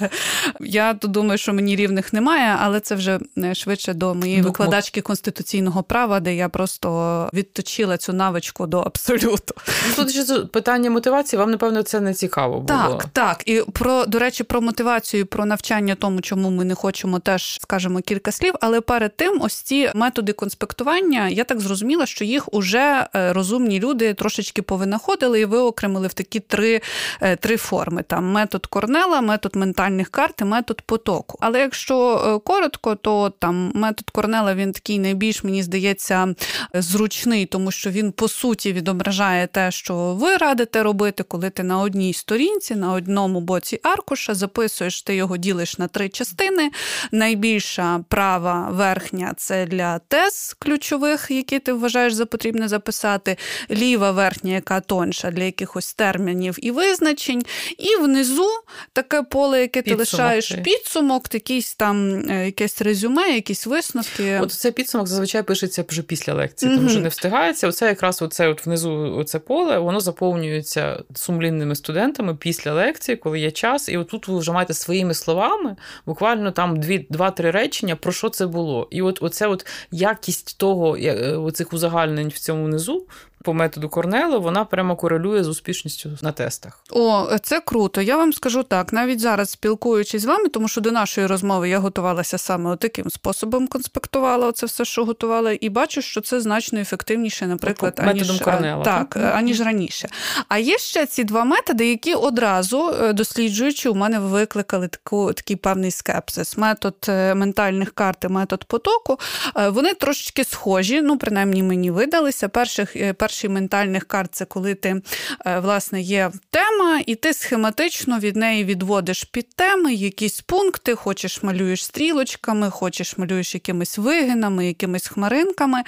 Я 0.59 0.93
то 0.93 1.07
думаю, 1.07 1.37
що 1.37 1.53
мені 1.53 1.75
рівних 1.75 2.13
немає, 2.13 2.57
але 2.59 2.79
це 2.79 2.95
вже 2.95 3.19
е, 3.37 3.55
швидше 3.55 3.93
до 3.93 4.15
моєї 4.15 4.41
викладачки 4.41 5.01
конституційного 5.01 5.83
права, 5.83 6.19
де 6.19 6.35
я 6.35 6.49
просто 6.49 7.29
відточила 7.33 7.97
цю 7.97 8.13
навичку 8.13 8.67
до 8.67 8.79
абсолюту. 8.79 9.53
Ну, 9.87 9.95
тут 9.95 10.11
ще 10.11 10.39
питання 10.39 10.89
мотивації, 10.89 11.39
вам, 11.39 11.51
напевно, 11.51 11.83
це 11.83 11.99
не 11.99 12.13
цікаво 12.13 12.59
було. 12.59 12.65
Так, 12.67 13.05
так. 13.13 13.43
І 13.45 13.61
про, 13.73 14.05
до 14.05 14.19
речі, 14.19 14.43
про 14.43 14.61
мотивацію, 14.61 15.25
про 15.25 15.45
навчання 15.45 15.95
тому, 15.95 16.21
чому 16.21 16.49
ми 16.49 16.65
не 16.65 16.75
хочемо, 16.75 17.19
теж 17.19 17.59
скажемо 17.61 17.99
кілька 17.99 18.31
слів. 18.31 18.53
Але 18.61 18.81
перед 18.81 19.17
тим, 19.17 19.41
ось 19.41 19.53
ці 19.53 19.91
методи 19.95 20.33
конспектування, 20.33 21.29
я 21.29 21.43
так 21.43 21.59
зрозуміла, 21.59 22.05
що 22.05 22.25
їх 22.25 22.53
уже 22.53 23.07
е, 23.15 23.33
розумні 23.33 23.79
люди 23.79 24.13
трошечки 24.13 24.61
повинаходили 24.61 25.40
і 25.41 25.45
виокремили 25.45 26.07
в 26.07 26.13
такі 26.13 26.39
три 26.39 26.81
е, 27.21 27.35
три 27.35 27.57
форми: 27.57 28.03
там 28.03 28.31
метод 28.31 28.65
Корнела, 28.65 29.21
метод 29.21 29.55
ментальних 29.55 30.09
карт 30.09 30.41
і 30.41 30.43
метод 30.43 30.81
потоку. 30.81 31.37
Але 31.41 31.59
якщо 31.59 32.15
е, 32.15 32.39
коротко, 32.47 32.95
то 32.95 33.29
там 33.29 33.71
метод 33.75 34.09
Корнела 34.09 34.55
він 34.55 34.71
такий 34.71 34.99
найбільш, 34.99 35.43
мені 35.43 35.63
здається, 35.63 36.35
зручний, 36.73 37.45
тому 37.45 37.71
що 37.71 37.89
він 37.89 38.11
по 38.11 38.27
суті 38.27 38.73
відображає 38.73 39.47
те, 39.47 39.71
що 39.71 39.95
ви 39.95 40.37
радите 40.37 40.83
робити, 40.83 41.23
коли 41.23 41.49
ти 41.49 41.63
на 41.63 41.79
одній 41.79 42.13
сторінці, 42.13 42.75
на 42.75 42.93
одному 42.93 43.41
боці 43.41 43.79
аркуша 43.83 44.33
записуєш, 44.33 45.01
ти 45.01 45.15
його 45.15 45.37
ділиш 45.37 45.77
на 45.77 45.87
три 45.87 46.09
частини. 46.09 46.71
Найбільша 47.11 48.03
права 48.09 48.69
верхня 48.71 49.33
це 49.37 49.65
для 49.65 49.99
тез 49.99 50.55
ключових, 50.59 51.31
які 51.31 51.59
ти 51.59 51.73
вважаєш 51.73 52.13
за 52.13 52.25
потрібне 52.25 52.67
записати. 52.67 53.37
Ліва 53.71 54.11
верхня, 54.11 54.51
яка 54.53 54.79
тонша 54.79 55.30
для 55.31 55.43
якихось 55.43 55.93
термінів 55.93 56.57
і 56.61 56.71
визначень, 56.71 57.43
і 57.77 57.95
внизу 57.95 58.49
таке 58.93 59.23
поле, 59.23 59.61
яке 59.61 59.81
підсумок. 59.81 59.97
ти 59.97 60.11
лишаєш 60.11 60.51
підсумок, 60.51 61.33
якийсь 61.33 61.75
там 61.75 62.29
е, 62.29 62.45
якесь 62.45 62.81
резюме, 62.81 63.29
якісь 63.29 63.67
висновки. 63.67 64.39
От 64.39 64.51
це 64.51 64.71
підсумок 64.71 65.07
зазвичай 65.07 65.43
пишеться 65.43 65.85
вже 65.89 66.01
після 66.01 66.33
лекції, 66.33 66.75
тому 66.75 66.89
що 66.89 66.99
не 66.99 67.09
встигається. 67.09 67.67
Оце 67.67 67.87
якраз 67.87 68.21
оце 68.21 68.47
от 68.47 68.65
внизу 68.65 69.15
оце 69.17 69.39
поле, 69.39 69.79
воно 69.79 69.99
заповнюється 69.99 71.03
сумлінними 71.15 71.75
студентами 71.75 72.35
після 72.35 72.73
лекції, 72.73 73.17
коли 73.17 73.39
є 73.39 73.51
час, 73.51 73.89
і 73.89 73.97
отут 73.97 74.27
ви 74.27 74.39
вже 74.39 74.51
маєте 74.51 74.73
своїми 74.73 75.13
словами, 75.13 75.75
буквально 76.05 76.51
там 76.51 76.79
дві, 76.79 77.07
два-три 77.09 77.51
речення, 77.51 77.95
про 77.95 78.11
що 78.11 78.29
це 78.29 78.47
було. 78.47 78.87
І 78.91 79.01
от 79.01 79.19
оце 79.21 79.47
от 79.47 79.65
якість 79.91 80.57
того, 80.57 80.97
е, 80.97 81.35
оцих 81.37 81.73
узагальнень 81.73 82.27
в 82.27 82.39
цьому 82.39 82.65
внизу, 82.65 83.05
по 83.43 83.53
методу 83.53 83.89
Корнело, 83.89 84.39
вона 84.39 84.65
прямо 84.65 84.95
корелює 84.95 85.43
з 85.43 85.47
успішністю 85.47 86.09
на 86.21 86.31
тестах. 86.31 86.83
О, 86.91 87.27
це 87.43 87.61
круто. 87.61 88.01
Я 88.01 88.17
вам 88.17 88.33
скажу 88.33 88.63
так, 88.63 88.93
навіть 88.93 89.19
зараз 89.19 89.49
спілкуючись 89.49 90.21
з 90.21 90.25
вами, 90.25 90.49
тому 90.49 90.67
що 90.67 90.81
до 90.81 90.91
нашої 90.91 91.27
розмови 91.27 91.69
я 91.69 91.79
готувалася 91.79 92.37
саме 92.37 92.75
таким 92.75 93.09
способом, 93.09 93.67
конспектувала 93.67 94.51
це 94.51 94.65
все, 94.65 94.85
що 94.85 95.05
готувала, 95.05 95.57
і 95.61 95.69
бачу, 95.69 96.01
що 96.01 96.21
це 96.21 96.41
значно 96.41 96.79
ефективніше, 96.79 97.47
наприклад, 97.47 97.95
по, 97.95 98.03
аніж 98.03 98.41
Корнела. 98.41 98.83
так, 98.83 99.17
аніж 99.33 99.61
раніше. 99.61 100.09
А 100.47 100.57
є 100.57 100.77
ще 100.77 101.05
ці 101.05 101.23
два 101.23 101.43
методи, 101.43 101.89
які 101.89 102.13
одразу 102.13 102.95
е, 103.01 103.13
досліджуючи, 103.13 103.89
у 103.89 103.95
мене 103.95 104.19
викликали 104.19 104.87
таку 104.87 105.33
такий 105.33 105.55
певний 105.55 105.91
скепсис. 105.91 106.57
Метод 106.57 106.95
е, 107.09 107.35
ментальних 107.35 107.91
карт 107.91 108.23
і 108.23 108.27
метод 108.27 108.63
потоку. 108.63 109.19
Е, 109.57 109.69
вони 109.69 109.93
трошечки 109.93 110.43
схожі, 110.43 111.01
ну 111.01 111.17
принаймні 111.17 111.63
мені 111.63 111.91
видалися. 111.91 112.49
Перших 112.49 112.95
перший 113.31 113.49
ментальних 113.49 114.05
карт 114.05 114.35
це 114.35 114.45
коли 114.45 114.75
ти 114.75 115.01
е, 115.45 115.59
власне 115.59 116.01
є 116.01 116.31
тема, 116.49 117.01
і 117.05 117.15
ти 117.15 117.33
схематично 117.33 118.19
від 118.19 118.35
неї 118.35 118.63
відводиш 118.63 119.23
під 119.23 119.55
теми 119.55 119.93
якісь 119.93 120.41
пункти, 120.41 120.95
хочеш 120.95 121.43
малюєш 121.43 121.85
стрілочками, 121.85 122.69
хочеш 122.69 123.17
малюєш 123.17 123.53
якимись 123.53 123.97
вигинами, 123.97 124.67
якимись 124.67 125.07
хмаринками. 125.07 125.83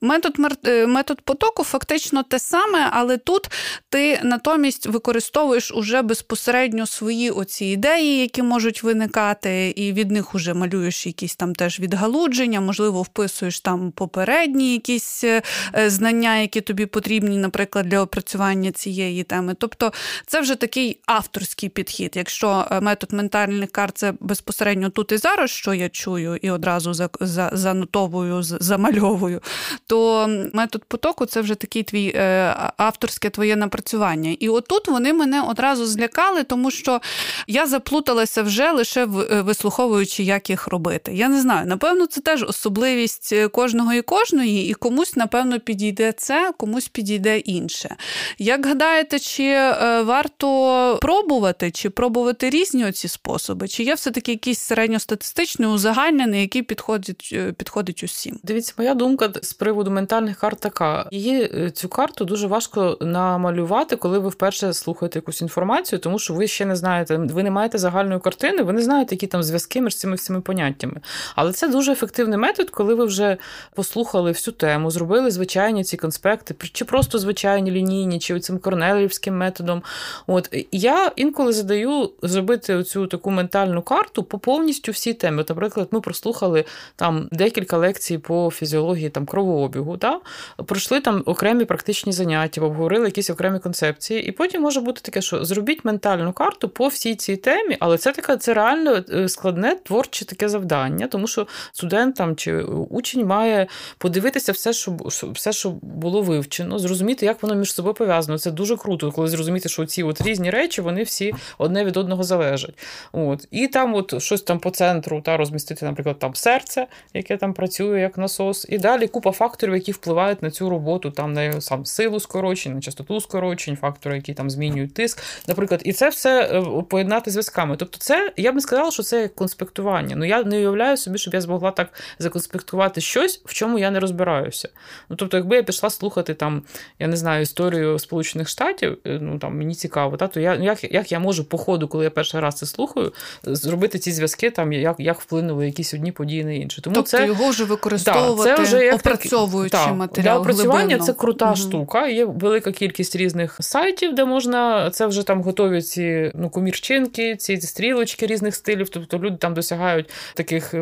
Метод 0.00 0.36
е, 0.64 0.86
метод 0.86 1.20
потоку 1.20 1.64
фактично 1.64 2.22
те 2.22 2.38
саме, 2.38 2.88
але 2.92 3.16
тут 3.16 3.50
ти 3.88 4.20
натомість 4.22 4.86
використовуєш 4.86 5.72
уже 5.72 6.02
безпосередньо 6.02 6.86
свої 6.86 7.30
оці 7.30 7.64
ідеї, 7.64 8.20
які 8.20 8.42
можуть 8.42 8.82
виникати, 8.82 9.70
і 9.76 9.92
від 9.92 10.10
них 10.10 10.34
уже 10.34 10.54
малюєш 10.54 11.06
якісь 11.06 11.36
там 11.36 11.54
теж 11.54 11.80
відгалудження, 11.80 12.60
можливо, 12.60 13.02
вписуєш 13.02 13.60
там 13.60 13.90
попередні 13.90 14.72
якісь 14.72 15.24
е, 15.24 15.42
знання, 15.86 16.36
які 16.36 16.60
тобі 16.60 16.87
потрібні, 16.88 17.36
наприклад, 17.36 17.86
для 17.86 18.00
опрацювання 18.00 18.72
цієї 18.72 19.22
теми. 19.22 19.54
Тобто 19.58 19.92
це 20.26 20.40
вже 20.40 20.54
такий 20.54 21.00
авторський 21.06 21.68
підхід. 21.68 22.12
Якщо 22.16 22.66
е, 22.70 22.80
метод 22.80 23.12
ментальних 23.12 23.70
карт 23.70 23.98
це 23.98 24.14
безпосередньо 24.20 24.90
тут 24.90 25.12
і 25.12 25.16
зараз, 25.16 25.50
що 25.50 25.74
я 25.74 25.88
чую, 25.88 26.38
і 26.42 26.50
одразу 26.50 26.94
за, 26.94 27.08
за, 27.20 27.50
занотовую, 27.52 28.42
замальовую, 28.42 29.40
то 29.86 30.28
метод 30.52 30.84
потоку 30.84 31.26
це 31.26 31.40
вже 31.40 31.54
такий 31.54 31.82
твій 31.82 32.12
е, 32.14 32.54
авторське 32.76 33.30
твоє 33.30 33.56
напрацювання. 33.56 34.36
І 34.40 34.48
отут 34.48 34.88
вони 34.88 35.12
мене 35.12 35.42
одразу 35.42 35.86
злякали, 35.86 36.42
тому 36.44 36.70
що 36.70 37.00
я 37.46 37.66
заплуталася 37.66 38.42
вже 38.42 38.72
лише 38.72 39.02
е, 39.02 39.06
вислуховуючи, 39.42 40.22
як 40.22 40.50
їх 40.50 40.68
робити. 40.68 41.12
Я 41.14 41.28
не 41.28 41.40
знаю, 41.40 41.66
напевно, 41.66 42.06
це 42.06 42.20
теж 42.20 42.42
особливість 42.42 43.34
кожного 43.52 43.92
і 43.94 44.02
кожної, 44.02 44.68
і 44.70 44.74
комусь, 44.74 45.16
напевно, 45.16 45.60
підійде 45.60 46.12
це, 46.12 46.52
комусь 46.56 46.77
комусь 46.78 46.88
підійде 46.88 47.38
інше. 47.38 47.96
Як 48.38 48.66
гадаєте, 48.66 49.18
чи 49.18 49.44
е, 49.44 50.02
варто 50.02 50.98
пробувати, 51.00 51.70
чи 51.70 51.90
пробувати 51.90 52.50
різні 52.50 52.84
оці 52.84 53.08
способи? 53.08 53.68
Чи 53.68 53.82
є 53.82 53.94
все-таки 53.94 54.32
якийсь 54.32 54.58
середньостатистичний, 54.58 55.68
узагальнений, 55.68 56.40
який 56.40 56.62
підходить 56.62 57.30
е, 57.32 57.52
підходить 57.52 58.02
усім? 58.02 58.38
Дивіться, 58.42 58.74
моя 58.78 58.94
думка 58.94 59.30
з 59.42 59.52
приводу 59.52 59.90
ментальних 59.90 60.36
карт 60.36 60.60
така. 60.60 61.08
Її 61.10 61.42
е, 61.42 61.70
цю 61.70 61.88
карту 61.88 62.24
дуже 62.24 62.46
важко 62.46 62.98
намалювати, 63.00 63.96
коли 63.96 64.18
ви 64.18 64.28
вперше 64.28 64.72
слухаєте 64.72 65.18
якусь 65.18 65.40
інформацію, 65.40 65.98
тому 65.98 66.18
що 66.18 66.34
ви 66.34 66.46
ще 66.46 66.64
не 66.64 66.76
знаєте, 66.76 67.16
ви 67.16 67.42
не 67.42 67.50
маєте 67.50 67.78
загальної 67.78 68.20
картини, 68.20 68.62
ви 68.62 68.72
не 68.72 68.82
знаєте, 68.82 69.14
які 69.14 69.26
там 69.26 69.42
зв'язки 69.42 69.80
між 69.80 69.96
цими 69.96 70.16
всіми 70.16 70.40
поняттями. 70.40 71.00
Але 71.36 71.52
це 71.52 71.68
дуже 71.68 71.92
ефективний 71.92 72.38
метод, 72.38 72.70
коли 72.70 72.94
ви 72.94 73.04
вже 73.04 73.36
послухали 73.74 74.30
всю 74.30 74.54
тему, 74.54 74.90
зробили 74.90 75.30
звичайні 75.30 75.84
ці 75.84 75.96
конспекти, 75.96 76.54
чи 76.72 76.84
просто 76.84 77.18
звичайні 77.18 77.70
лінійні, 77.70 78.18
чи 78.18 78.40
цим 78.40 78.58
корнелівським 78.58 79.36
методом. 79.36 79.82
От 80.26 80.54
я 80.72 81.12
інколи 81.16 81.52
задаю 81.52 82.10
зробити 82.22 82.74
оцю 82.74 83.06
таку 83.06 83.30
ментальну 83.30 83.82
карту 83.82 84.22
по 84.22 84.38
повністю 84.38 84.92
всій 84.92 85.14
темі. 85.14 85.40
От, 85.40 85.48
наприклад, 85.48 85.88
ми 85.90 86.00
прослухали 86.00 86.64
там 86.96 87.28
декілька 87.32 87.76
лекцій 87.76 88.18
по 88.18 88.50
фізіології 88.50 89.10
там 89.10 89.26
кровообігу, 89.26 89.96
да? 89.96 90.20
пройшли 90.66 91.00
там 91.00 91.22
окремі 91.26 91.64
практичні 91.64 92.12
заняття, 92.12 92.60
обговорили 92.60 93.06
якісь 93.06 93.30
окремі 93.30 93.58
концепції. 93.58 94.26
І 94.28 94.32
потім 94.32 94.62
може 94.62 94.80
бути 94.80 95.00
таке, 95.00 95.22
що 95.22 95.44
зробіть 95.44 95.84
ментальну 95.84 96.32
карту 96.32 96.68
по 96.68 96.88
всій 96.88 97.14
цій 97.14 97.36
темі, 97.36 97.76
але 97.80 97.98
це 97.98 98.12
таке 98.12 98.36
це 98.36 98.54
реально 98.54 99.04
е, 99.12 99.28
складне 99.28 99.74
творче 99.74 100.24
таке 100.24 100.48
завдання, 100.48 101.06
тому 101.06 101.26
що 101.26 101.46
студент 101.72 102.16
там 102.16 102.36
чи 102.36 102.62
учень 102.90 103.26
має 103.26 103.66
подивитися 103.98 104.52
все, 104.52 104.72
що 104.72 104.96
все, 105.22 105.52
що 105.52 105.70
було 105.82 106.22
вивчено, 106.22 106.57
зрозуміти, 106.78 107.26
як 107.26 107.42
воно 107.42 107.54
між 107.54 107.74
собою 107.74 107.94
пов'язано. 107.94 108.38
Це 108.38 108.50
дуже 108.50 108.76
круто, 108.76 109.12
коли 109.12 109.28
зрозуміти, 109.28 109.68
що 109.68 109.86
ці 109.86 110.02
от 110.02 110.20
різні 110.20 110.50
речі 110.50 110.80
вони 110.80 111.02
всі 111.02 111.34
одне 111.58 111.84
від 111.84 111.96
одного 111.96 112.22
залежать. 112.22 112.78
От. 113.12 113.48
І 113.50 113.68
там 113.68 113.94
от 113.94 114.22
щось 114.22 114.42
там 114.42 114.58
по 114.58 114.70
центру 114.70 115.20
та 115.20 115.36
розмістити, 115.36 115.86
наприклад, 115.86 116.18
там 116.18 116.34
серце, 116.34 116.86
яке 117.14 117.36
там 117.36 117.52
працює 117.54 118.00
як 118.00 118.18
насос, 118.18 118.66
і 118.68 118.78
далі 118.78 119.08
купа 119.08 119.32
факторів, 119.32 119.74
які 119.74 119.92
впливають 119.92 120.42
на 120.42 120.50
цю 120.50 120.70
роботу, 120.70 121.10
там 121.10 121.32
на 121.32 121.60
сам 121.60 121.84
силу 121.84 122.20
скорочень, 122.20 122.74
на 122.74 122.80
частоту 122.80 123.20
скорочень, 123.20 123.76
фактори, 123.76 124.16
які 124.16 124.34
там 124.34 124.50
змінюють 124.50 124.94
тиск, 124.94 125.22
наприклад, 125.48 125.80
і 125.84 125.92
це 125.92 126.08
все 126.08 126.42
е, 126.42 126.82
поєднати 126.82 127.30
зв'язками. 127.30 127.76
Тобто, 127.76 127.98
це 127.98 128.32
я 128.36 128.52
б 128.52 128.54
не 128.54 128.60
сказала, 128.60 128.90
що 128.90 129.02
це 129.02 129.28
конспектування. 129.28 130.16
Ну 130.16 130.24
я 130.24 130.42
не 130.42 130.56
уявляю 130.56 130.96
собі, 130.96 131.18
щоб 131.18 131.34
я 131.34 131.40
змогла 131.40 131.70
так 131.70 131.92
законспектувати 132.18 133.00
щось, 133.00 133.42
в 133.44 133.54
чому 133.54 133.78
я 133.78 133.90
не 133.90 134.00
розбираюся. 134.00 134.68
Ну 135.08 135.16
тобто, 135.16 135.36
якби 135.36 135.56
я 135.56 135.62
пішла 135.62 135.90
слухати 135.90 136.34
там, 136.38 136.62
я 136.98 137.06
не 137.06 137.16
знаю, 137.16 137.42
історію 137.42 137.98
Сполучених 137.98 138.48
Штатів, 138.48 138.98
е, 139.06 139.18
ну 139.22 139.38
там 139.38 139.58
мені 139.58 139.74
цікаво, 139.74 140.16
та 140.16 140.28
то 140.28 140.40
я 140.40 140.54
як 140.54 140.92
як 140.92 141.12
я 141.12 141.18
можу 141.18 141.44
по 141.44 141.58
ходу, 141.58 141.88
коли 141.88 142.04
я 142.04 142.10
перший 142.10 142.40
раз 142.40 142.54
це 142.54 142.66
слухаю, 142.66 143.12
зробити 143.42 143.98
ці 143.98 144.12
зв'язки, 144.12 144.50
там 144.50 144.72
як 144.72 144.96
як 144.98 145.20
вплинули 145.20 145.66
якісь 145.66 145.94
одні 145.94 146.12
події 146.12 146.44
на 146.44 146.52
інші. 146.52 146.80
Тому 146.80 146.94
тобто 146.94 147.10
це 147.10 147.26
його 147.26 147.48
вже 147.48 147.64
використовувати, 147.64 148.56
це 148.56 148.62
вже 148.62 148.84
як 148.84 148.94
опрацьовуючи 148.94 149.76
так, 149.76 149.94
матеріал. 149.94 150.24
Для 150.24 150.40
опрацювання 150.40 150.80
глибинно. 150.80 151.04
це 151.04 151.12
крута 151.12 151.46
угу. 151.46 151.56
штука. 151.56 152.06
Є 152.06 152.24
велика 152.24 152.72
кількість 152.72 153.16
різних 153.16 153.56
сайтів, 153.60 154.14
де 154.14 154.24
можна 154.24 154.90
це 154.90 155.06
вже 155.06 155.22
там 155.22 155.42
готові 155.42 155.82
ці 155.82 156.32
ну 156.34 156.50
комірчинки, 156.50 157.36
ці 157.36 157.60
стрілочки 157.60 158.26
різних 158.26 158.54
стилів. 158.54 158.88
Тобто 158.88 159.18
люди 159.18 159.36
там 159.36 159.54
досягають 159.54 160.10
таких 160.34 160.74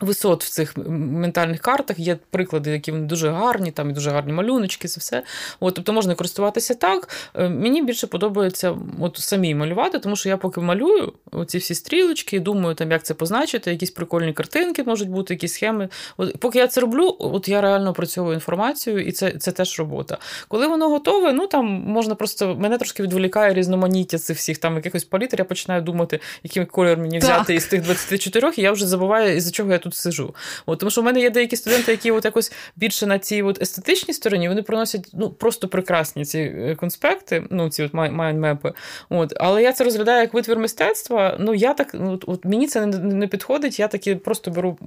висот 0.00 0.44
в 0.44 0.48
цих 0.48 0.76
ментальних 0.86 1.60
картах. 1.60 1.98
Є 1.98 2.18
приклади, 2.30 2.70
які 2.70 2.92
вони 2.92 3.06
дуже 3.06 3.30
гарні, 3.30 3.70
там 3.70 3.90
і 3.90 3.92
дуже 3.92 4.10
гарні 4.10 4.32
малюночки, 4.32 4.88
це 4.88 5.00
все. 5.00 5.22
От, 5.60 5.74
Тобто 5.74 5.92
можна 5.92 6.14
користуватися 6.14 6.74
так. 6.74 7.08
Е, 7.34 7.48
мені 7.48 7.82
більше 7.82 8.06
подобається 8.06 8.76
от 9.00 9.16
самі 9.16 9.54
малювати, 9.54 9.98
тому 9.98 10.16
що 10.16 10.28
я 10.28 10.36
поки 10.36 10.60
малюю 10.60 11.12
оці 11.30 11.58
всі 11.58 11.74
стрілочки, 11.74 12.40
думаю, 12.40 12.74
там, 12.74 12.90
як 12.90 13.02
це 13.02 13.14
позначити, 13.14 13.70
якісь 13.70 13.90
прикольні 13.90 14.32
картинки 14.32 14.84
можуть 14.84 15.08
бути, 15.08 15.34
якісь 15.34 15.52
схеми. 15.52 15.88
От, 16.16 16.36
Поки 16.40 16.58
я 16.58 16.66
це 16.66 16.80
роблю, 16.80 17.16
от 17.18 17.48
я 17.48 17.60
реально 17.60 17.90
опрацьовую 17.90 18.34
інформацію, 18.34 19.00
і 19.00 19.12
це 19.12 19.30
це 19.30 19.52
теж 19.52 19.78
робота. 19.78 20.18
Коли 20.48 20.66
воно 20.66 20.88
готове, 20.88 21.32
ну 21.32 21.46
там 21.46 21.66
можна 21.66 22.14
просто 22.14 22.56
мене 22.58 22.78
трошки 22.78 23.02
відволікає 23.02 23.54
різноманіття 23.54 24.18
цих 24.18 24.36
всіх 24.36 24.58
там 24.58 24.76
якихось 24.76 25.04
палітр, 25.04 25.36
я 25.38 25.44
починаю 25.44 25.82
думати, 25.82 26.20
який 26.42 26.64
кольор 26.64 26.98
мені 26.98 27.18
взяти 27.18 27.44
так. 27.44 27.56
із 27.56 27.66
тих 27.66 27.82
24, 27.82 28.52
і 28.56 28.62
я 28.62 28.72
вже 28.72 28.86
забуваю, 28.86 29.36
із 29.36 29.50
за 29.50 29.56
чого 29.56 29.72
я 29.72 29.78
тут 29.78 29.89
тут 29.90 29.98
сижу. 29.98 30.34
От, 30.66 30.78
Тому 30.78 30.90
що 30.90 31.00
в 31.00 31.04
мене 31.04 31.20
є 31.20 31.30
деякі 31.30 31.56
студенти, 31.56 31.92
які 31.92 32.10
от 32.10 32.24
якось 32.24 32.52
більше 32.76 33.06
на 33.06 33.18
цій 33.18 33.42
от 33.42 33.62
естетичній 33.62 34.14
стороні, 34.14 34.48
вони 34.48 34.62
приносять 34.62 35.10
ну, 35.12 35.30
просто 35.30 35.68
прекрасні 35.68 36.24
ці 36.24 36.38
е, 36.38 36.76
конспекти, 36.80 37.46
ну, 37.50 37.70
ці 37.70 37.82
от 37.82 37.94
майндмепи. 37.94 38.72
От. 39.08 39.32
Але 39.36 39.62
я 39.62 39.72
це 39.72 39.84
розглядаю 39.84 40.20
як 40.20 40.34
витвір 40.34 40.58
мистецтва. 40.58 41.36
Ну, 41.40 41.54
я 41.54 41.74
так, 41.74 41.94
от, 42.00 42.24
от 42.26 42.44
Мені 42.44 42.66
це 42.66 42.86
не, 42.86 42.98
не 42.98 43.26
підходить, 43.26 43.78
я 43.78 43.88
таки 43.88 44.16
просто 44.16 44.50
беру 44.50 44.78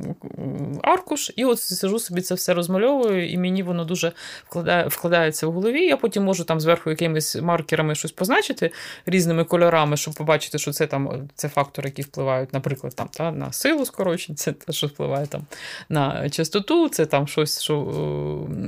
аркуш 0.82 1.32
і 1.36 1.46
от 1.46 1.60
сижу 1.62 2.00
собі 2.00 2.22
це 2.22 2.36
все 2.36 2.54
розмальовую, 2.54 3.30
і 3.30 3.38
мені 3.38 3.64
воно 3.64 3.86
дуже 3.86 4.12
вкладає, 4.46 4.88
вкладається 4.88 5.48
в 5.48 5.52
голові. 5.52 5.86
Я 5.86 5.98
потім 5.98 6.24
можу 6.24 6.44
там 6.44 6.60
зверху 6.60 6.90
якимись 6.90 7.36
маркерами 7.36 7.96
щось 7.96 8.12
позначити 8.12 8.72
різними 9.06 9.44
кольорами, 9.44 9.98
щоб 9.98 10.14
побачити, 10.14 10.58
що 10.58 10.72
це 10.72 10.88
там 10.88 11.30
це 11.36 11.50
фактори, 11.50 11.90
які 11.90 12.02
впливають, 12.02 12.54
наприклад, 12.54 12.96
там 12.96 13.08
та, 13.08 13.32
на 13.32 13.52
силу 13.52 13.86
скорочень, 13.86 14.36
це 14.36 14.52
те, 14.52 14.74
що 14.74 14.90
впливає 14.94 15.28
там 15.28 15.42
на 15.90 16.30
частоту, 16.30 16.90
це 16.90 17.06
там 17.06 17.28
щось 17.28 17.62
що 17.62 17.76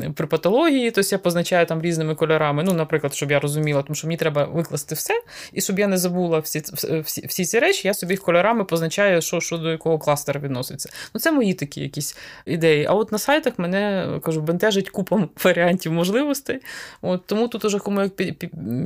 е, 0.03 0.09
при 0.15 0.27
патології, 0.27 0.91
тобто 0.91 1.09
я 1.11 1.17
позначаю 1.17 1.65
там 1.65 1.81
різними 1.81 2.15
кольорами. 2.15 2.63
Ну, 2.63 2.73
наприклад, 2.73 3.13
щоб 3.13 3.31
я 3.31 3.39
розуміла, 3.39 3.81
тому 3.81 3.95
що 3.95 4.07
мені 4.07 4.17
треба 4.17 4.45
викласти 4.45 4.95
все, 4.95 5.13
і 5.53 5.61
щоб 5.61 5.79
я 5.79 5.87
не 5.87 5.97
забула 5.97 6.39
всі 6.39 6.63
всі, 7.03 7.27
всі 7.27 7.45
ці 7.45 7.59
речі, 7.59 7.87
я 7.87 7.93
собі 7.93 8.17
кольорами 8.17 8.63
позначаю, 8.63 9.21
що 9.21 9.39
що 9.39 9.57
до 9.57 9.71
якого 9.71 9.99
кластера 9.99 10.39
відноситься. 10.39 10.89
Ну, 11.13 11.21
це 11.21 11.31
мої 11.31 11.53
такі 11.53 11.81
якісь 11.81 12.17
ідеї. 12.45 12.85
А 12.85 12.93
от 12.93 13.11
на 13.11 13.17
сайтах 13.17 13.59
мене 13.59 14.07
кажу, 14.23 14.41
бентежить 14.41 14.89
купом 14.89 15.29
варіантів 15.43 15.91
можливостей. 15.91 16.59
От 17.01 17.25
Тому 17.25 17.47
тут 17.47 17.65
уже 17.65 17.79
кому 17.79 18.01
як 18.01 18.11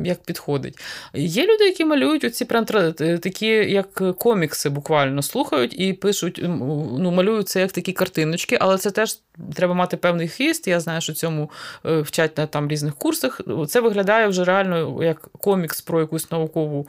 як 0.04 0.24
підходить. 0.24 0.80
Є 1.14 1.44
люди, 1.44 1.64
які 1.64 1.86
малюють 1.86 2.24
оці 2.24 2.46
прям 2.46 2.66
такі, 2.96 3.48
як 3.48 4.18
комікси, 4.18 4.70
буквально 4.70 5.22
слухають 5.22 5.80
і 5.80 5.94
пишуть, 5.94 6.40
ну, 6.44 7.12
малюють 7.12 7.29
малюю 7.30 7.44
це 7.44 7.60
як 7.60 7.72
такі 7.72 7.94
картиночки, 7.94 8.58
але 8.62 8.78
це 8.78 8.92
теж 8.92 9.20
треба 9.54 9.74
мати 9.74 9.98
певний 9.98 10.28
хист. 10.28 10.68
Я 10.68 10.80
знаю, 10.80 11.02
що 11.02 11.14
цьому 11.14 11.52
е, 11.86 12.02
вчать 12.02 12.38
на 12.38 12.48
там 12.48 12.68
різних 12.68 12.96
курсах. 12.96 13.42
Це 13.68 13.82
виглядає 13.82 14.28
вже 14.28 14.44
реально 14.44 15.04
як 15.04 15.30
комікс 15.40 15.82
про 15.82 16.00
якусь 16.00 16.32
наукову 16.32 16.88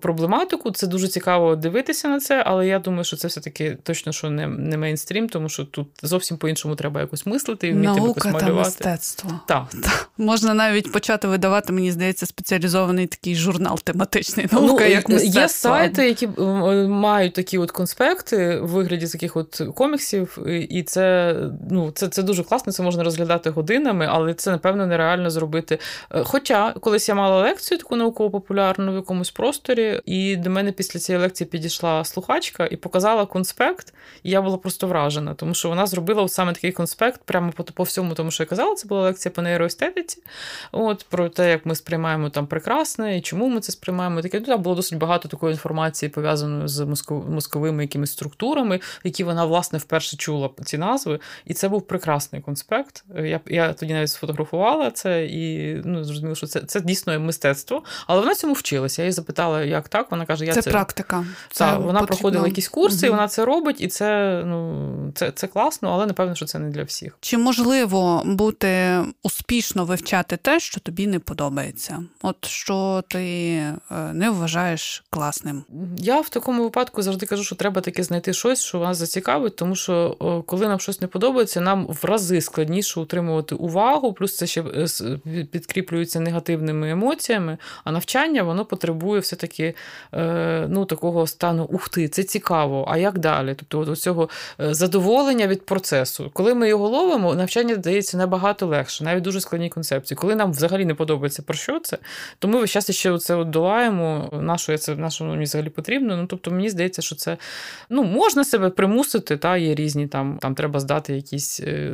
проблематику. 0.00 0.70
Це 0.70 0.86
дуже 0.86 1.08
цікаво 1.08 1.56
дивитися 1.56 2.08
на 2.08 2.20
це, 2.20 2.42
але 2.46 2.66
я 2.66 2.78
думаю, 2.78 3.04
що 3.04 3.16
це 3.16 3.28
все-таки 3.28 3.78
точно 3.82 4.12
що 4.12 4.30
не 4.30 4.46
не 4.46 4.76
мейнстрім, 4.76 5.28
тому 5.28 5.48
що 5.48 5.64
тут 5.64 5.88
зовсім 6.02 6.36
по-іншому 6.36 6.76
треба 6.76 7.00
якось 7.00 7.26
мислити 7.26 7.68
і 7.68 7.72
вміти 7.72 7.86
Наука 7.86 8.28
якось 8.28 8.42
малювати. 8.42 8.78
та 8.78 8.90
мистецтво. 8.90 9.40
Так. 9.48 9.64
Можна 10.18 10.54
навіть 10.54 10.92
почати 10.92 11.28
видавати, 11.28 11.72
мені 11.72 11.92
здається, 11.92 12.26
спеціалізований 12.26 13.06
такий 13.06 13.34
журнал 13.34 13.78
тематичний 13.84 14.46
наука, 14.52 14.84
ну, 14.84 14.90
як 14.90 15.08
мистецтво. 15.08 15.40
Є 15.40 15.48
сайти, 15.48 16.08
які 16.08 16.26
мають 16.88 17.32
такі 17.32 17.58
от 17.58 17.70
конспекти 17.70 18.60
в 18.60 18.68
вигляді 18.68 19.06
таких 19.06 19.36
от 19.36 19.62
коміксів, 19.72 20.38
і 20.48 20.82
це 20.82 21.34
ну, 21.70 21.90
це 21.90 22.08
це 22.08 22.22
дуже 22.22 22.42
класно, 22.42 22.72
це 22.72 22.82
можна 22.82 23.04
розглядати 23.04 23.50
годинами, 23.50 24.08
але 24.10 24.34
це, 24.34 24.50
напевно, 24.50 24.86
нереально 24.86 25.30
зробити. 25.30 25.78
Е, 26.10 26.24
хоча 26.24 26.72
колись 26.72 27.08
я 27.08 27.14
мала 27.14 27.42
лекцію 27.42 27.78
таку 27.78 27.96
науково-популярну 27.96 28.92
в 28.92 28.94
якомусь 28.94 29.30
просторі, 29.30 30.00
і 30.06 30.36
до 30.36 30.50
мене 30.50 30.72
після 30.72 31.00
цієї 31.00 31.22
лекції 31.22 31.48
підійшла 31.48 32.04
слухачка 32.04 32.66
і 32.66 32.76
показала 32.76 33.26
конспект, 33.26 33.94
і 34.22 34.30
я 34.30 34.42
була 34.42 34.56
просто 34.56 34.86
вражена, 34.86 35.34
тому 35.34 35.54
що 35.54 35.68
вона 35.68 35.86
зробила 35.86 36.28
саме 36.28 36.52
такий 36.52 36.72
конспект 36.72 37.20
прямо 37.24 37.52
по, 37.52 37.64
по 37.64 37.82
всьому, 37.82 38.14
тому 38.14 38.30
що 38.30 38.42
я 38.42 38.46
казала, 38.46 38.74
це 38.74 38.88
була 38.88 39.02
лекція 39.02 39.32
по 39.32 39.42
нейроестетиці, 39.42 40.22
от 40.72 41.06
про 41.10 41.28
те, 41.28 41.50
як 41.50 41.66
ми 41.66 41.74
сприймаємо 41.74 42.30
там 42.30 42.46
прекрасне 42.46 43.18
і 43.18 43.20
чому 43.20 43.48
ми 43.48 43.60
це 43.60 43.72
сприймаємо. 43.72 44.22
Таке 44.22 44.40
там 44.40 44.62
було 44.62 44.74
досить 44.76 44.98
багато 44.98 45.28
такої 45.28 45.52
інформації 45.52 46.10
пов'язаної 46.10 46.68
з 46.68 46.80
мозковими 47.28 47.82
якимись 47.82 48.12
структурами, 48.12 48.80
які 49.04 49.24
вона 49.24 49.44
власне 49.44 49.61
вперше 49.70 50.16
чула 50.16 50.50
ці 50.64 50.78
назви, 50.78 51.20
і 51.44 51.54
це 51.54 51.68
був 51.68 51.82
прекрасний 51.82 52.42
конспект. 52.42 53.04
Я 53.16 53.40
я 53.46 53.72
тоді 53.72 53.92
навіть 53.92 54.10
сфотографувала 54.10 54.90
це 54.90 55.26
і 55.26 55.74
ну, 55.84 56.04
зрозуміла, 56.04 56.34
що 56.34 56.46
це 56.46 56.60
це 56.60 56.80
дійсно 56.80 57.20
мистецтво. 57.20 57.82
Але 58.06 58.20
вона 58.20 58.34
цьому 58.34 58.52
вчилася. 58.52 59.02
Я 59.02 59.06
її 59.06 59.12
запитала, 59.12 59.62
як 59.62 59.88
так. 59.88 60.10
Вона 60.10 60.26
каже, 60.26 60.44
я 60.44 60.52
це 60.52 60.62
це 60.62 60.70
практика. 60.70 61.26
Це 61.50 61.64
так, 61.64 61.76
вона 61.76 62.00
потрібно. 62.00 62.06
проходила 62.06 62.46
якісь 62.46 62.68
курси, 62.68 63.06
угу. 63.06 63.06
і 63.06 63.10
вона 63.10 63.28
це 63.28 63.44
робить, 63.44 63.80
і 63.80 63.88
це 63.88 64.42
ну 64.46 65.12
це, 65.14 65.30
це 65.30 65.46
класно, 65.46 65.90
але 65.92 66.06
напевно, 66.06 66.34
що 66.34 66.46
це 66.46 66.58
не 66.58 66.70
для 66.70 66.82
всіх. 66.82 67.18
Чи 67.20 67.38
можливо 67.38 68.22
бути 68.24 68.98
успішно 69.22 69.84
вивчати 69.84 70.36
те, 70.36 70.60
що 70.60 70.80
тобі 70.80 71.06
не 71.06 71.18
подобається? 71.18 72.04
От 72.22 72.44
що 72.46 73.04
ти 73.08 73.24
е, 73.54 73.74
не 74.12 74.30
вважаєш 74.30 75.04
класним? 75.10 75.64
Я 75.96 76.20
в 76.20 76.28
такому 76.28 76.62
випадку 76.62 77.02
завжди 77.02 77.26
кажу, 77.26 77.44
що 77.44 77.56
треба 77.56 77.80
таки 77.80 78.02
знайти 78.02 78.32
щось, 78.32 78.62
що 78.62 78.78
вас 78.78 78.96
зацікавить 78.96 79.51
виклик, 79.52 79.56
тому 79.56 79.76
що 79.76 80.16
коли 80.46 80.68
нам 80.68 80.80
щось 80.80 81.00
не 81.00 81.06
подобається, 81.06 81.60
нам 81.60 81.86
в 81.86 82.04
рази 82.04 82.40
складніше 82.40 83.00
утримувати 83.00 83.54
увагу, 83.54 84.12
плюс 84.12 84.36
це 84.36 84.46
ще 84.46 84.62
е, 84.62 85.46
підкріплюється 85.50 86.20
негативними 86.20 86.90
емоціями. 86.90 87.58
А 87.84 87.92
навчання 87.92 88.42
воно 88.42 88.64
потребує 88.64 89.20
все-таки 89.20 89.74
е, 90.14 90.66
ну, 90.68 90.84
такого 90.84 91.26
стану 91.26 91.64
ух 91.64 91.88
ти, 91.88 92.08
це 92.08 92.22
цікаво. 92.22 92.86
А 92.88 92.96
як 92.96 93.18
далі? 93.18 93.54
Тобто, 93.56 93.96
цього 93.96 94.28
е, 94.60 94.74
задоволення 94.74 95.46
від 95.46 95.66
процесу. 95.66 96.30
Коли 96.32 96.54
ми 96.54 96.68
його 96.68 96.88
ловимо, 96.88 97.34
навчання 97.34 97.74
здається 97.74 98.16
набагато 98.16 98.66
легше, 98.66 99.04
навіть 99.04 99.22
дуже 99.22 99.40
складні 99.40 99.68
концепції. 99.68 100.16
Коли 100.16 100.34
нам 100.34 100.50
взагалі 100.50 100.84
не 100.84 100.94
подобається 100.94 101.42
про 101.42 101.54
що 101.54 101.80
це, 101.80 101.98
то 102.38 102.48
ми 102.48 102.60
весь 102.60 102.70
час 102.70 102.90
ще 102.90 103.18
це 103.18 103.44
долаємо. 103.44 104.28
Нашою 104.32 104.78
це 104.78 104.94
нашому 104.94 105.30
мені 105.30 105.44
взагалі 105.44 105.70
потрібно. 105.70 106.16
Ну 106.16 106.26
тобто, 106.26 106.50
мені 106.50 106.70
здається, 106.70 107.02
що 107.02 107.14
це 107.16 107.36
ну 107.90 108.04
можна 108.04 108.44
себе 108.44 108.70
примусити, 108.70 109.36
та 109.42 109.56
є 109.56 109.74
різні 109.74 110.06
там, 110.06 110.38
там 110.40 110.54
треба 110.54 110.80
здати 110.80 111.14
якісь, 111.14 111.60
е, 111.60 111.92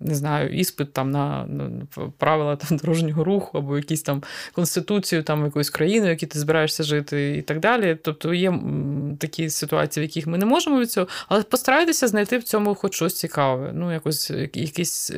не 0.00 0.14
знаю, 0.14 0.58
іспит 0.58 0.92
там 0.92 1.10
на, 1.10 1.46
на 1.46 1.86
правила 2.18 2.56
там 2.56 2.78
дорожнього 2.82 3.24
руху 3.24 3.58
або 3.58 3.76
якісь 3.76 4.02
там 4.02 4.22
конституцію 4.52 5.22
там 5.22 5.44
якоїсь 5.44 5.70
країни, 5.70 6.06
в 6.06 6.10
якій 6.10 6.26
ти 6.26 6.38
збираєшся 6.38 6.82
жити, 6.82 7.36
і 7.36 7.42
так 7.42 7.60
далі. 7.60 7.98
Тобто 8.02 8.34
є 8.34 8.60
такі 9.18 9.50
ситуації, 9.50 10.06
в 10.06 10.08
яких 10.08 10.26
ми 10.26 10.38
не 10.38 10.46
можемо 10.46 10.80
від 10.80 10.90
цього, 10.90 11.08
але 11.28 11.42
постарайтеся 11.42 12.08
знайти 12.08 12.38
в 12.38 12.42
цьому 12.42 12.74
хоч 12.74 12.94
щось 12.94 13.14
цікаве. 13.14 13.70
Ну, 13.74 13.92
якось 13.92 14.30
якийсь. 14.30 15.12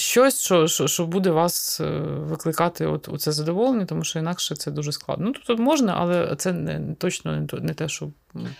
Щось, 0.00 0.40
що 0.40 0.66
що, 0.66 0.86
що 0.86 1.06
буде 1.06 1.30
вас 1.30 1.80
е, 1.80 1.84
викликати 2.02 2.86
от, 2.86 3.08
у 3.08 3.18
це 3.18 3.32
задоволення, 3.32 3.84
тому 3.84 4.04
що 4.04 4.18
інакше 4.18 4.56
це 4.56 4.70
дуже 4.70 4.92
складно. 4.92 5.26
Ну, 5.26 5.32
тут 5.46 5.58
можна, 5.58 5.94
але 5.98 6.36
це 6.36 6.52
не 6.52 6.94
точно 6.98 7.32
не, 7.32 7.60
не 7.60 7.74
те, 7.74 7.88
що 7.88 8.08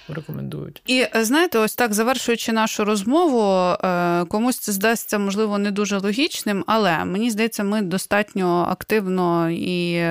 рекомендують. 0.09 0.83
І 0.87 1.07
е, 1.17 1.25
знаєте, 1.25 1.59
ось 1.59 1.75
так 1.75 1.95
завершуючи 1.95 2.53
нашу 2.53 2.85
розмову, 2.85 3.77
е, 3.85 4.25
комусь 4.25 4.59
це 4.59 4.73
здасться, 4.73 5.19
можливо, 5.19 5.59
не 5.59 5.71
дуже 5.71 5.99
логічним, 5.99 6.65
але 6.67 7.05
мені 7.05 7.31
здається, 7.31 7.65
ми 7.65 7.83
достатньо 7.83 8.67
активно 8.71 9.51
і 9.51 10.05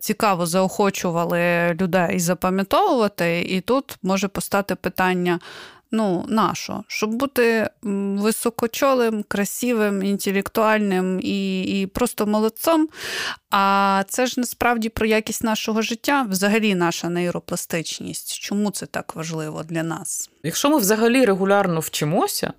цікаво 0.00 0.46
заохочували 0.46 1.74
людей 1.80 2.20
запам'ятовувати, 2.20 3.42
і 3.48 3.60
тут 3.60 3.96
може 4.02 4.28
постати 4.28 4.74
питання 4.74 5.38
ну, 5.94 6.24
нащо? 6.28 6.84
Щоб 6.88 7.14
бути 7.14 7.70
високочолим, 7.82 9.22
красивим, 9.28 10.02
інтелектуальним 10.02 11.20
і 11.22 11.62
і 11.62 11.86
просто 11.86 12.26
молодцом. 12.26 12.88
А 13.50 14.04
це 14.08 14.26
ж 14.26 14.40
насправді 14.40 14.88
про 14.88 15.06
якість 15.06 15.44
нашого 15.44 15.82
життя, 15.82 16.26
взагалі 16.30 16.74
наша 16.74 17.08
нейропластичність. 17.08 18.38
Чому 18.38 18.70
це 18.70 18.86
так 18.86 19.16
важливо 19.16 19.62
для 19.62 19.82
нас? 19.82 20.30
Якщо 20.42 20.70
ми 20.70 20.78
взагалі 20.78 21.24
регулярно 21.24 21.80
вчимося, 21.80 22.52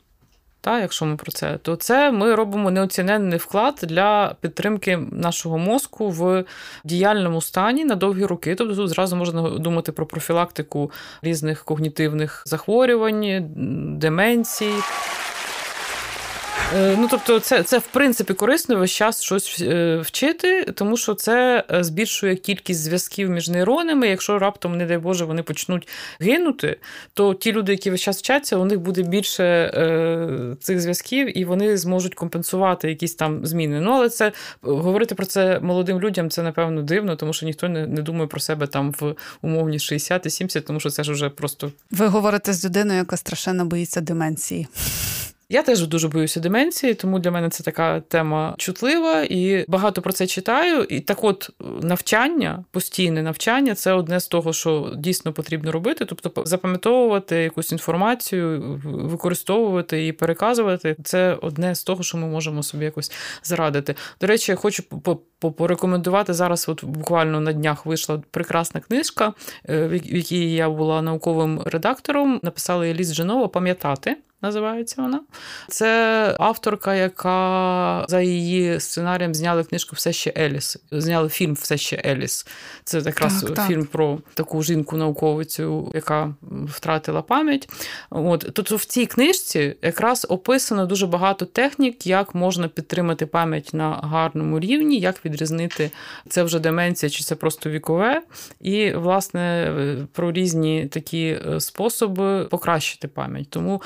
та, 0.66 0.80
якщо 0.80 1.05
ми 1.05 1.16
про 1.16 1.32
це, 1.32 1.57
то 1.61 1.76
це 1.76 2.11
ми 2.11 2.36
робимо 2.36 2.72
неоціненний 2.72 3.38
вклад 3.38 3.80
для 3.84 4.36
підтримки 4.41 4.97
нашого 5.11 5.57
мозку 5.57 6.09
в 6.09 6.43
діяльному 6.84 7.41
стані 7.41 7.86
на 7.86 7.95
довгі 7.95 8.26
роки. 8.26 8.55
Тобто 8.55 8.76
тут 8.76 8.89
зразу 8.89 9.16
можна 9.16 9.49
думати 9.49 9.91
про 9.91 10.05
профілактику 10.05 10.91
різних 11.22 11.63
когнітивних 11.63 12.43
захворювань, 12.45 13.45
деменцій. 13.99 14.74
Е, 16.74 16.95
ну, 16.99 17.07
тобто, 17.11 17.39
це, 17.39 17.63
це 17.63 17.78
в 17.78 17.88
принципі 17.88 18.34
корисно 18.34 18.76
весь 18.76 18.91
час 18.91 19.24
щось 19.24 19.61
е, 19.61 19.97
вчити, 19.97 20.63
тому 20.63 20.97
що 20.97 21.13
це 21.13 21.63
е, 21.72 21.84
збільшує 21.84 22.36
кількість 22.36 22.80
зв'язків 22.80 23.30
між 23.30 23.49
нейронами. 23.49 24.07
Якщо 24.07 24.39
раптом, 24.39 24.78
не 24.78 24.86
дай 24.86 24.97
Боже, 24.97 25.26
вони 25.26 25.43
почнуть 25.43 25.88
гинути, 26.20 26.78
то 27.13 27.34
ті 27.34 27.51
люди, 27.51 27.72
які 27.72 27.91
весь 27.91 28.01
час 28.01 28.20
вчаться, 28.20 28.57
у 28.57 28.66
них 28.66 28.80
буде 28.80 29.01
більше 29.01 29.43
е, 29.43 30.55
цих 30.59 30.82
зв'язків, 30.82 31.38
і 31.38 31.45
вони 31.45 31.78
зможуть 31.78 32.16
компенсувати 32.16 32.89
якісь 32.89 33.16
там 33.16 33.45
зміни. 33.45 33.82
Ну, 33.82 33.91
але 33.91 34.09
це 34.09 34.32
говорити 34.61 35.16
про 35.16 35.26
це 35.26 35.59
молодим 35.59 35.99
людям, 35.99 36.30
це 36.30 36.43
напевно 36.43 36.82
дивно, 36.82 37.16
тому 37.16 37.34
що 37.34 37.45
ніхто 37.45 37.70
не, 37.70 37.88
не 37.88 38.01
думає 38.01 38.28
про 38.28 38.39
себе 38.39 38.68
там 38.68 38.91
в 38.99 39.16
умовні 39.41 39.80
60 39.80 40.26
і 40.26 40.30
70, 40.30 40.66
тому 40.66 40.80
що 40.80 40.89
це 40.89 41.03
ж 41.03 41.11
вже 41.11 41.30
просто. 41.30 41.72
Ви 41.91 42.07
говорите 42.07 42.53
з 42.53 42.66
людиною, 42.66 42.99
яка 42.99 43.18
страшенно 43.18 43.66
боїться 43.66 44.01
деменції. 44.01 44.68
Я 45.50 45.64
теж 45.64 45.88
дуже 45.88 46.08
боюся 46.08 46.39
деменції, 46.39 46.93
тому 46.93 47.20
для 47.20 47.32
мене 47.32 47.50
це 47.50 47.64
така 47.64 48.00
тема 48.00 48.56
чутлива 48.58 49.24
і 49.30 49.66
багато 49.68 50.02
про 50.02 50.14
це 50.14 50.28
читаю. 50.28 50.84
І 50.84 51.00
так, 51.00 51.24
от 51.24 51.50
навчання, 51.82 52.66
постійне 52.72 53.24
навчання 53.24 53.76
це 53.76 53.93
одне 53.93 54.20
з 54.20 54.28
того, 54.28 54.54
що 54.54 54.93
дійсно 54.98 55.34
потрібно 55.34 55.72
робити. 55.72 56.06
Тобто, 56.06 56.46
запам'ятовувати 56.46 57.36
якусь 57.36 57.72
інформацію, 57.72 58.80
використовувати 58.84 60.08
і 60.08 60.12
переказувати 60.12 60.96
це 61.04 61.38
одне 61.41 61.76
з 61.76 61.84
того, 61.84 62.04
що 62.04 62.18
ми 62.18 62.28
можемо 62.28 62.64
собі 62.64 62.86
якось 62.86 63.12
зарадити. 63.43 63.96
До 64.22 64.28
речі, 64.28 64.52
я 64.52 64.56
хочу 64.56 64.84
порекомендувати 65.39 66.34
зараз. 66.34 66.70
От 66.70 66.86
буквально 66.86 67.39
на 67.39 67.54
днях 67.54 67.86
вийшла 67.86 68.22
прекрасна 68.32 68.82
книжка, 68.82 69.34
е, 69.70 69.88
в 69.88 70.16
якій 70.16 70.54
я 70.54 70.70
була 70.70 71.02
науковим 71.02 71.62
редактором. 71.66 72.39
Написала 72.43 72.88
Еліс 72.88 73.14
Дженова 73.14 73.48
Пам'ятати 73.48 74.18
називається 74.46 75.02
вона. 75.02 75.22
Це 75.68 76.36
авторка, 76.39 76.96
яка 76.96 78.06
за 78.10 78.22
її 78.22 78.80
сценарієм 78.80 79.36
зняли 79.36 79.64
книжку 79.64 79.96
Все 79.96 80.14
ще 80.14 80.34
Еліс. 80.38 80.78
Зняли 80.91 81.30
фільм 81.30 81.54
Все 81.54 81.78
ще 81.78 82.02
Еліс. 82.06 82.48
Це 82.84 83.00
якраз 83.00 83.41
так, 83.41 83.54
так. 83.54 83.68
фільм 83.68 83.86
про 83.86 84.20
таку 84.34 84.64
жінку-науковицю, 84.64 85.91
яка 85.96 86.34
втратила 86.68 87.22
пам'ять. 87.22 87.70
От 88.10 88.50
Тобто 88.54 88.76
в 88.76 88.86
цій 88.86 89.06
книжці 89.06 89.76
якраз 89.82 90.26
описано 90.30 90.86
дуже 90.86 91.08
багато 91.08 91.46
технік, 91.46 92.08
як 92.08 92.36
можна 92.36 92.68
підтримати 92.68 93.26
пам'ять 93.26 93.70
на 93.74 93.89
гарному 93.89 94.60
рівні, 94.60 95.00
як 95.00 95.26
відрізнити 95.26 95.91
це 96.30 96.43
вже 96.43 96.60
деменція, 96.60 97.10
чи 97.10 97.24
це 97.24 97.36
просто 97.36 97.70
вікове. 97.70 98.22
І, 98.62 98.91
власне, 98.91 99.74
про 100.12 100.32
різні 100.32 100.86
такі 100.86 101.39
е, 101.48 101.60
способи 101.60 102.46
покращити 102.46 103.08
пам'ять. 103.08 103.50
Тому 103.50 103.82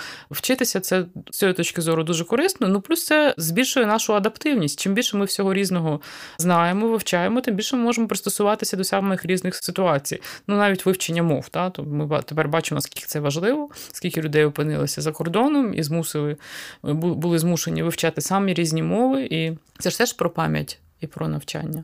вчитися 0.50 0.80
це 0.80 1.06
з 1.32 1.38
цієї 1.38 1.56
точки 1.56 1.82
зору 1.82 2.04
дуже 2.04 2.24
корисно. 2.24 2.68
Ну 2.68 2.82
плюс 2.82 3.06
це 3.06 3.34
збільшує 3.38 3.86
нашу 3.86 4.16
адаптивність. 4.16 4.80
Чим 4.80 4.94
більше 4.94 5.18
ми 5.18 5.26
всього 5.26 5.54
різного 5.54 6.02
знаємо, 6.38 6.88
вивчаємо, 6.88 7.42
тим 7.42 7.56
більше 7.56 7.76
ми 7.76 7.84
можемо 7.84 8.08
пристосуватися 8.08 8.78
до 8.78 8.84
самих 8.84 9.26
різних 9.26 9.56
ситуацій. 9.56 10.22
Ну 10.48 10.56
навіть 10.56 10.86
вивчення 10.86 11.24
мов. 11.24 11.50
Та? 11.50 11.70
То 11.70 11.84
ми 11.84 12.22
тепер 12.22 12.48
бачимо, 12.48 12.78
наскільки 12.78 13.08
це 13.08 13.20
важливо, 13.20 13.70
скільки 13.92 14.22
людей 14.22 14.46
опинилися 14.46 15.02
за 15.02 15.12
кордоном 15.12 15.74
і 15.74 15.84
змусили 15.84 16.38
були 16.84 17.40
змушені 17.40 17.84
вивчати 17.84 18.22
самі 18.22 18.54
різні 18.54 18.84
мови, 18.84 19.28
і 19.32 19.52
це 19.80 19.90
ж 19.90 19.98
теж 19.98 20.14
про 20.14 20.30
пам'ять 20.30 20.80
і 21.02 21.08
про 21.08 21.28
навчання. 21.28 21.84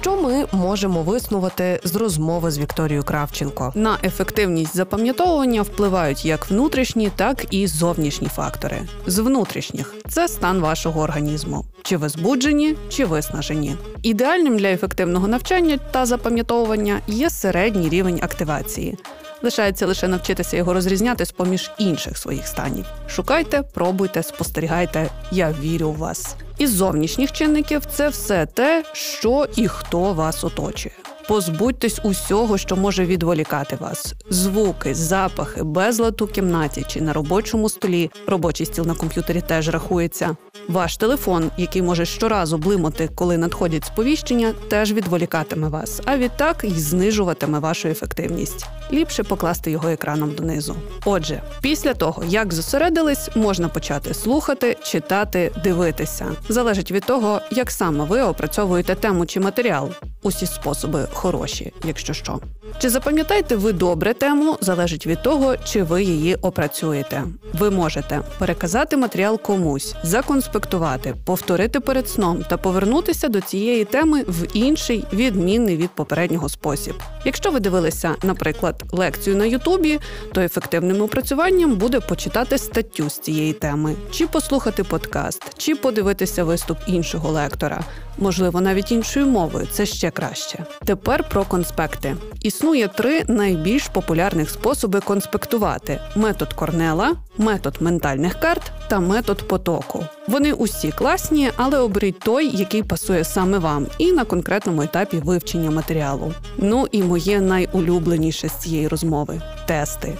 Що 0.00 0.16
ми 0.16 0.46
можемо 0.52 1.02
виснувати 1.02 1.80
з 1.84 1.96
розмови 1.96 2.50
з 2.50 2.58
Вікторією 2.58 3.02
Кравченко? 3.02 3.72
На 3.74 3.98
ефективність 4.04 4.76
запам'ятовування 4.76 5.62
впливають 5.62 6.24
як 6.24 6.50
внутрішні, 6.50 7.10
так 7.16 7.46
і 7.50 7.66
зовнішні 7.66 8.28
фактори. 8.28 8.80
З 9.06 9.18
внутрішніх 9.18 9.94
це 10.08 10.28
стан 10.28 10.60
вашого 10.60 11.00
організму, 11.00 11.64
чи 11.82 11.96
ви 11.96 12.08
збуджені, 12.08 12.76
чи 12.88 13.04
виснажені. 13.04 13.76
Ідеальним 14.02 14.58
для 14.58 14.68
ефективного 14.68 15.28
навчання 15.28 15.78
та 15.90 16.06
запам'ятовування 16.06 17.00
є 17.06 17.30
середній 17.30 17.88
рівень 17.88 18.20
активації. 18.22 18.98
Лишається 19.42 19.86
лише 19.86 20.08
навчитися 20.08 20.56
його 20.56 20.74
розрізняти 20.74 21.26
з 21.26 21.32
поміж 21.32 21.70
інших 21.78 22.18
своїх 22.18 22.46
станів. 22.46 22.84
Шукайте, 23.08 23.62
пробуйте, 23.74 24.22
спостерігайте. 24.22 25.10
Я 25.30 25.54
вірю 25.62 25.90
в 25.90 25.96
вас. 25.96 26.36
Із 26.58 26.70
зовнішніх 26.70 27.32
чинників 27.32 27.82
це 27.84 28.08
все 28.08 28.46
те, 28.46 28.84
що 28.92 29.46
і 29.56 29.68
хто 29.68 30.12
вас 30.12 30.44
оточує. 30.44 30.94
Позбудьтесь 31.30 32.00
усього, 32.02 32.58
що 32.58 32.76
може 32.76 33.06
відволікати 33.06 33.76
вас: 33.76 34.14
звуки, 34.30 34.94
запахи, 34.94 35.62
безлад 35.62 36.22
у 36.22 36.26
кімнаті 36.26 36.84
чи 36.88 37.00
на 37.00 37.12
робочому 37.12 37.68
столі. 37.68 38.10
Робочий 38.26 38.66
стіл 38.66 38.86
на 38.86 38.94
комп'ютері 38.94 39.40
теж 39.40 39.68
рахується. 39.68 40.36
Ваш 40.68 40.96
телефон, 40.96 41.50
який 41.56 41.82
може 41.82 42.04
щоразу 42.04 42.58
блимати, 42.58 43.08
коли 43.14 43.38
надходять 43.38 43.84
сповіщення, 43.84 44.54
теж 44.68 44.92
відволікатиме 44.92 45.68
вас, 45.68 46.00
а 46.04 46.16
відтак 46.16 46.64
й 46.64 46.80
знижуватиме 46.80 47.58
вашу 47.58 47.88
ефективність. 47.88 48.66
Ліпше 48.92 49.22
покласти 49.22 49.70
його 49.70 49.88
екраном 49.88 50.34
донизу. 50.34 50.76
Отже, 51.04 51.42
після 51.60 51.94
того 51.94 52.24
як 52.28 52.54
зосередились, 52.54 53.30
можна 53.34 53.68
почати 53.68 54.14
слухати, 54.14 54.76
читати, 54.82 55.52
дивитися. 55.64 56.26
Залежить 56.48 56.90
від 56.90 57.04
того, 57.04 57.40
як 57.50 57.70
саме 57.70 58.04
ви 58.04 58.22
опрацьовуєте 58.22 58.94
тему 58.94 59.26
чи 59.26 59.40
матеріал. 59.40 59.90
Усі 60.22 60.46
способи 60.46 61.08
хороші, 61.20 61.72
якщо 61.84 62.12
що. 62.12 62.38
Чи 62.78 62.90
запам'ятаєте 62.90 63.56
ви 63.56 63.72
добре 63.72 64.14
тему, 64.14 64.56
залежить 64.60 65.06
від 65.06 65.22
того, 65.22 65.56
чи 65.64 65.82
ви 65.82 66.02
її 66.02 66.34
опрацюєте. 66.34 67.24
Ви 67.52 67.70
можете 67.70 68.20
переказати 68.38 68.96
матеріал 68.96 69.40
комусь, 69.40 69.94
законспектувати, 70.02 71.14
повторити 71.24 71.80
перед 71.80 72.08
сном 72.08 72.44
та 72.48 72.56
повернутися 72.56 73.28
до 73.28 73.40
цієї 73.40 73.84
теми 73.84 74.22
в 74.28 74.46
інший, 74.54 75.04
відмінний 75.12 75.76
від 75.76 75.90
попереднього 75.90 76.48
спосіб. 76.48 76.94
Якщо 77.24 77.50
ви 77.50 77.60
дивилися, 77.60 78.14
наприклад, 78.22 78.84
лекцію 78.92 79.36
на 79.36 79.44
Ютубі, 79.44 79.98
то 80.32 80.40
ефективним 80.40 81.02
опрацюванням 81.02 81.74
буде 81.76 82.00
почитати 82.00 82.58
статтю 82.58 83.10
з 83.10 83.18
цієї 83.18 83.52
теми, 83.52 83.94
чи 84.10 84.26
послухати 84.26 84.84
подкаст, 84.84 85.58
чи 85.58 85.74
подивитися 85.74 86.44
виступ 86.44 86.78
іншого 86.86 87.30
лектора, 87.30 87.84
можливо, 88.20 88.60
навіть 88.60 88.92
іншою 88.92 89.26
мовою. 89.26 89.68
Це 89.70 89.86
ще 89.86 90.10
краще. 90.10 90.64
Тепер 90.84 91.28
про 91.28 91.44
конспекти. 91.44 92.16
Існує 92.40 92.88
три 92.88 93.24
найбільш 93.28 93.88
популярних 93.88 94.50
способи 94.50 95.00
конспектувати: 95.00 96.00
метод 96.16 96.52
Корнела, 96.52 97.14
метод 97.38 97.76
ментальних 97.80 98.34
карт 98.40 98.72
та 98.88 99.00
метод 99.00 99.48
потоку. 99.48 100.04
Вони 100.28 100.52
усі 100.52 100.90
класні, 100.90 101.50
але 101.56 101.78
оберіть 101.78 102.18
той, 102.18 102.56
який 102.56 102.82
пасує 102.82 103.24
саме 103.24 103.58
вам, 103.58 103.86
і 103.98 104.12
на 104.12 104.24
конкретному 104.24 104.82
етапі 104.82 105.16
вивчення 105.16 105.70
матеріалу. 105.70 106.34
Ну 106.58 106.86
і 106.92 107.02
моє 107.02 107.40
найулюбленіше 107.40 108.48
з 108.48 108.52
цієї 108.52 108.88
розмови 108.88 109.40
тести. 109.66 110.12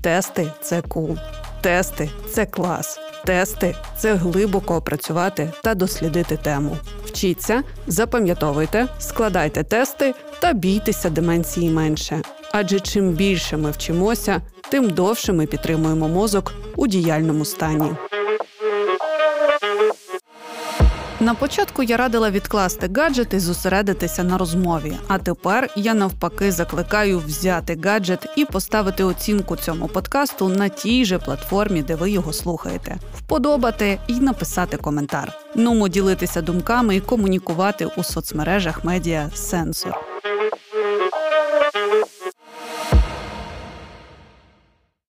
Тести 0.00 0.52
це 0.62 0.82
кул. 0.82 1.16
Тести 1.60 2.10
це 2.30 2.46
клас. 2.46 3.00
Тести 3.26 3.74
це 3.96 4.14
глибоко 4.14 4.76
опрацювати 4.76 5.52
та 5.62 5.74
дослідити 5.74 6.36
тему. 6.36 6.76
Вчіться, 7.04 7.62
запам'ятовуйте, 7.86 8.86
складайте 8.98 9.62
тести 9.64 10.14
та 10.40 10.52
бійтеся 10.52 11.10
деменції 11.10 11.70
менше. 11.70 12.22
Адже 12.52 12.80
чим 12.80 13.10
більше 13.10 13.56
ми 13.56 13.70
вчимося, 13.70 14.40
тим 14.70 14.90
довше 14.90 15.32
ми 15.32 15.46
підтримуємо 15.46 16.08
мозок 16.08 16.52
у 16.76 16.86
діяльному 16.86 17.44
стані. 17.44 17.90
На 21.20 21.34
початку 21.34 21.82
я 21.82 21.96
радила 21.96 22.30
відкласти 22.30 22.90
гаджет 22.96 23.34
і 23.34 23.38
зосередитися 23.38 24.24
на 24.24 24.38
розмові. 24.38 24.96
А 25.08 25.18
тепер 25.18 25.70
я 25.76 25.94
навпаки 25.94 26.52
закликаю 26.52 27.18
взяти 27.18 27.78
гаджет 27.84 28.26
і 28.36 28.44
поставити 28.44 29.04
оцінку 29.04 29.56
цьому 29.56 29.88
подкасту 29.88 30.48
на 30.48 30.68
тій 30.68 31.04
же 31.04 31.18
платформі, 31.18 31.82
де 31.82 31.94
ви 31.94 32.10
його 32.10 32.32
слухаєте, 32.32 32.96
вподобати 33.14 33.98
і 34.06 34.14
написати 34.14 34.76
коментар. 34.76 35.32
Нумо 35.54 35.88
ділитися 35.88 36.42
думками 36.42 36.96
і 36.96 37.00
комунікувати 37.00 37.86
у 37.96 38.02
соцмережах 38.02 38.84
медіа 38.84 39.30
сенсор. 39.34 39.94